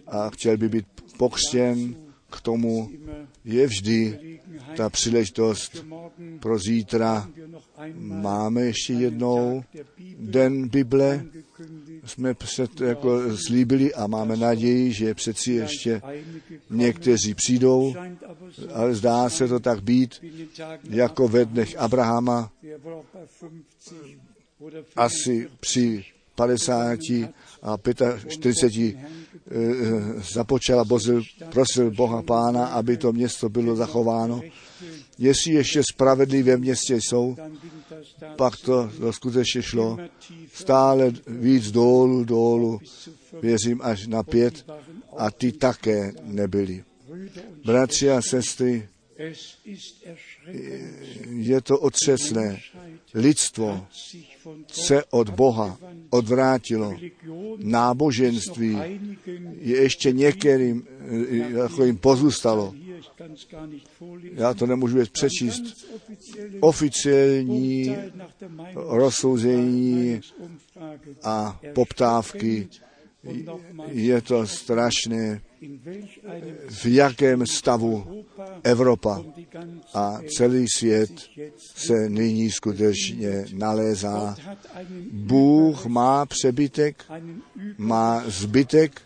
[0.07, 0.85] a chtěl by být
[1.17, 2.91] pokřtěn, k tomu
[3.45, 4.19] je vždy
[4.77, 5.85] ta příležitost
[6.39, 7.29] pro zítra.
[7.95, 9.63] Máme ještě jednou
[10.19, 11.25] den Bible,
[12.05, 16.01] jsme před, jako slíbili a máme naději, že přeci ještě
[16.69, 17.95] někteří přijdou,
[18.73, 20.25] ale zdá se to tak být,
[20.89, 23.95] jako ve dnech Abrahama, der wohl auch bei 50
[24.59, 26.05] oder asi 45 při
[26.35, 26.99] 50
[27.67, 27.77] a
[28.27, 31.21] 45 eh, započal a bozil,
[31.51, 34.41] prosil Boha Pána, aby to město bylo zachováno.
[35.17, 37.35] Jestli ještě spravedlivé městě jsou,
[38.35, 39.97] pak to, to skutečně šlo
[40.53, 42.79] stále víc dolů, dolů,
[43.41, 44.65] věřím až na pět
[45.17, 46.83] a ty také nebyli.
[47.65, 48.87] Bratři a sestry,
[51.29, 52.59] je to otřesné.
[53.13, 53.87] Lidstvo
[54.67, 55.77] se od Boha
[56.09, 56.93] odvrátilo.
[57.57, 58.77] Náboženství
[59.59, 62.73] je ještě některým, eh, jako jim pozůstalo.
[64.33, 65.63] Já to nemůžu přečíst.
[66.59, 67.95] Oficiální
[68.75, 70.21] rozsouzení
[71.23, 72.67] a poptávky,
[73.87, 75.41] je to strašné,
[76.69, 78.25] v jakém stavu
[78.63, 79.23] Evropa
[79.93, 81.11] a celý svět
[81.75, 84.35] se nyní skutečně nalézá.
[85.11, 87.03] Bůh má přebytek,
[87.77, 89.01] má zbytek,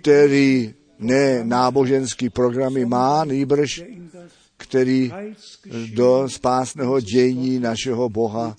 [0.00, 3.82] který ne náboženský programy má, nýbrž,
[4.56, 5.12] který
[5.94, 8.56] do spásného dění našeho Boha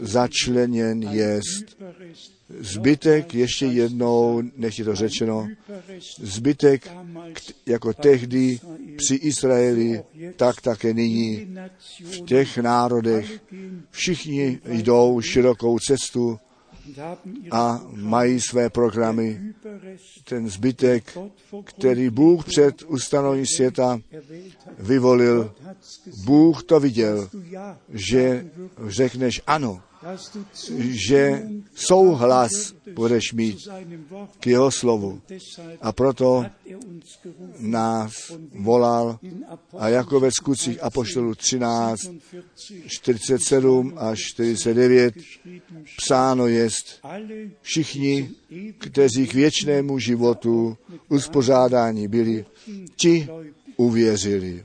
[0.00, 1.76] začleněn jest.
[2.48, 5.48] Zbytek, ještě jednou, než je to řečeno,
[6.18, 6.90] zbytek,
[7.66, 8.60] jako tehdy
[8.96, 10.02] při Izraeli,
[10.36, 11.56] tak také nyní
[12.00, 13.40] v těch národech.
[13.90, 16.38] Všichni jdou širokou cestu
[17.50, 19.40] a mají své programy.
[20.24, 21.18] Ten zbytek,
[21.64, 24.00] který Bůh před ustanovením světa
[24.78, 25.54] vyvolil,
[26.24, 27.30] Bůh to viděl,
[27.88, 28.46] že
[28.86, 29.82] řekneš ano,
[30.78, 31.42] že
[31.74, 32.50] souhlas
[32.94, 33.68] budeš mít
[34.40, 35.20] k jeho slovu.
[35.80, 36.44] A proto
[37.58, 38.12] nás
[38.54, 39.18] volal
[39.78, 42.00] a jako ve skutcích Apoštolů 13,
[42.86, 47.00] 47 47 až 49 geschrieben, psáno jest,
[47.62, 48.30] všichni,
[48.78, 50.76] kteří k věčnému životu
[51.08, 52.44] uspořádání byli,
[52.96, 53.28] ti
[53.76, 54.64] uvěřili.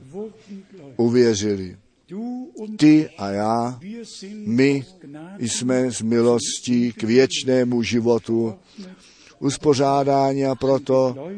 [0.96, 1.76] Uvěřili.
[2.76, 3.80] Ty a já,
[4.46, 4.84] my
[5.38, 8.54] jsme z milostí k věčnému životu
[9.38, 11.28] uspořádání a proto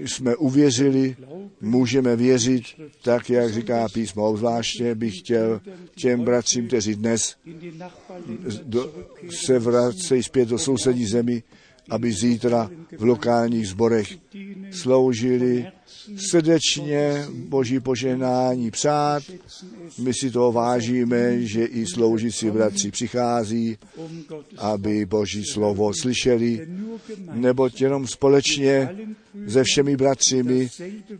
[0.00, 1.16] jsme uvěřili,
[1.60, 2.62] můžeme věřit,
[3.02, 4.28] tak jak říká písmo.
[4.28, 5.60] Obzvláště bych chtěl
[5.96, 7.36] těm bratřím, kteří dnes
[8.62, 8.92] do,
[9.44, 11.42] se vracejí zpět do sousední zemi,
[11.90, 14.18] aby zítra v lokálních zborech
[14.70, 15.66] sloužili
[16.16, 19.22] srdečně Boží požehnání přát.
[19.98, 23.78] My si to vážíme, že i sloužící bratři přichází,
[24.58, 26.68] aby Boží slovo slyšeli,
[27.32, 28.88] neboť jenom společně
[29.48, 30.68] se všemi bratřími,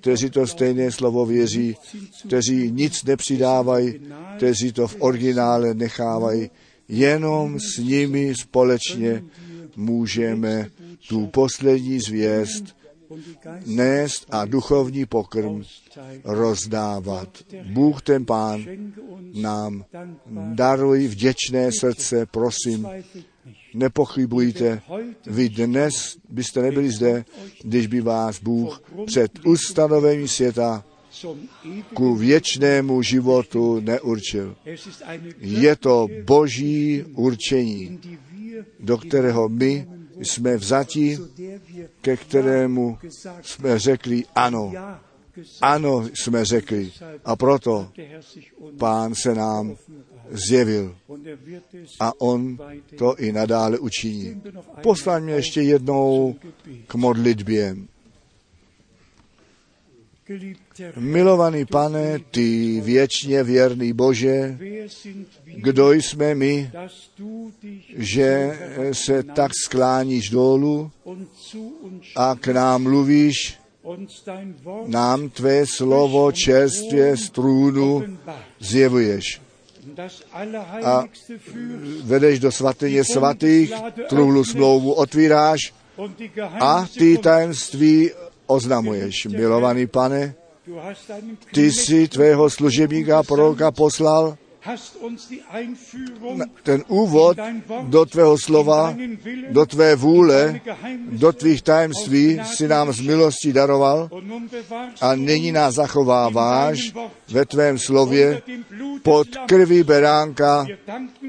[0.01, 1.77] kteří to stejné slovo věří,
[2.27, 3.95] kteří nic nepřidávají,
[4.37, 6.51] kteří to v originále nechávají,
[6.89, 9.25] jenom s nimi společně
[9.77, 10.71] můžeme
[11.09, 12.77] tu poslední zvěst
[13.67, 15.63] nést a duchovní pokrm
[16.25, 17.29] rozdávat.
[17.73, 18.65] Bůh ten Pán
[19.35, 19.85] nám
[20.55, 22.89] daruj vděčné srdce, prosím,
[23.75, 24.83] nepochybujte,
[25.27, 27.25] vy dnes byste nebyli zde,
[27.63, 30.85] když by vás Bůh před ustanovením světa
[31.95, 34.57] ku věčnému životu neurčil.
[35.39, 38.01] Je to boží určení,
[38.85, 39.89] do kterého my
[40.23, 41.19] jsme vzati,
[42.01, 42.99] ke kterému
[43.43, 44.73] jsme řekli ano.
[45.61, 46.93] Ano jsme řekli.
[47.25, 47.91] A proto
[48.79, 49.77] pán se nám
[50.31, 50.97] zjevil
[52.01, 52.59] a on
[52.99, 54.43] to i nadále učiní.
[54.83, 56.35] Poslal mě ještě jednou
[56.87, 57.77] k modlitbě.
[60.97, 64.59] Milovaný pane, ty věčně věrný Bože,
[65.57, 66.71] kdo jsme my,
[67.97, 68.59] že
[68.93, 70.91] se tak skláníš dolů
[72.17, 73.59] a k nám mluvíš,
[74.87, 78.39] nám tvé slovo čerstvě z trůnu offenbart.
[78.61, 79.41] zjevuješ.
[81.39, 83.73] Führst Vedeš do svatyně svatých,
[84.09, 85.75] trůnu smlouvu otvíráš
[86.61, 88.11] a ty tajemství
[88.47, 90.35] oznamuješ, milovaný pane,
[91.55, 94.37] ty jsi tvého služebníka proroka poslal
[96.63, 97.37] ten úvod
[97.83, 98.97] do tvého slova,
[99.51, 100.61] do tvé vůle,
[101.13, 104.09] do tvých tajemství si nám z milostí daroval
[105.01, 106.93] a nyní nás zachováváš
[107.29, 108.43] ve tvém slově
[109.03, 110.67] pod krví beránka.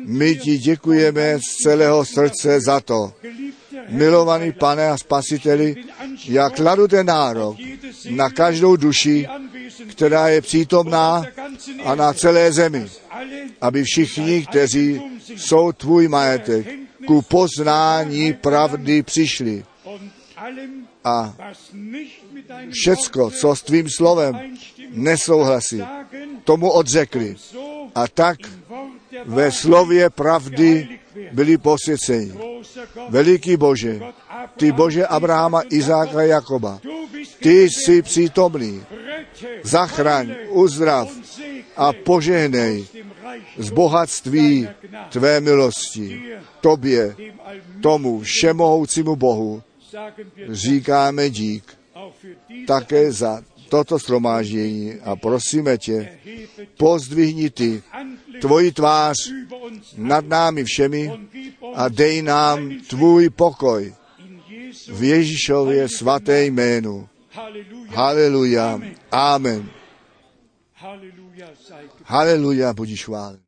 [0.06, 3.14] My ti děkujeme z celého srdce za to.
[3.90, 5.76] Milovaný pane a spasiteli,
[6.26, 7.58] jak kladu ten nárok
[8.10, 9.28] na každou duši,
[9.90, 11.24] která je přítomná
[11.84, 12.88] a na celé zemi,
[13.62, 15.02] aby všichni, kteří
[15.36, 16.68] jsou tvůj majetek,
[17.08, 19.66] ku poznání pravdy přišli.
[21.04, 21.36] A
[22.72, 24.40] všecko, co s tvým slovem
[24.92, 25.82] nesouhlasí,
[26.44, 27.36] tomu odřekli.
[27.96, 28.38] A tak
[29.26, 31.00] ve slově pravdy
[31.32, 32.34] byli posvěceni.
[33.10, 34.00] Veliký Bože,
[34.58, 36.80] ty Bože Abrahama, Izáka a Jakoba,
[37.40, 38.84] ty jsi přítomný.
[39.64, 41.12] Zachraň, uzdrav
[41.78, 42.86] a požehnej
[43.58, 44.68] z bohatství
[45.10, 46.22] tvé milosti.
[46.62, 47.16] Tobě,
[47.82, 49.64] tomu všemohoucímu Bohu,
[50.50, 51.64] říkáme dík
[52.68, 53.42] také za
[53.76, 56.20] toto shromáždění a prosíme tě,
[56.78, 57.84] pozdvihni ty
[58.42, 59.16] tvoji tvář
[59.98, 61.12] nad námi všemi
[61.74, 63.94] a dej nám tvůj pokoj
[64.88, 67.10] v Ježíšově svaté jménu.
[67.88, 68.80] Haleluja.
[69.12, 69.70] Amen.
[72.04, 73.45] Haleluja, budíš chválen.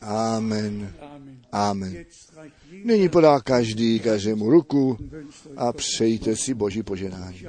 [0.00, 0.92] Amen.
[1.52, 2.04] Amen.
[2.84, 4.98] Nyní podá každý každému ruku
[5.56, 7.46] a přejte si Boží poženání.